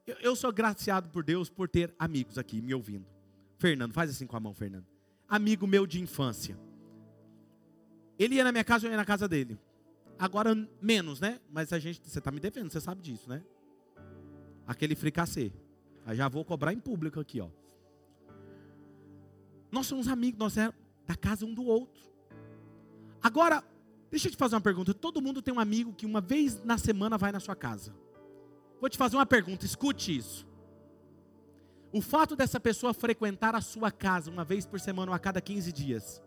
Eu, 0.06 0.16
eu 0.16 0.36
sou 0.36 0.52
graciado 0.52 1.10
por 1.10 1.24
Deus 1.24 1.50
por 1.50 1.70
ter 1.70 1.94
amigos 1.98 2.38
aqui 2.38 2.62
me 2.62 2.74
ouvindo. 2.74 3.06
Fernando, 3.58 3.94
faz 3.94 4.10
assim 4.10 4.26
com 4.26 4.36
a 4.36 4.40
mão, 4.40 4.54
Fernando. 4.54 4.86
Amigo 5.28 5.68
meu 5.68 5.86
de 5.86 6.02
infância. 6.02 6.58
Ele 8.18 8.36
ia 8.36 8.44
na 8.44 8.52
minha 8.52 8.64
casa, 8.64 8.88
eu 8.88 8.92
ia 8.92 8.98
na 8.98 9.06
casa 9.06 9.28
dele. 9.28 9.60
Agora 10.18 10.56
menos, 10.82 11.20
né? 11.20 11.40
Mas 11.50 11.72
a 11.74 11.80
gente, 11.80 12.02
você 12.04 12.20
está 12.20 12.32
me 12.32 12.40
defendendo, 12.40 12.72
você 12.72 12.82
sabe 12.82 13.02
disso, 13.02 13.30
né? 13.30 13.44
Aquele 14.68 14.96
fricassê. 14.96 15.52
Aí 16.06 16.16
já 16.16 16.28
vou 16.28 16.44
cobrar 16.44 16.74
em 16.74 16.80
público 16.80 17.20
aqui, 17.20 17.40
ó. 17.40 17.50
Nós 19.72 19.88
somos 19.88 20.08
amigos, 20.08 20.40
nós 20.40 20.58
é 20.58 20.72
da 21.08 21.16
casa 21.16 21.46
um 21.46 21.54
do 21.54 21.64
outro. 21.64 22.04
Agora, 23.22 23.64
deixa 24.10 24.28
eu 24.28 24.32
te 24.32 24.38
fazer 24.38 24.56
uma 24.56 24.62
pergunta. 24.62 24.94
Todo 24.94 25.22
mundo 25.22 25.42
tem 25.42 25.54
um 25.54 25.60
amigo 25.60 25.94
que 25.94 26.06
uma 26.06 26.20
vez 26.20 26.64
na 26.64 26.78
semana 26.78 27.18
vai 27.18 27.32
na 27.32 27.40
sua 27.40 27.56
casa. 27.56 27.96
Vou 28.82 28.90
te 28.90 28.98
fazer 28.98 29.16
uma 29.16 29.28
pergunta, 29.28 29.64
escute 29.64 30.18
isso. 30.18 30.44
O 31.94 32.02
fato 32.02 32.36
dessa 32.36 32.60
pessoa 32.60 32.96
frequentar 32.96 33.54
a 33.54 33.62
sua 33.62 33.92
casa 33.92 34.32
uma 34.32 34.44
vez 34.44 34.66
por 34.66 34.80
semana 34.80 35.12
ou 35.12 35.16
a 35.16 35.20
cada 35.20 35.40
15 35.40 35.72
dias, 35.72 36.20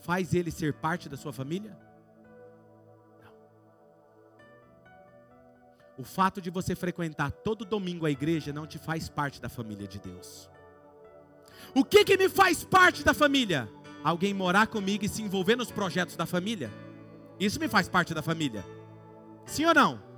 faz 0.00 0.34
ele 0.34 0.50
ser 0.50 0.74
parte 0.74 1.08
da 1.08 1.16
sua 1.16 1.32
família? 1.32 1.78
Não. 3.22 3.32
O 5.96 6.02
fato 6.02 6.40
de 6.40 6.50
você 6.50 6.74
frequentar 6.74 7.30
todo 7.30 7.64
domingo 7.64 8.04
a 8.04 8.10
igreja 8.10 8.52
não 8.52 8.66
te 8.66 8.78
faz 8.78 9.08
parte 9.08 9.40
da 9.40 9.48
família 9.48 9.86
de 9.86 10.00
Deus. 10.00 10.50
O 11.72 11.84
que 11.84 12.04
que 12.04 12.16
me 12.16 12.28
faz 12.28 12.64
parte 12.64 13.04
da 13.04 13.14
família? 13.14 13.68
Alguém 14.02 14.34
morar 14.34 14.66
comigo 14.66 15.04
e 15.04 15.08
se 15.08 15.22
envolver 15.22 15.54
nos 15.54 15.70
projetos 15.70 16.16
da 16.16 16.26
família? 16.26 16.68
Isso 17.38 17.60
me 17.60 17.68
faz 17.68 17.88
parte 17.88 18.12
da 18.12 18.22
família. 18.22 18.64
Sim 19.46 19.66
ou 19.66 19.74
não? 19.74 20.11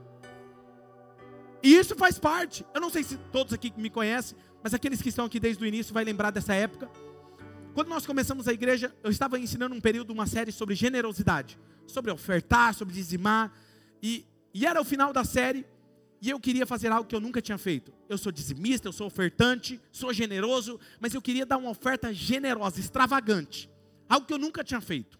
E 1.64 1.74
isso 1.74 1.96
faz 1.96 2.18
parte. 2.18 2.62
Eu 2.74 2.80
não 2.80 2.90
sei 2.90 3.02
se 3.02 3.16
todos 3.32 3.54
aqui 3.54 3.72
me 3.78 3.88
conhecem, 3.88 4.36
mas 4.62 4.74
aqueles 4.74 5.00
que 5.00 5.08
estão 5.08 5.24
aqui 5.24 5.40
desde 5.40 5.64
o 5.64 5.66
início 5.66 5.94
vai 5.94 6.04
lembrar 6.04 6.30
dessa 6.30 6.52
época. 6.54 6.90
Quando 7.72 7.88
nós 7.88 8.04
começamos 8.04 8.46
a 8.46 8.52
igreja, 8.52 8.94
eu 9.02 9.10
estava 9.10 9.38
ensinando 9.38 9.74
um 9.74 9.80
período, 9.80 10.12
uma 10.12 10.26
série 10.26 10.52
sobre 10.52 10.74
generosidade, 10.74 11.58
sobre 11.86 12.10
ofertar, 12.10 12.74
sobre 12.74 12.92
dizimar, 12.92 13.50
e, 14.02 14.26
e 14.52 14.66
era 14.66 14.78
o 14.78 14.84
final 14.84 15.10
da 15.10 15.24
série, 15.24 15.64
e 16.20 16.28
eu 16.28 16.38
queria 16.38 16.66
fazer 16.66 16.92
algo 16.92 17.08
que 17.08 17.16
eu 17.16 17.20
nunca 17.20 17.40
tinha 17.40 17.56
feito. 17.56 17.94
Eu 18.10 18.18
sou 18.18 18.30
dizimista, 18.30 18.86
eu 18.86 18.92
sou 18.92 19.06
ofertante, 19.06 19.80
sou 19.90 20.12
generoso, 20.12 20.78
mas 21.00 21.14
eu 21.14 21.22
queria 21.22 21.46
dar 21.46 21.56
uma 21.56 21.70
oferta 21.70 22.12
generosa, 22.12 22.78
extravagante, 22.78 23.70
algo 24.06 24.26
que 24.26 24.34
eu 24.34 24.38
nunca 24.38 24.62
tinha 24.62 24.82
feito. 24.82 25.18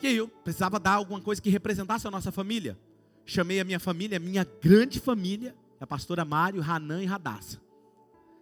E 0.00 0.06
aí 0.06 0.16
eu 0.16 0.26
precisava 0.26 0.80
dar 0.80 0.92
alguma 0.92 1.20
coisa 1.20 1.40
que 1.40 1.50
representasse 1.50 2.06
a 2.06 2.10
nossa 2.10 2.32
família 2.32 2.78
chamei 3.26 3.60
a 3.60 3.64
minha 3.64 3.80
família, 3.80 4.18
minha 4.18 4.46
grande 4.62 5.00
família, 5.00 5.54
a 5.80 5.86
pastora 5.86 6.24
Mário, 6.24 6.62
Hanan 6.62 7.02
e 7.02 7.06
Radassa. 7.06 7.60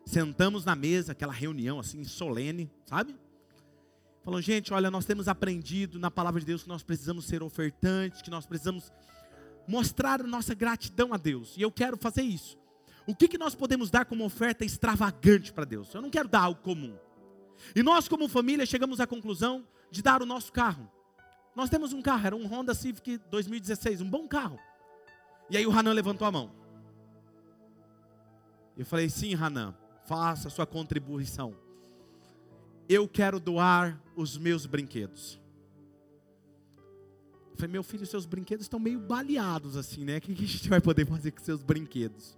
Sentamos 0.05 0.65
na 0.65 0.77
mesa, 0.77 1.13
aquela 1.13 1.33
reunião 1.33 1.81
assim 1.81 2.05
solene, 2.05 2.71
sabe? 2.85 3.17
Falou, 4.23 4.41
gente, 4.41 4.73
olha, 4.73 4.91
nós 4.91 5.07
temos 5.07 5.27
aprendido 5.27 5.99
na 5.99 6.11
palavra 6.11 6.41
de 6.41 6.47
Deus 6.47 6.63
que 6.63 6.69
nós 6.69 6.83
precisamos 6.83 7.25
ser 7.25 7.43
ofertantes, 7.43 8.23
que 8.23 8.31
nós 8.31 8.47
precisamos 8.47 8.93
mostrar 9.67 10.21
a 10.21 10.27
nossa 10.27 10.55
gratidão 10.55 11.13
a 11.13 11.17
Deus. 11.17 11.55
E 11.57 11.63
eu 11.63 11.73
quero 11.73 11.97
fazer 11.97 12.23
isso. 12.23 12.59
O 13.07 13.15
que, 13.15 13.29
que 13.29 13.39
nós 13.39 13.55
podemos 13.55 13.91
dar 13.91 14.05
como 14.05 14.25
oferta 14.25 14.65
extravagante 14.65 15.53
para 15.53 15.65
Deus? 15.65 15.93
Eu 15.95 16.03
não 16.03 16.11
quero 16.11 16.29
dar 16.29 16.41
algo 16.41 16.61
comum. 16.61 16.97
E 17.75 17.83
nós, 17.83 18.09
como 18.09 18.29
família, 18.29 18.67
chegamos 18.67 19.01
à 19.01 19.07
conclusão 19.07 19.67
de 19.91 20.03
dar 20.03 20.23
o 20.23 20.27
nosso 20.27 20.53
carro. 20.53 20.91
Nós 21.55 21.71
temos 21.71 21.93
um 21.93 22.03
carro, 22.03 22.27
era 22.27 22.37
um 22.37 22.47
Honda 22.47 22.75
Civic 22.75 23.19
2016, 23.31 24.01
um 24.01 24.09
bom 24.09 24.27
carro. 24.27 24.59
E 25.51 25.57
aí 25.57 25.67
o 25.67 25.71
Hanan 25.71 25.93
levantou 25.93 26.27
a 26.27 26.33
mão. 26.33 26.51
Eu 28.77 28.85
falei: 28.85 29.09
sim, 29.09 29.35
Hanan, 29.35 29.75
faça 30.07 30.49
a 30.49 30.51
sua 30.51 30.67
contribuição. 30.67 31.55
Eu 32.89 33.09
quero 33.09 33.41
doar 33.41 34.01
os 34.17 34.37
meus 34.37 34.67
brinquedos. 34.67 35.41
Eu 37.51 37.57
falei, 37.57 37.71
meu 37.71 37.85
filho, 37.85 38.05
seus 38.05 38.27
brinquedos 38.27 38.65
estão 38.65 38.81
meio 38.81 38.99
baleados 38.99 39.77
assim, 39.77 40.05
né? 40.05 40.19
O 40.19 40.21
que 40.21 40.33
a 40.33 40.47
gente 40.47 40.69
vai 40.69 40.81
poder 40.81 41.07
fazer 41.07 41.31
com 41.31 41.43
seus 41.43 41.63
brinquedos? 41.63 42.37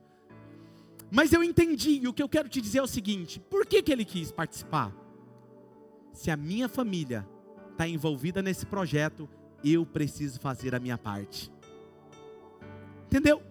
Mas 1.11 1.33
eu 1.33 1.43
entendi, 1.43 2.01
e 2.03 2.09
o 2.09 2.13
que 2.13 2.23
eu 2.23 2.29
quero 2.29 2.49
te 2.49 2.61
dizer 2.61 2.79
é 2.79 2.83
o 2.83 2.87
seguinte: 2.87 3.41
por 3.41 3.65
que, 3.67 3.83
que 3.83 3.93
ele 3.93 4.05
quis 4.05 4.31
participar? 4.31 4.93
Se 6.13 6.31
a 6.31 6.37
minha 6.37 6.69
família 6.69 7.27
está 7.73 7.89
envolvida 7.89 8.43
nesse 8.43 8.67
projeto, 8.67 9.29
eu 9.65 9.85
preciso 9.87 10.39
fazer 10.41 10.75
a 10.75 10.81
minha 10.81 10.99
parte. 10.99 11.53
Entendeu? 13.07 13.43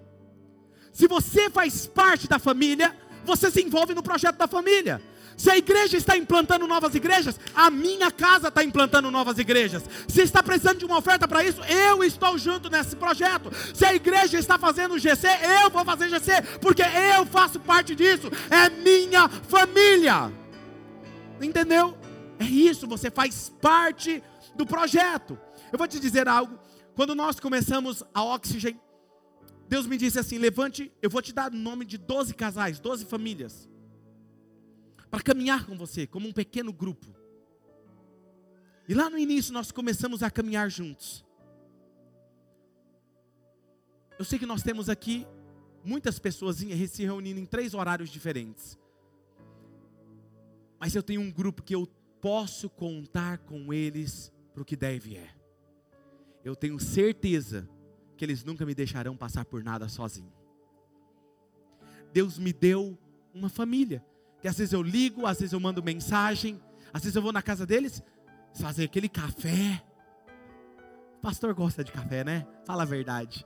Se 0.91 1.08
você 1.08 1.49
faz 1.49 1.88
parte 1.88 2.28
da 2.28 2.39
família, 2.39 2.95
você 3.26 3.51
se 3.51 3.62
envolve 3.62 3.93
no 3.93 4.03
projeto 4.03 4.38
da 4.38 4.47
família. 4.47 5.01
Se 5.38 5.49
a 5.49 5.58
igreja 5.58 5.97
está 5.97 6.16
implantando 6.16 6.66
novas 6.66 6.95
igrejas, 6.95 7.38
a 7.53 7.70
minha 7.70 8.10
casa 8.10 8.47
está 8.47 8.64
implantando 8.64 9.12
novas 9.12 9.38
igrejas. 9.38 9.84
Se 10.08 10.22
está 10.22 10.41
precisando 10.41 10.80
de 10.80 10.86
uma 10.86 10.97
oferta 10.97 11.28
para 11.28 11.43
isso, 11.43 11.62
eu 11.66 12.03
estou 12.03 12.38
junto 12.38 12.70
nesse 12.70 12.95
projeto. 12.95 13.51
Se 13.74 13.86
a 13.86 13.93
igreja 13.93 14.39
está 14.39 14.58
fazendo 14.58 14.97
GC, 14.97 15.28
eu 15.64 15.70
vou 15.70 15.84
fazer 15.84 16.08
GC, 16.10 16.41
porque 16.62 16.84
eu 17.18 17.26
faço 17.26 17.60
parte 17.60 17.93
disso. 17.93 18.32
É 18.49 18.70
minha 18.70 19.28
família. 19.28 20.32
Entendeu? 21.41 21.97
É 22.39 22.45
isso, 22.45 22.88
você 22.88 23.12
faz 23.12 23.51
parte 23.62 24.24
do 24.56 24.66
projeto. 24.66 25.38
Eu 25.72 25.78
vou 25.78 25.88
te 25.88 25.99
dizer 25.99 26.30
algo. 26.30 26.58
Quando 26.95 27.14
nós 27.14 27.41
começamos 27.41 28.03
a 28.14 28.24
Oxygen, 28.24 28.80
Deus 29.68 29.88
me 29.88 29.97
disse 29.97 30.20
assim: 30.20 30.38
levante, 30.38 30.91
eu 31.01 31.09
vou 31.09 31.22
te 31.22 31.34
dar 31.34 31.51
o 31.51 31.55
nome 31.55 31.86
de 31.86 31.97
12 31.97 32.34
casais, 32.34 32.80
12 32.80 33.05
famílias, 33.05 33.70
para 35.09 35.22
caminhar 35.22 35.66
com 35.66 35.78
você, 35.78 36.05
como 36.05 36.28
um 36.28 36.34
pequeno 36.34 36.72
grupo. 36.72 37.07
E 38.88 38.93
lá 38.93 39.09
no 39.09 39.18
início 39.18 39.51
nós 39.53 39.72
começamos 39.72 40.22
a 40.22 40.30
caminhar 40.30 40.70
juntos. 40.70 41.26
Eu 44.18 44.24
sei 44.24 44.38
que 44.38 44.45
nós 44.45 44.61
temos 44.61 44.89
aqui 44.89 45.28
muitas 45.84 46.20
pessoas 46.20 46.57
se 46.57 47.03
reunindo 47.03 47.39
em 47.39 47.45
três 47.45 47.74
horários 47.74 48.09
diferentes. 48.09 48.78
Mas 50.80 50.95
eu 50.95 51.03
tenho 51.03 51.22
um 51.22 51.32
grupo 51.32 51.63
que 51.63 51.76
eu 51.76 51.88
posso 52.22 52.70
contar 52.70 53.39
com 53.39 53.74
eles 53.74 54.32
para 54.53 54.61
o 54.61 54.66
que 54.66 54.76
deve 54.76 55.18
é. 55.18 55.36
Eu 56.43 56.55
tenho 56.55 56.80
certeza 56.80 57.68
que 58.16 58.24
eles 58.26 58.43
nunca 58.43 58.66
me 58.66 58.74
deixarão 58.74 59.16
passar 59.16 59.45
por 59.45 59.63
nada 59.63 59.88
sozinho. 59.89 60.32
Deus 62.13 62.38
me 62.38 62.53
deu 62.53 62.97
uma 63.34 63.49
família, 63.49 64.03
que 64.41 64.47
às 64.47 64.57
vezes 64.57 64.74
eu 64.74 64.82
ligo, 64.82 65.26
às 65.26 65.39
vezes 65.39 65.53
eu 65.53 65.59
mando 65.59 65.84
mensagem, 65.84 66.61
Às 66.95 67.03
vezes 67.03 67.16
eu 67.18 67.22
vou 67.22 67.34
na 67.34 67.41
casa 67.41 67.66
deles, 67.66 68.01
fazer 68.53 68.86
aquele 68.86 69.09
café. 69.09 69.84
O 71.18 71.22
pastor 71.22 71.53
gosta 71.53 71.84
de 71.84 71.91
café, 71.91 72.24
né? 72.24 72.47
Fala 72.63 72.84
a 72.84 72.86
verdade. 72.86 73.45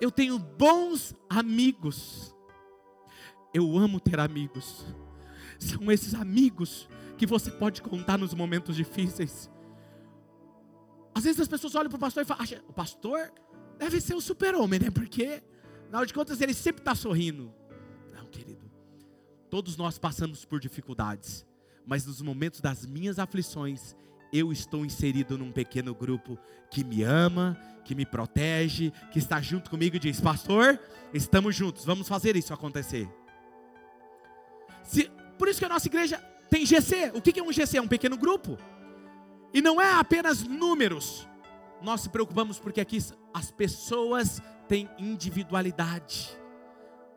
Eu 0.00 0.10
tenho 0.10 0.36
bons 0.36 1.14
amigos. 1.30 2.34
Eu 3.54 3.78
amo 3.78 4.00
ter 4.00 4.18
amigos. 4.18 4.84
São 5.60 5.92
esses 5.92 6.12
amigos 6.12 6.88
que 7.16 7.24
você 7.24 7.52
pode 7.52 7.80
contar 7.80 8.18
nos 8.18 8.34
momentos 8.34 8.74
difíceis. 8.74 9.48
Às 11.14 11.22
vezes 11.22 11.40
as 11.40 11.48
pessoas 11.48 11.76
olham 11.76 11.90
para 11.90 11.98
o 11.98 12.00
pastor 12.00 12.24
e 12.24 12.26
falam: 12.26 12.44
o 12.68 12.72
pastor 12.72 13.32
deve 13.78 14.00
ser 14.00 14.14
o 14.14 14.20
super-homem, 14.20 14.80
né? 14.80 14.90
Porque, 14.90 15.42
na 15.90 15.98
hora 15.98 16.06
de 16.06 16.14
contas, 16.14 16.40
ele 16.40 16.54
sempre 16.54 16.80
está 16.80 16.94
sorrindo. 16.94 17.52
Não, 18.12 18.26
querido. 18.26 18.70
Todos 19.48 19.76
nós 19.76 19.98
passamos 19.98 20.44
por 20.44 20.60
dificuldades, 20.60 21.46
mas 21.86 22.04
nos 22.04 22.20
momentos 22.20 22.60
das 22.60 22.84
minhas 22.84 23.18
aflições, 23.18 23.96
eu 24.32 24.52
estou 24.52 24.84
inserido 24.84 25.38
num 25.38 25.50
pequeno 25.50 25.94
grupo 25.94 26.38
que 26.70 26.84
me 26.84 27.02
ama, 27.02 27.58
que 27.84 27.94
me 27.94 28.04
protege, 28.04 28.92
que 29.10 29.18
está 29.18 29.40
junto 29.40 29.70
comigo 29.70 29.96
e 29.96 29.98
diz: 29.98 30.20
Pastor, 30.20 30.78
estamos 31.14 31.56
juntos, 31.56 31.84
vamos 31.84 32.06
fazer 32.06 32.36
isso 32.36 32.52
acontecer. 32.52 33.08
Se, 34.84 35.10
por 35.38 35.48
isso 35.48 35.58
que 35.58 35.64
a 35.64 35.68
nossa 35.68 35.86
igreja 35.86 36.18
tem 36.50 36.64
GC. 36.64 37.12
O 37.14 37.20
que 37.20 37.38
é 37.38 37.42
um 37.42 37.52
GC? 37.52 37.78
É 37.78 37.82
um 37.82 37.88
pequeno 37.88 38.16
grupo. 38.16 38.58
E 39.52 39.60
não 39.62 39.80
é 39.80 39.92
apenas 39.94 40.42
números. 40.42 41.26
Nós 41.82 42.02
se 42.02 42.08
preocupamos 42.08 42.58
porque 42.58 42.80
aqui 42.80 42.98
as 43.32 43.50
pessoas 43.50 44.42
têm 44.68 44.88
individualidade. 44.98 46.36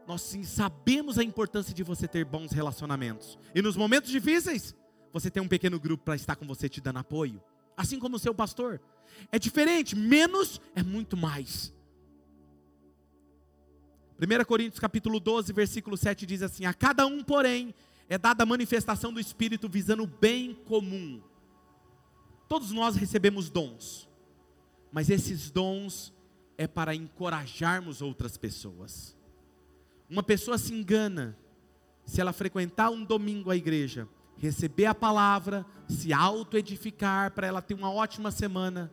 Nós 0.08 0.22
sim 0.22 0.44
sabemos 0.44 1.18
a 1.18 1.24
importância 1.24 1.74
de 1.74 1.84
você 1.84 2.08
ter 2.08 2.26
bons 2.26 2.52
relacionamentos. 2.52 3.38
E 3.54 3.62
nos 3.62 3.76
momentos 3.76 4.12
difíceis, 4.12 4.76
você 5.14 5.30
tem 5.30 5.42
um 5.42 5.48
pequeno 5.48 5.80
grupo 5.80 6.04
para 6.04 6.16
estar 6.16 6.36
com 6.36 6.46
você 6.46 6.68
te 6.68 6.82
dando 6.82 7.00
apoio. 7.00 7.42
Assim 7.76 8.00
como 8.00 8.16
o 8.16 8.20
seu 8.20 8.34
pastor. 8.34 8.82
É 9.32 9.40
diferente, 9.40 9.96
menos 9.96 10.62
é 10.76 10.84
muito 10.84 11.18
mais. 11.18 11.74
1 14.20 14.46
Coríntios 14.46 14.80
capítulo 14.80 15.20
12, 15.20 15.52
versículo 15.52 15.98
7 15.98 16.26
diz 16.26 16.44
assim: 16.44 16.66
A 16.66 16.74
cada 16.74 17.06
um, 17.08 17.24
porém, 17.24 17.74
é 18.08 18.18
dada 18.18 18.44
a 18.44 18.46
manifestação 18.46 19.12
do 19.12 19.20
Espírito 19.20 19.68
visando 19.68 20.04
o 20.04 20.08
bem 20.08 20.54
comum. 20.66 21.22
Todos 22.48 22.72
nós 22.72 22.96
recebemos 22.96 23.50
dons, 23.50 24.08
mas 24.92 25.10
esses 25.10 25.50
dons 25.50 26.14
é 26.58 26.68
para 26.68 26.94
encorajarmos 26.94 28.02
outras 28.02 28.38
pessoas. 28.38 29.16
Uma 30.10 30.22
pessoa 30.22 30.58
se 30.58 30.74
engana 30.74 31.38
se 32.06 32.20
ela 32.20 32.34
frequentar 32.34 32.90
um 32.90 33.04
domingo 33.04 33.50
a 33.50 33.56
igreja, 33.56 34.08
receber 34.38 34.86
a 34.86 34.94
palavra, 34.94 35.66
se 35.88 36.12
auto-edificar 36.12 37.32
para 37.32 37.48
ela 37.48 37.62
ter 37.62 37.74
uma 37.74 37.92
ótima 37.92 38.32
semana. 38.32 38.92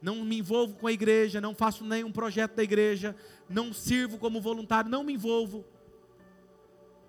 Não 0.00 0.24
me 0.24 0.38
envolvo 0.38 0.74
com 0.74 0.86
a 0.86 0.92
igreja, 0.92 1.40
não 1.40 1.54
faço 1.54 1.84
nenhum 1.84 2.12
projeto 2.12 2.54
da 2.54 2.62
igreja, 2.62 3.16
não 3.48 3.72
sirvo 3.72 4.18
como 4.18 4.40
voluntário, 4.40 4.90
não 4.90 5.02
me 5.02 5.14
envolvo. 5.14 5.64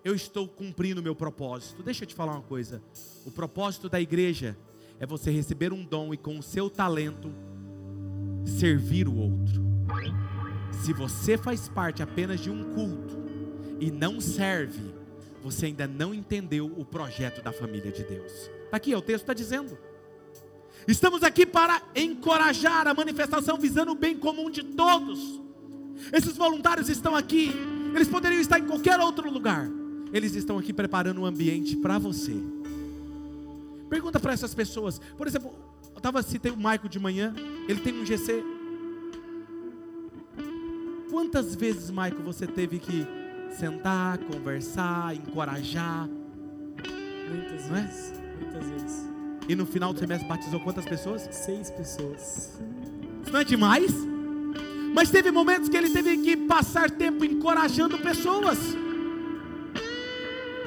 Eu 0.04 0.16
estou 0.16 0.48
cumprindo 0.48 1.02
o 1.02 1.04
meu 1.04 1.16
propósito. 1.16 1.84
Deixa 1.84 2.04
eu 2.04 2.08
te 2.08 2.16
falar 2.16 2.34
uma 2.34 2.42
coisa. 2.42 2.82
O 3.26 3.32
propósito 3.32 3.90
da 3.90 4.00
igreja 4.00 4.58
é 5.00 5.06
você 5.06 5.30
receber 5.30 5.74
um 5.74 5.84
dom 5.84 6.14
e 6.14 6.18
com 6.18 6.38
o 6.38 6.44
seu 6.44 6.70
talento 6.70 7.34
servir 8.46 9.08
o 9.08 9.16
outro. 9.16 9.66
Se 10.84 10.93
você 10.93 11.38
faz 11.38 11.68
parte 11.68 12.04
apenas 12.04 12.39
de 12.39 12.50
um 12.50 12.64
culto 12.74 13.18
e 13.80 13.89
não 13.89 14.22
serve, 14.22 14.93
você 15.43 15.68
ainda 15.68 15.88
não 15.88 16.14
entendeu 16.14 16.72
o 16.78 16.86
projeto 16.86 17.41
da 17.41 17.52
família 17.52 17.91
de 17.91 18.04
Deus. 18.04 18.32
Está 18.66 18.78
aqui, 18.78 18.96
o 18.96 19.02
texto 19.02 19.24
está 19.24 19.34
dizendo. 19.34 19.78
Estamos 20.88 21.24
aqui 21.24 21.46
para 21.46 21.82
encorajar 21.96 22.88
a 22.88 22.93
manifestação 22.93 23.58
visando 23.58 23.91
o 23.91 23.96
bem 23.96 24.18
comum 24.18 24.50
de 24.50 24.64
todos. 24.64 25.41
Esses 26.14 26.38
voluntários 26.38 26.89
estão 26.89 27.16
aqui, 27.16 27.52
eles 27.93 28.08
poderiam 28.08 28.41
estar 28.41 28.60
em 28.60 28.66
qualquer 28.66 29.00
outro 29.00 29.32
lugar. 29.32 29.68
Eles 30.14 30.36
estão 30.36 30.58
aqui 30.58 30.72
preparando 30.72 31.22
um 31.22 31.26
ambiente 31.26 31.76
para 31.76 31.98
você. 31.98 32.36
Pergunta 33.89 34.20
para 34.20 34.34
essas 34.34 34.54
pessoas. 34.54 35.00
Por 35.18 35.28
exemplo, 35.28 35.54
estava 36.06 36.22
citei 36.22 36.51
o 36.51 36.58
Maico 36.58 36.88
de 36.88 36.99
manhã, 36.99 37.34
ele 37.68 37.80
tem 37.80 37.99
um 37.99 38.06
GC. 38.06 38.43
Quantas 41.10 41.56
vezes, 41.56 41.89
Maico, 41.89 42.22
você 42.22 42.45
teve 42.45 42.78
que 42.78 43.08
sentar, 43.58 44.20
conversar, 44.20 45.16
encorajar? 45.16 46.08
Muitas 47.28 47.68
Não 47.68 47.78
é? 47.78 47.82
vezes. 47.82 48.14
Muitas 48.39 48.68
vezes. 48.68 49.10
E 49.49 49.56
no 49.56 49.66
final 49.66 49.93
do 49.93 49.99
semestre 49.99 50.28
batizou 50.30 50.60
quantas 50.60 50.86
pessoas? 50.86 51.28
Seis 51.32 51.72
pessoas. 51.72 52.62
Isso 53.24 53.34
não 53.34 53.39
é 53.39 53.43
demais? 53.43 53.91
Mas 54.93 55.10
teve 55.10 55.32
momentos 55.32 55.70
que 55.70 55.76
ele 55.76 55.89
teve 55.89 56.20
que 56.20 56.38
passar 56.38 56.91
tempo 56.91 57.26
encorajando 57.26 57.97
pessoas. 57.97 58.60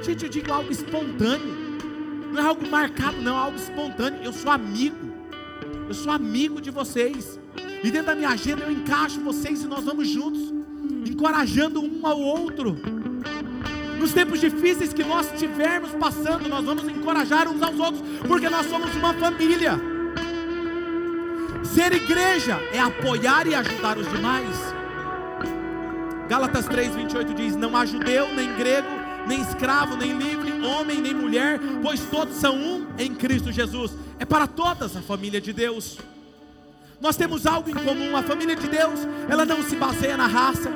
Gente, 0.03 0.25
eu 0.25 0.29
digo 0.29 0.53
algo 0.53 0.73
espontâneo. 0.73 1.69
Não 2.33 2.41
é 2.41 2.45
algo 2.45 2.69
marcado, 2.69 3.19
não, 3.19 3.37
é 3.37 3.41
algo 3.41 3.57
espontâneo. 3.57 4.21
Eu 4.25 4.33
sou 4.33 4.51
amigo. 4.51 5.08
Eu 5.89 5.95
sou 5.95 6.13
amigo 6.13 6.61
de 6.61 6.71
vocês. 6.71 7.41
E 7.83 7.91
dentro 7.91 8.09
da 8.09 8.15
minha 8.15 8.29
agenda 8.29 8.65
eu 8.65 8.71
encaixo 8.71 9.21
vocês 9.21 9.63
e 9.63 9.67
nós 9.67 9.85
vamos 9.85 10.09
juntos, 10.09 10.53
encorajando 11.07 11.81
um 11.81 12.07
ao 12.07 12.21
outro. 12.21 12.77
Nos 13.99 14.13
tempos 14.13 14.41
difíceis 14.41 14.93
que 14.93 15.03
nós 15.03 15.33
estivermos 15.33 15.91
passando, 15.93 16.49
nós 16.49 16.65
vamos 16.65 16.85
encorajar 16.85 17.49
uns 17.49 17.63
aos 17.63 17.79
outros, 17.79 18.03
porque 18.27 18.51
nós 18.51 18.67
somos 18.67 18.95
uma 18.95 19.15
família. 19.15 19.81
Ser 21.65 21.93
igreja 21.95 22.61
é 22.73 22.81
apoiar 22.81 23.47
e 23.47 23.55
ajudar 23.55 23.97
os 23.97 24.11
demais. 24.11 24.57
Gálatas 26.29 26.69
3:28 26.69 27.35
diz: 27.35 27.57
Não 27.57 27.75
há 27.75 27.87
judeu, 27.87 28.35
nem 28.35 28.55
grego, 28.57 28.89
nem 29.27 29.41
escravo, 29.41 29.97
nem 29.97 30.13
livre, 30.13 30.48
homem, 30.65 31.01
nem 31.01 31.15
mulher, 31.15 31.59
pois 31.83 32.01
todos 32.01 32.37
são 32.37 32.57
um 32.57 32.87
em 32.99 33.15
Cristo 33.15 33.53
Jesus. 33.53 33.93
É 34.19 34.25
para 34.25 34.47
todas 34.47 34.97
a 34.97 35.03
família 35.03 35.41
de 35.41 35.53
Deus. 35.53 35.99
Nós 37.01 37.17
temos 37.17 37.47
algo 37.47 37.71
em 37.71 37.75
comum. 37.75 38.17
A 38.17 38.23
família 38.23 38.57
de 38.57 38.67
Deus, 38.69 39.01
ela 39.29 39.45
não 39.45 39.63
se 39.63 39.77
baseia 39.77 40.17
na 40.17 40.27
raça, 40.27 40.71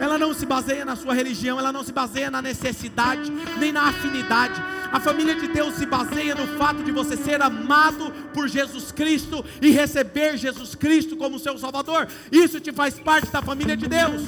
ela 0.00 0.18
não 0.18 0.34
se 0.34 0.46
baseia 0.46 0.84
na 0.84 0.96
sua 0.96 1.14
religião, 1.14 1.58
ela 1.58 1.72
não 1.72 1.84
se 1.84 1.92
baseia 1.92 2.30
na 2.30 2.40
necessidade, 2.42 3.30
nem 3.58 3.72
na 3.72 3.88
afinidade. 3.88 4.62
A 4.92 5.00
família 5.00 5.34
de 5.34 5.48
Deus 5.48 5.74
se 5.74 5.86
baseia 5.86 6.34
no 6.34 6.46
fato 6.58 6.82
de 6.82 6.92
você 6.92 7.16
ser 7.16 7.42
amado 7.42 8.10
por 8.32 8.48
Jesus 8.48 8.92
Cristo 8.92 9.44
e 9.60 9.70
receber 9.70 10.36
Jesus 10.36 10.74
Cristo 10.74 11.16
como 11.16 11.38
seu 11.38 11.58
Salvador. 11.58 12.08
Isso 12.30 12.60
te 12.60 12.72
faz 12.72 12.98
parte 12.98 13.30
da 13.30 13.42
família 13.42 13.76
de 13.76 13.86
Deus. 13.86 14.22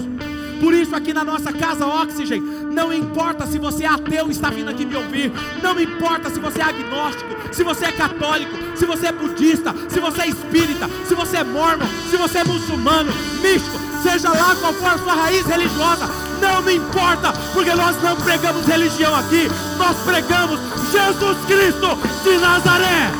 Por 0.60 0.74
isso, 0.74 0.94
aqui 0.94 1.12
na 1.12 1.24
nossa 1.24 1.52
casa 1.52 1.86
Oxygen, 1.86 2.40
não 2.40 2.92
importa 2.92 3.46
se 3.46 3.58
você 3.58 3.84
é 3.84 3.88
ateu 3.88 4.28
e 4.28 4.30
está 4.30 4.50
vindo 4.50 4.70
aqui 4.70 4.84
me 4.84 4.96
ouvir, 4.96 5.32
não 5.62 5.80
importa 5.80 6.30
se 6.30 6.38
você 6.38 6.60
é 6.60 6.64
agnóstico, 6.64 7.36
se 7.52 7.62
você 7.62 7.86
é 7.86 7.92
católico, 7.92 8.52
se 8.76 8.84
você 8.84 9.06
é 9.06 9.12
budista, 9.12 9.74
se 9.88 10.00
você 10.00 10.22
é 10.22 10.28
espírita, 10.28 10.88
se 11.06 11.14
você 11.14 11.38
é 11.38 11.44
mormon, 11.44 11.86
se 12.10 12.16
você 12.16 12.38
é 12.38 12.44
muçulmano, 12.44 13.12
místico, 13.42 13.78
seja 14.02 14.30
lá 14.30 14.56
qual 14.60 14.72
for 14.74 14.90
a 14.90 14.98
sua 14.98 15.14
raiz 15.14 15.46
religiosa, 15.46 16.08
não 16.40 16.62
me 16.62 16.74
importa, 16.74 17.32
porque 17.52 17.74
nós 17.74 18.00
não 18.02 18.16
pregamos 18.16 18.66
religião 18.66 19.14
aqui, 19.14 19.48
nós 19.76 19.96
pregamos 20.04 20.60
Jesus 20.90 21.38
Cristo 21.46 21.98
de 22.24 22.38
Nazaré. 22.38 23.10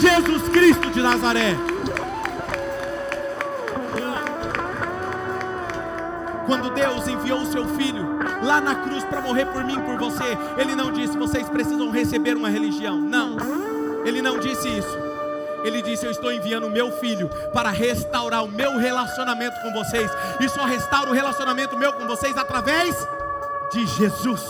Jesus 0.00 0.42
Cristo 0.52 0.90
de 0.90 1.02
Nazaré. 1.02 1.75
Quando 6.46 6.70
Deus 6.70 7.08
enviou 7.08 7.40
o 7.40 7.52
seu 7.52 7.66
filho 7.76 8.18
lá 8.42 8.60
na 8.60 8.76
cruz 8.76 9.04
para 9.04 9.20
morrer 9.20 9.46
por 9.46 9.64
mim 9.64 9.80
por 9.80 9.98
você, 9.98 10.38
ele 10.56 10.74
não 10.74 10.92
disse 10.92 11.18
vocês 11.18 11.48
precisam 11.48 11.90
receber 11.90 12.36
uma 12.36 12.48
religião. 12.48 12.96
Não. 12.96 13.36
Ele 14.04 14.22
não 14.22 14.38
disse 14.38 14.68
isso. 14.68 14.96
Ele 15.64 15.82
disse: 15.82 16.06
Eu 16.06 16.12
estou 16.12 16.32
enviando 16.32 16.66
o 16.68 16.70
meu 16.70 16.92
filho 16.92 17.28
para 17.52 17.70
restaurar 17.70 18.44
o 18.44 18.48
meu 18.48 18.78
relacionamento 18.78 19.60
com 19.60 19.72
vocês. 19.72 20.08
E 20.40 20.48
só 20.48 20.64
restauro 20.64 21.10
o 21.10 21.14
relacionamento 21.14 21.76
meu 21.76 21.92
com 21.92 22.06
vocês 22.06 22.36
através 22.36 22.96
de 23.72 23.86
Jesus. 23.86 24.42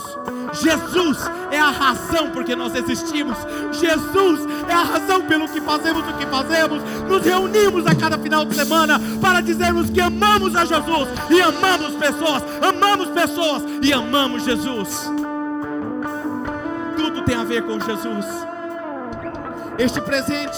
Jesus 0.53 1.17
é 1.51 1.59
a 1.59 1.69
razão 1.69 2.31
porque 2.31 2.55
nós 2.55 2.73
existimos. 2.75 3.37
Jesus 3.71 4.39
é 4.69 4.73
a 4.73 4.83
razão 4.83 5.21
pelo 5.23 5.47
que 5.47 5.61
fazemos 5.61 6.07
o 6.07 6.13
que 6.17 6.25
fazemos. 6.25 6.81
Nos 7.07 7.23
reunimos 7.23 7.85
a 7.85 7.95
cada 7.95 8.17
final 8.17 8.45
de 8.45 8.55
semana 8.55 8.99
para 9.21 9.41
dizermos 9.41 9.89
que 9.89 10.01
amamos 10.01 10.55
a 10.55 10.65
Jesus 10.65 11.09
e 11.29 11.41
amamos 11.41 11.95
pessoas, 11.95 12.43
amamos 12.61 13.09
pessoas 13.09 13.63
e 13.81 13.93
amamos 13.93 14.43
Jesus. 14.43 15.09
Tudo 16.95 17.23
tem 17.23 17.35
a 17.35 17.43
ver 17.43 17.63
com 17.63 17.79
Jesus. 17.79 18.25
Este 19.77 20.01
presente 20.01 20.57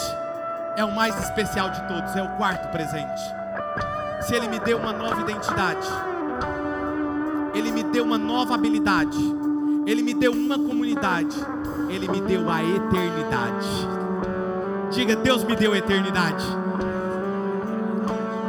é 0.77 0.85
o 0.85 0.95
mais 0.95 1.17
especial 1.23 1.69
de 1.69 1.81
todos, 1.87 2.15
é 2.15 2.23
o 2.23 2.29
quarto 2.37 2.69
presente. 2.71 3.21
Se 4.21 4.35
Ele 4.35 4.47
me 4.47 4.59
deu 4.59 4.77
uma 4.77 4.93
nova 4.93 5.21
identidade, 5.21 5.87
Ele 7.53 7.71
me 7.71 7.83
deu 7.83 8.03
uma 8.03 8.17
nova 8.17 8.55
habilidade, 8.55 9.17
Ele 9.85 10.01
me 10.01 10.13
deu 10.13 10.31
uma 10.31 10.57
comunidade, 10.57 11.35
Ele 11.89 12.07
me 12.07 12.21
deu 12.21 12.49
a 12.49 12.63
eternidade. 12.63 13.67
Diga, 14.91 15.15
Deus 15.15 15.43
me 15.43 15.55
deu 15.55 15.73
a 15.73 15.77
eternidade. 15.77 16.45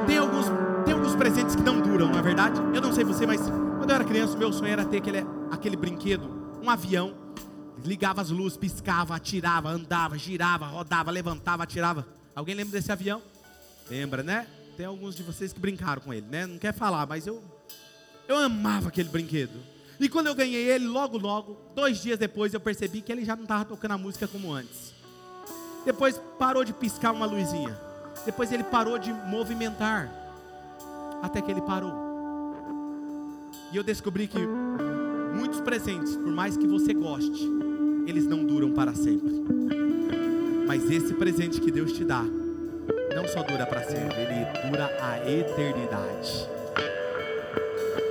Tem 0.06 0.18
alguns, 0.18 0.46
tem 0.84 0.94
alguns 0.94 1.14
presentes 1.14 1.54
que 1.54 1.62
não 1.62 1.80
duram, 1.80 2.08
não 2.08 2.18
é 2.18 2.22
verdade? 2.22 2.60
Eu 2.74 2.80
não 2.80 2.92
sei 2.92 3.04
você, 3.04 3.26
mas 3.26 3.40
quando 3.40 3.90
eu 3.90 3.94
era 3.94 4.04
criança, 4.04 4.36
meu 4.36 4.52
sonho 4.52 4.72
era 4.72 4.84
ter 4.84 4.98
aquele, 4.98 5.26
aquele 5.50 5.76
brinquedo, 5.76 6.28
um 6.62 6.68
avião. 6.68 7.14
Ligava 7.84 8.20
as 8.20 8.30
luzes, 8.30 8.58
piscava, 8.58 9.14
atirava, 9.14 9.70
andava, 9.70 10.18
girava, 10.18 10.66
rodava, 10.66 11.10
levantava, 11.10 11.62
atirava. 11.62 12.06
Alguém 12.34 12.54
lembra 12.54 12.72
desse 12.72 12.92
avião? 12.92 13.22
Lembra, 13.88 14.22
né? 14.22 14.46
Tem 14.76 14.84
alguns 14.86 15.14
de 15.14 15.22
vocês 15.22 15.52
que 15.52 15.60
brincaram 15.60 16.02
com 16.02 16.12
ele, 16.12 16.26
né? 16.30 16.46
Não 16.46 16.58
quer 16.58 16.74
falar, 16.74 17.06
mas 17.06 17.26
eu 17.26 17.42
eu 18.30 18.38
amava 18.38 18.88
aquele 18.88 19.08
brinquedo. 19.08 19.58
E 19.98 20.08
quando 20.08 20.28
eu 20.28 20.34
ganhei 20.34 20.70
ele, 20.70 20.86
logo, 20.86 21.18
logo, 21.18 21.58
dois 21.74 22.00
dias 22.00 22.18
depois, 22.18 22.54
eu 22.54 22.60
percebi 22.60 23.02
que 23.02 23.10
ele 23.12 23.24
já 23.24 23.34
não 23.36 23.42
estava 23.42 23.64
tocando 23.64 23.92
a 23.92 23.98
música 23.98 24.26
como 24.26 24.52
antes. 24.52 24.94
Depois 25.84 26.20
parou 26.38 26.64
de 26.64 26.72
piscar 26.72 27.12
uma 27.12 27.26
luzinha. 27.26 27.76
Depois 28.24 28.52
ele 28.52 28.64
parou 28.64 28.98
de 28.98 29.12
movimentar. 29.12 30.10
Até 31.22 31.42
que 31.42 31.50
ele 31.50 31.60
parou. 31.60 31.92
E 33.72 33.76
eu 33.76 33.82
descobri 33.82 34.26
que 34.26 34.38
muitos 35.34 35.60
presentes, 35.60 36.16
por 36.16 36.32
mais 36.32 36.56
que 36.56 36.66
você 36.66 36.94
goste, 36.94 37.46
eles 38.06 38.26
não 38.26 38.44
duram 38.44 38.72
para 38.72 38.94
sempre. 38.94 39.44
Mas 40.66 40.88
esse 40.90 41.14
presente 41.14 41.60
que 41.60 41.70
Deus 41.70 41.92
te 41.92 42.04
dá, 42.04 42.22
não 43.14 43.26
só 43.28 43.42
dura 43.42 43.66
para 43.66 43.82
sempre, 43.82 44.20
ele 44.20 44.70
dura 44.70 44.90
a 45.02 45.18
eternidade. 45.30 46.59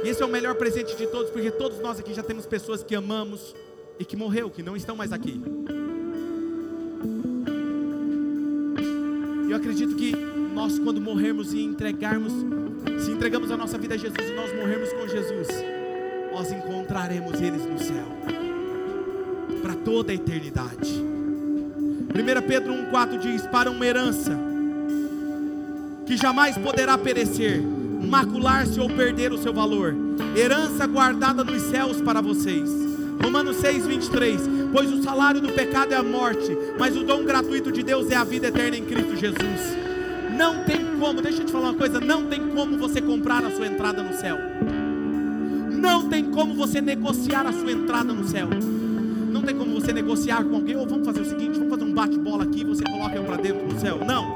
E 0.03 0.09
esse 0.09 0.21
é 0.21 0.25
o 0.25 0.29
melhor 0.29 0.55
presente 0.55 0.95
de 0.95 1.07
todos, 1.07 1.29
porque 1.29 1.51
todos 1.51 1.79
nós 1.79 1.99
aqui 1.99 2.13
já 2.13 2.23
temos 2.23 2.45
pessoas 2.45 2.83
que 2.83 2.95
amamos 2.95 3.53
e 3.99 4.05
que 4.05 4.15
morreu, 4.15 4.49
que 4.49 4.63
não 4.63 4.75
estão 4.75 4.95
mais 4.95 5.11
aqui. 5.11 5.41
Eu 9.49 9.57
acredito 9.57 9.95
que 9.95 10.15
nós, 10.53 10.79
quando 10.79 11.01
morrermos 11.01 11.53
e 11.53 11.61
entregarmos, 11.61 12.31
se 13.03 13.11
entregamos 13.11 13.51
a 13.51 13.57
nossa 13.57 13.77
vida 13.77 13.95
a 13.95 13.97
Jesus 13.97 14.29
e 14.29 14.33
nós 14.33 14.55
morrermos 14.55 14.93
com 14.93 15.07
Jesus, 15.07 15.47
nós 16.31 16.51
encontraremos 16.51 17.41
eles 17.41 17.65
no 17.65 17.79
céu 17.79 18.05
para 19.61 19.75
toda 19.75 20.11
a 20.11 20.15
eternidade. 20.15 20.93
1 20.93 22.47
Pedro 22.47 22.73
1,4 22.73 23.19
diz: 23.19 23.45
Para 23.47 23.69
uma 23.69 23.85
herança 23.85 24.37
que 26.05 26.15
jamais 26.15 26.57
poderá 26.57 26.97
perecer 26.97 27.61
macular-se 28.10 28.80
ou 28.80 28.89
perder 28.89 29.32
o 29.32 29.38
seu 29.38 29.53
valor. 29.53 29.95
Herança 30.36 30.88
guardada 30.88 31.43
nos 31.43 31.62
céus 31.62 32.01
para 32.01 32.22
vocês. 32.22 32.70
Romanos 33.24 33.57
6, 33.57 33.86
23. 33.86 34.41
Pois 34.72 34.91
o 34.91 35.03
salário 35.03 35.39
do 35.39 35.51
pecado 35.53 35.93
é 35.93 35.95
a 35.95 36.03
morte, 36.03 36.57
mas 36.78 36.97
o 36.97 37.03
dom 37.03 37.24
gratuito 37.24 37.72
de 37.72 37.84
Deus 37.84 38.10
é 38.10 38.16
a 38.16 38.24
vida 38.24 38.47
eterna 38.47 38.78
em 38.78 38.86
Cristo 38.86 39.16
Jesus. 39.16 39.78
Não 40.36 40.64
tem 40.64 40.97
como, 40.99 41.22
deixa 41.22 41.41
eu 41.41 41.45
te 41.45 41.51
falar 41.51 41.70
uma 41.70 41.78
coisa: 41.78 41.99
não 41.99 42.26
tem 42.26 42.49
como 42.49 42.78
você 42.78 43.01
comprar 43.01 43.43
a 43.43 43.51
sua 43.51 43.68
entrada 43.68 44.01
no 44.01 44.14
céu. 44.14 44.38
Não 45.72 46.10
tem 46.10 46.26
como 46.26 46.53
você 46.55 46.82
negociar 46.82 47.45
a 47.45 47.53
sua 47.53 47.72
entrada 47.72 48.14
no 48.14 48.28
céu. 48.28 48.47
Não 49.32 49.41
tem 49.41 49.55
como 49.55 49.74
você 49.80 49.93
negociar 49.93 50.43
com 50.43 50.55
alguém, 50.55 50.76
ou 50.76 50.88
vamos 50.88 51.05
fazer 51.05 51.22
o 51.22 51.26
seguinte: 51.26 51.57
vamos 51.57 51.70
fazer 51.70 51.84
um 51.84 51.93
bate-bola 51.93 52.43
aqui, 52.43 52.64
você 52.64 52.84
coloca 52.84 53.16
eu 53.16 53.24
para 53.24 53.38
dentro 53.38 53.68
do 53.68 53.80
céu. 53.80 53.99
Não. 54.05 54.36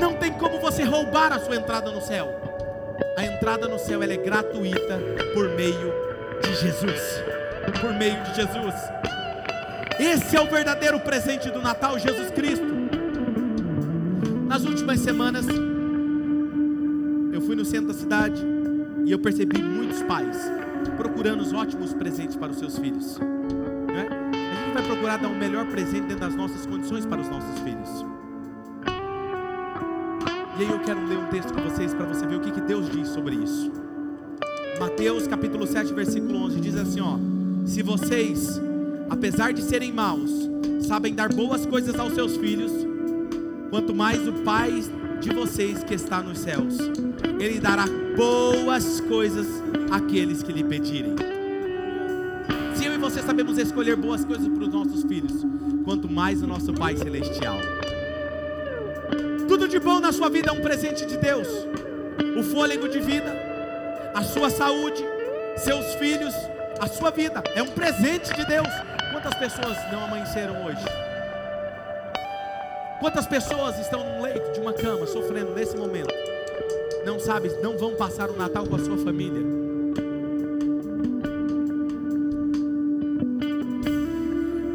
Não 0.00 0.14
tem 0.14 0.32
como 0.32 0.60
você 0.60 0.84
roubar 0.84 1.32
a 1.32 1.38
sua 1.38 1.56
entrada 1.56 1.90
no 1.90 2.00
céu. 2.00 2.45
A 3.16 3.24
entrada 3.24 3.66
no 3.66 3.78
céu 3.78 4.02
é 4.02 4.14
gratuita 4.14 5.00
por 5.32 5.48
meio 5.56 5.90
de 6.42 6.54
Jesus. 6.54 7.24
Por 7.80 7.94
meio 7.94 8.22
de 8.24 8.34
Jesus. 8.36 8.74
Esse 9.98 10.36
é 10.36 10.40
o 10.40 10.44
verdadeiro 10.44 11.00
presente 11.00 11.50
do 11.50 11.62
Natal, 11.62 11.98
Jesus 11.98 12.30
Cristo. 12.30 12.66
Nas 14.46 14.66
últimas 14.66 15.00
semanas, 15.00 15.46
eu 17.32 17.40
fui 17.40 17.56
no 17.56 17.64
centro 17.64 17.88
da 17.88 17.94
cidade 17.94 18.44
e 19.06 19.10
eu 19.10 19.18
percebi 19.18 19.62
muitos 19.62 20.02
pais 20.02 20.36
procurando 20.98 21.40
os 21.40 21.54
ótimos 21.54 21.94
presentes 21.94 22.36
para 22.36 22.52
os 22.52 22.58
seus 22.58 22.78
filhos. 22.78 23.18
É? 23.18 24.52
A 24.52 24.64
gente 24.66 24.74
vai 24.74 24.82
procurar 24.82 25.16
dar 25.16 25.28
o 25.28 25.32
um 25.32 25.38
melhor 25.38 25.64
presente 25.68 26.02
dentro 26.02 26.20
das 26.20 26.34
nossas 26.34 26.66
condições 26.66 27.06
para 27.06 27.22
os 27.22 27.28
nossos 27.30 27.60
filhos. 27.60 28.04
E 30.58 30.62
aí 30.62 30.70
eu 30.70 30.78
quero 30.78 31.06
ler 31.06 31.18
um 31.18 31.26
texto 31.26 31.52
com 31.52 31.60
vocês 31.60 31.92
para 31.92 32.06
você 32.06 32.26
ver 32.26 32.36
o 32.36 32.40
que, 32.40 32.50
que 32.50 32.62
Deus 32.62 32.88
diz 32.90 33.08
sobre 33.08 33.34
isso. 33.34 33.70
Mateus 34.80 35.26
capítulo 35.26 35.66
7, 35.66 35.92
versículo 35.92 36.38
11 36.44 36.60
diz 36.60 36.76
assim, 36.76 37.00
ó: 37.02 37.18
Se 37.66 37.82
vocês, 37.82 38.58
apesar 39.10 39.52
de 39.52 39.60
serem 39.60 39.92
maus, 39.92 40.30
sabem 40.80 41.14
dar 41.14 41.30
boas 41.30 41.66
coisas 41.66 41.98
aos 42.00 42.14
seus 42.14 42.38
filhos, 42.38 42.72
quanto 43.68 43.94
mais 43.94 44.26
o 44.26 44.32
Pai 44.32 44.82
de 45.20 45.28
vocês 45.34 45.84
que 45.84 45.92
está 45.92 46.22
nos 46.22 46.38
céus, 46.38 46.78
ele 47.38 47.60
dará 47.60 47.84
boas 48.16 48.98
coisas 49.02 49.46
àqueles 49.90 50.42
que 50.42 50.52
lhe 50.52 50.64
pedirem. 50.64 51.16
Se 52.74 52.86
eu 52.86 52.94
e 52.94 52.98
você 52.98 53.20
sabemos 53.20 53.58
escolher 53.58 53.94
boas 53.96 54.24
coisas 54.24 54.48
para 54.48 54.62
os 54.62 54.72
nossos 54.72 55.02
filhos, 55.02 55.44
quanto 55.84 56.08
mais 56.08 56.42
o 56.42 56.46
nosso 56.46 56.72
Pai 56.72 56.96
celestial. 56.96 57.58
Bom 59.86 60.00
na 60.00 60.10
sua 60.10 60.28
vida 60.28 60.50
é 60.50 60.52
um 60.52 60.60
presente 60.60 61.06
de 61.06 61.16
Deus. 61.16 61.46
O 62.36 62.42
fôlego 62.42 62.88
de 62.88 62.98
vida, 62.98 63.32
a 64.12 64.24
sua 64.24 64.50
saúde, 64.50 65.00
seus 65.58 65.94
filhos, 65.94 66.34
a 66.80 66.88
sua 66.88 67.12
vida 67.12 67.40
é 67.54 67.62
um 67.62 67.68
presente 67.68 68.34
de 68.34 68.44
Deus. 68.46 68.66
Quantas 69.12 69.34
pessoas 69.36 69.76
não 69.92 70.02
amanheceram 70.02 70.66
hoje? 70.66 70.84
Quantas 72.98 73.28
pessoas 73.28 73.78
estão 73.78 74.02
num 74.02 74.22
leito 74.22 74.50
de 74.50 74.58
uma 74.58 74.72
cama 74.72 75.06
sofrendo 75.06 75.54
nesse 75.54 75.76
momento? 75.76 76.12
Não 77.04 77.20
sabem, 77.20 77.52
não 77.62 77.78
vão 77.78 77.94
passar 77.94 78.28
o 78.28 78.36
Natal 78.36 78.66
com 78.66 78.74
a 78.74 78.80
sua 78.80 78.98
família. 78.98 79.40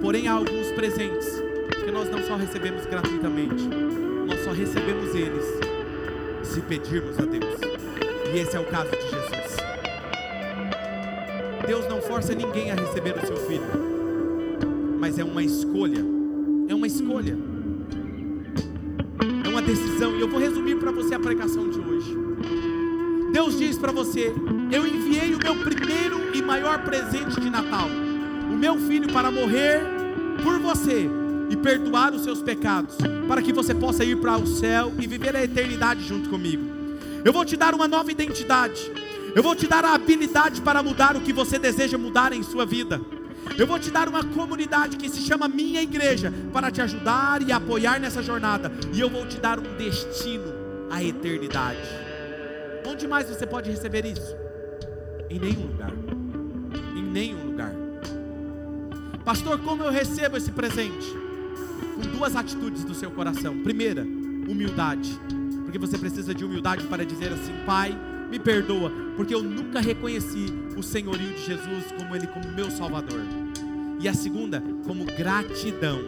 Porém, 0.02 0.30
há 0.30 0.32
alguns 0.32 0.72
presentes 0.72 1.28
que 1.84 1.92
nós 1.92 2.10
não 2.10 2.24
só 2.24 2.38
recebemos 2.38 2.86
gratuitamente, 2.86 3.31
pedirmos 6.72 7.20
a 7.20 7.24
Deus. 7.24 7.60
E 8.34 8.40
esse 8.40 8.56
é 8.56 8.60
o 8.62 8.64
caso 8.64 8.92
de 8.92 9.02
Jesus. 9.02 9.58
Deus 11.68 11.86
não 11.90 12.02
força 12.02 12.34
ninguém 12.34 12.72
a 12.72 12.76
receber 12.76 13.14
o 13.18 13.28
seu 13.28 13.36
filho, 13.36 13.62
mas 14.98 15.20
é 15.20 15.24
uma 15.26 15.44
escolha. 15.44 16.00
É 16.70 16.74
uma 16.74 16.88
escolha. 16.88 17.38
É 19.44 19.50
uma 19.50 19.62
decisão. 19.62 20.16
E 20.16 20.22
eu 20.22 20.30
vou 20.30 20.40
resumir 20.40 20.78
para 20.78 20.94
você 20.94 21.14
a 21.14 21.20
pregação 21.20 21.70
de 21.70 21.78
hoje. 21.78 22.18
Deus 23.34 23.60
diz 23.60 23.78
para 23.78 23.92
você: 23.92 24.34
Eu 24.72 24.88
enviei 24.88 25.36
o 25.36 25.40
meu 25.40 25.56
primeiro 25.66 26.34
e 26.34 26.42
maior 26.42 26.86
presente 26.86 27.38
de 27.38 27.50
Natal, 27.50 27.90
o 28.50 28.56
meu 28.56 28.78
filho, 28.78 29.12
para 29.12 29.30
morrer 29.30 29.82
por 30.42 30.58
você 30.60 31.21
e 31.52 31.58
perdoar 31.58 32.14
os 32.14 32.24
seus 32.24 32.42
pecados, 32.42 32.96
para 33.28 33.42
que 33.42 33.52
você 33.52 33.76
possa 33.76 34.06
ir 34.06 34.16
para 34.16 34.38
o 34.38 34.48
céu 34.48 34.94
e 34.98 35.06
viver 35.06 35.36
a 35.36 35.44
eternidade 35.44 36.02
junto 36.08 36.30
comigo. 36.30 36.64
Eu 37.26 37.34
vou 37.34 37.44
te 37.44 37.58
dar 37.58 37.76
uma 37.76 37.90
nova 37.90 38.10
identidade. 38.10 38.90
Eu 39.36 39.44
vou 39.44 39.54
te 39.54 39.68
dar 39.68 39.84
a 39.84 39.94
habilidade 39.94 40.62
para 40.62 40.82
mudar 40.82 41.18
o 41.18 41.22
que 41.22 41.34
você 41.34 41.60
deseja 41.60 41.98
mudar 41.98 42.32
em 42.32 42.42
sua 42.42 42.66
vida. 42.66 43.02
Eu 43.58 43.68
vou 43.68 43.78
te 43.78 43.92
dar 43.92 44.08
uma 44.08 44.24
comunidade 44.24 44.96
que 44.96 45.10
se 45.10 45.22
chama 45.22 45.50
Minha 45.50 45.82
Igreja 45.82 46.34
para 46.54 46.72
te 46.72 46.82
ajudar 46.82 47.42
e 47.42 47.52
apoiar 47.52 48.00
nessa 48.00 48.24
jornada. 48.24 48.72
E 48.94 49.00
eu 49.02 49.10
vou 49.10 49.26
te 49.28 49.38
dar 49.38 49.60
um 49.60 49.76
destino 49.78 50.54
à 50.90 51.04
eternidade. 51.04 51.82
Onde 52.88 53.08
mais 53.08 53.28
você 53.28 53.46
pode 53.46 53.70
receber 53.70 54.06
isso? 54.06 54.36
Em 55.30 55.38
nenhum 55.38 55.68
lugar. 55.68 55.92
Em 56.96 57.04
nenhum 57.04 57.46
lugar. 57.46 57.74
Pastor, 59.26 59.60
como 59.60 59.84
eu 59.84 59.92
recebo 59.92 60.38
esse 60.38 60.52
presente? 60.52 61.31
Com 62.02 62.18
duas 62.18 62.36
atitudes 62.36 62.84
do 62.84 62.94
seu 62.94 63.12
coração. 63.12 63.58
Primeira, 63.60 64.04
humildade, 64.48 65.20
porque 65.64 65.78
você 65.78 65.98
precisa 65.98 66.34
de 66.34 66.44
humildade 66.44 66.86
para 66.88 67.06
dizer 67.06 67.32
assim: 67.32 67.54
Pai, 67.66 67.98
me 68.30 68.40
perdoa, 68.40 68.92
porque 69.16 69.34
eu 69.34 69.44
nunca 69.44 69.80
reconheci 69.80 70.48
o 70.76 70.82
senhorio 70.82 71.34
de 71.34 71.46
Jesus 71.46 71.92
como 71.98 72.16
Ele 72.16 72.28
como 72.28 72.52
meu 72.54 72.72
Salvador. 72.72 73.22
E 74.00 74.08
a 74.08 74.14
segunda, 74.14 74.64
como 74.86 75.06
gratidão. 75.06 76.00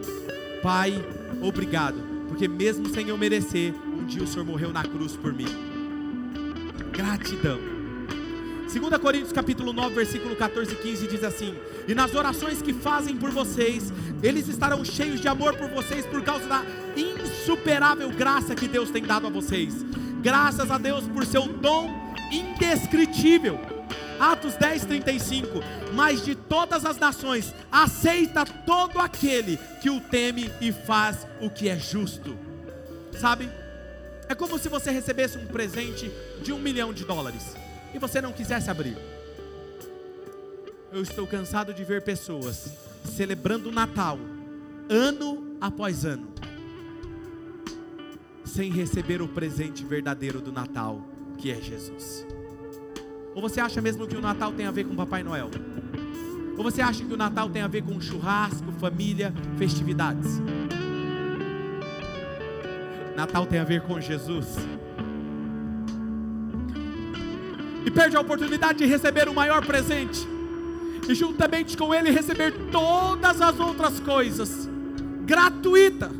Pai, 0.62 0.94
obrigado, 1.40 1.96
porque 2.28 2.48
mesmo 2.48 2.88
sem 2.88 3.08
eu 3.08 3.18
merecer, 3.18 3.74
um 3.86 4.04
dia 4.04 4.22
o 4.22 4.26
Senhor 4.26 4.44
morreu 4.44 4.72
na 4.72 4.82
cruz 4.82 5.14
por 5.16 5.32
mim. 5.32 5.46
Gratidão. 6.92 7.73
2 8.80 8.98
Coríntios 9.00 9.32
capítulo 9.32 9.72
9, 9.72 9.94
versículo 9.94 10.34
14 10.34 10.72
e 10.72 10.76
15 10.76 11.06
diz 11.06 11.22
assim: 11.22 11.54
E 11.86 11.94
nas 11.94 12.12
orações 12.12 12.60
que 12.60 12.72
fazem 12.72 13.16
por 13.16 13.30
vocês, 13.30 13.92
eles 14.20 14.48
estarão 14.48 14.84
cheios 14.84 15.20
de 15.20 15.28
amor 15.28 15.56
por 15.56 15.68
vocês 15.68 16.04
por 16.06 16.22
causa 16.24 16.44
da 16.48 16.64
insuperável 16.96 18.10
graça 18.10 18.52
que 18.52 18.66
Deus 18.66 18.90
tem 18.90 19.04
dado 19.04 19.28
a 19.28 19.30
vocês. 19.30 19.84
Graças 20.20 20.72
a 20.72 20.78
Deus 20.78 21.06
por 21.06 21.24
seu 21.24 21.46
dom 21.46 21.88
indescritível. 22.32 23.60
Atos 24.18 24.54
10, 24.54 24.86
35. 24.86 25.62
Mas 25.92 26.24
de 26.24 26.34
todas 26.34 26.84
as 26.84 26.96
nações, 26.96 27.54
aceita 27.70 28.44
todo 28.44 28.98
aquele 28.98 29.56
que 29.80 29.88
o 29.88 30.00
teme 30.00 30.50
e 30.60 30.72
faz 30.72 31.28
o 31.40 31.48
que 31.48 31.68
é 31.68 31.78
justo. 31.78 32.36
Sabe? 33.20 33.48
É 34.28 34.34
como 34.34 34.58
se 34.58 34.68
você 34.68 34.90
recebesse 34.90 35.38
um 35.38 35.46
presente 35.46 36.10
de 36.42 36.52
um 36.52 36.58
milhão 36.58 36.92
de 36.92 37.04
dólares 37.04 37.63
e 37.94 37.98
você 37.98 38.20
não 38.20 38.32
quisesse 38.32 38.68
abrir. 38.68 38.98
Eu 40.92 41.00
estou 41.00 41.26
cansado 41.26 41.72
de 41.72 41.84
ver 41.84 42.02
pessoas 42.02 42.72
celebrando 43.04 43.68
o 43.68 43.72
Natal, 43.72 44.18
ano 44.88 45.56
após 45.60 46.04
ano, 46.04 46.28
sem 48.44 48.70
receber 48.70 49.22
o 49.22 49.28
presente 49.28 49.84
verdadeiro 49.84 50.40
do 50.40 50.52
Natal, 50.52 51.00
que 51.38 51.50
é 51.50 51.60
Jesus. 51.60 52.26
Ou 53.34 53.42
você 53.42 53.60
acha 53.60 53.80
mesmo 53.80 54.06
que 54.06 54.16
o 54.16 54.20
Natal 54.20 54.52
tem 54.52 54.66
a 54.66 54.70
ver 54.70 54.84
com 54.84 54.94
Papai 54.94 55.22
Noel? 55.22 55.50
Ou 56.56 56.62
você 56.62 56.80
acha 56.80 57.04
que 57.04 57.12
o 57.12 57.16
Natal 57.16 57.50
tem 57.50 57.62
a 57.62 57.68
ver 57.68 57.82
com 57.82 58.00
churrasco, 58.00 58.70
família, 58.72 59.32
festividades? 59.58 60.40
Natal 63.16 63.46
tem 63.46 63.58
a 63.58 63.64
ver 63.64 63.82
com 63.82 64.00
Jesus. 64.00 64.56
E 67.84 67.90
perde 67.90 68.16
a 68.16 68.20
oportunidade 68.20 68.78
de 68.78 68.86
receber 68.86 69.28
o 69.28 69.34
maior 69.34 69.64
presente. 69.64 70.26
E 71.08 71.14
juntamente 71.14 71.76
com 71.76 71.94
ele 71.94 72.10
receber 72.10 72.52
todas 72.70 73.40
as 73.40 73.60
outras 73.60 74.00
coisas. 74.00 74.68
Gratuita. 75.24 76.10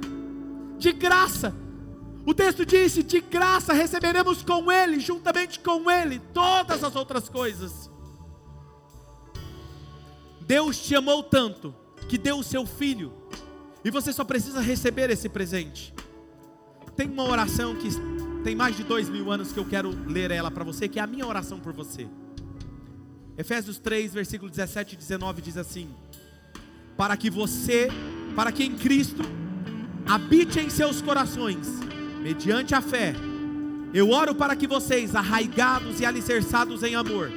De 0.78 0.92
graça. 0.92 1.54
O 2.26 2.32
texto 2.32 2.64
disse: 2.64 3.02
de 3.02 3.20
graça 3.20 3.72
receberemos 3.72 4.42
com 4.42 4.70
ele, 4.70 4.98
juntamente 4.98 5.60
com 5.60 5.90
ele, 5.90 6.20
todas 6.32 6.82
as 6.82 6.96
outras 6.96 7.28
coisas. 7.28 7.90
Deus 10.40 10.78
te 10.78 10.94
amou 10.94 11.22
tanto 11.22 11.74
que 12.08 12.18
deu 12.18 12.38
o 12.38 12.44
seu 12.44 12.66
filho, 12.66 13.12
e 13.84 13.90
você 13.90 14.12
só 14.12 14.24
precisa 14.24 14.60
receber 14.60 15.10
esse 15.10 15.28
presente. 15.28 15.94
Tem 16.96 17.08
uma 17.08 17.24
oração 17.24 17.74
que 17.74 17.88
tem 18.44 18.54
mais 18.54 18.76
de 18.76 18.84
dois 18.84 19.08
mil 19.08 19.32
anos 19.32 19.52
que 19.52 19.58
eu 19.58 19.64
quero 19.64 19.88
ler 20.06 20.30
ela 20.30 20.50
para 20.50 20.62
você, 20.62 20.86
que 20.86 20.98
é 20.98 21.02
a 21.02 21.06
minha 21.06 21.26
oração 21.26 21.58
por 21.58 21.72
você. 21.72 22.06
Efésios 23.38 23.78
3, 23.78 24.12
versículo 24.12 24.50
17 24.50 24.94
e 24.94 24.98
19 24.98 25.40
diz 25.40 25.56
assim: 25.56 25.88
Para 26.94 27.16
que 27.16 27.30
você, 27.30 27.88
para 28.36 28.52
que 28.52 28.62
em 28.62 28.76
Cristo 28.76 29.22
habite 30.06 30.60
em 30.60 30.68
seus 30.68 31.00
corações, 31.00 31.66
mediante 32.22 32.74
a 32.74 32.82
fé, 32.82 33.14
eu 33.94 34.10
oro 34.10 34.34
para 34.34 34.54
que 34.54 34.66
vocês, 34.66 35.16
arraigados 35.16 35.98
e 35.98 36.04
alicerçados 36.04 36.82
em 36.82 36.94
amor, 36.94 37.32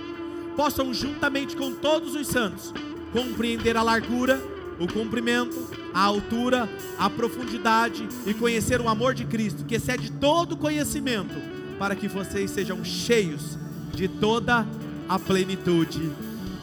possam, 0.57 0.93
juntamente 0.93 1.55
com 1.55 1.73
todos 1.73 2.15
os 2.15 2.27
santos, 2.27 2.73
compreender 3.13 3.77
a 3.77 3.81
largura, 3.81 4.41
o 4.80 4.88
comprimento, 4.91 5.69
a 5.93 6.01
altura, 6.01 6.69
a 6.97 7.09
profundidade 7.09 8.07
e 8.25 8.34
conhecer 8.34 8.80
o 8.80 8.89
amor 8.89 9.13
de 9.13 9.25
Cristo, 9.25 9.65
que 9.65 9.75
excede 9.75 10.11
todo 10.11 10.57
conhecimento, 10.57 11.36
para 11.80 11.95
que 11.95 12.07
vocês 12.07 12.51
sejam 12.51 12.84
cheios 12.84 13.57
de 13.93 14.07
toda 14.07 14.67
a 15.09 15.17
plenitude 15.19 16.11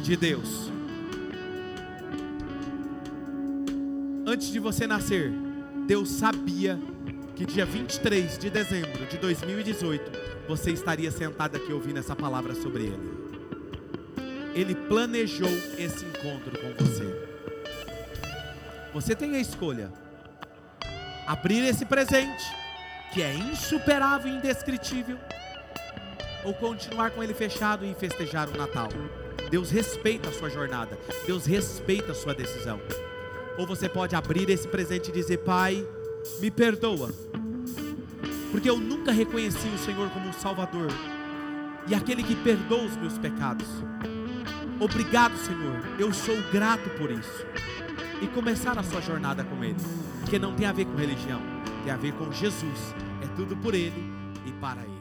de 0.03 0.17
Deus. 0.17 0.71
Antes 4.27 4.51
de 4.51 4.59
você 4.59 4.87
nascer, 4.87 5.33
Deus 5.87 6.09
sabia 6.09 6.81
que 7.37 7.45
dia 7.45 7.67
23 7.67 8.39
de 8.39 8.49
dezembro 8.49 9.07
de 9.07 9.19
2018 9.19 10.13
você 10.49 10.71
estaria 10.71 11.11
sentado 11.11 11.57
aqui 11.57 11.73
ouvindo 11.73 11.99
essa 11.99 12.15
palavra 12.15 12.55
sobre 12.55 12.85
Ele. 12.85 13.25
Ele 14.55 14.75
planejou 14.75 15.51
esse 15.79 16.05
encontro 16.05 16.53
com 16.59 16.85
você. 16.85 17.14
Você 18.95 19.13
tem 19.17 19.35
a 19.35 19.41
escolha: 19.41 19.93
abrir 21.27 21.65
esse 21.65 21.85
presente, 21.85 22.45
que 23.13 23.21
é 23.21 23.35
insuperável 23.35 24.33
e 24.33 24.37
indescritível, 24.37 25.19
ou 26.45 26.55
continuar 26.55 27.11
com 27.11 27.21
ele 27.23 27.35
fechado 27.35 27.85
e 27.85 27.93
festejar 27.95 28.49
o 28.49 28.57
Natal. 28.57 28.89
Deus 29.51 29.71
respeita 29.71 30.29
a 30.29 30.33
sua 30.33 30.49
jornada, 30.49 30.97
Deus 31.27 31.45
respeita 31.45 32.13
a 32.13 32.15
sua 32.15 32.35
decisão. 32.35 32.81
Ou 33.59 33.67
você 33.67 33.89
pode 33.89 34.15
abrir 34.15 34.49
esse 34.49 34.69
presente 34.69 35.09
e 35.09 35.13
dizer: 35.13 35.39
Pai, 35.39 35.85
me 36.41 36.51
perdoa, 36.51 37.11
porque 38.53 38.71
eu 38.71 38.79
nunca 38.79 39.11
reconheci 39.11 39.67
o 39.69 39.79
Senhor 39.79 40.09
como 40.11 40.29
um 40.29 40.33
Salvador 40.33 40.89
e 41.89 41.95
aquele 41.95 42.23
que 42.23 42.37
perdoa 42.37 42.85
os 42.85 42.97
meus 42.97 43.19
pecados. 43.19 43.67
Obrigado, 44.81 45.37
Senhor, 45.37 45.83
eu 45.99 46.13
sou 46.13 46.37
grato 46.53 46.89
por 46.91 47.11
isso. 47.11 47.47
E 48.25 48.27
começar 48.29 48.79
a 48.79 48.83
sua 48.83 49.03
jornada 49.03 49.45
com 49.45 49.63
Ele, 49.63 49.77
porque 50.21 50.39
não 50.39 50.55
tem 50.55 50.65
a 50.65 50.73
ver 50.73 50.87
com 50.87 50.97
religião, 50.97 51.43
tem 51.85 51.93
a 51.93 51.97
ver 51.99 52.15
com 52.15 52.33
Jesus, 52.33 52.95
é 53.23 53.27
tudo 53.37 53.55
por 53.55 53.75
Ele 53.75 54.03
e 54.47 54.53
para 54.53 54.81
Ele. 54.81 54.94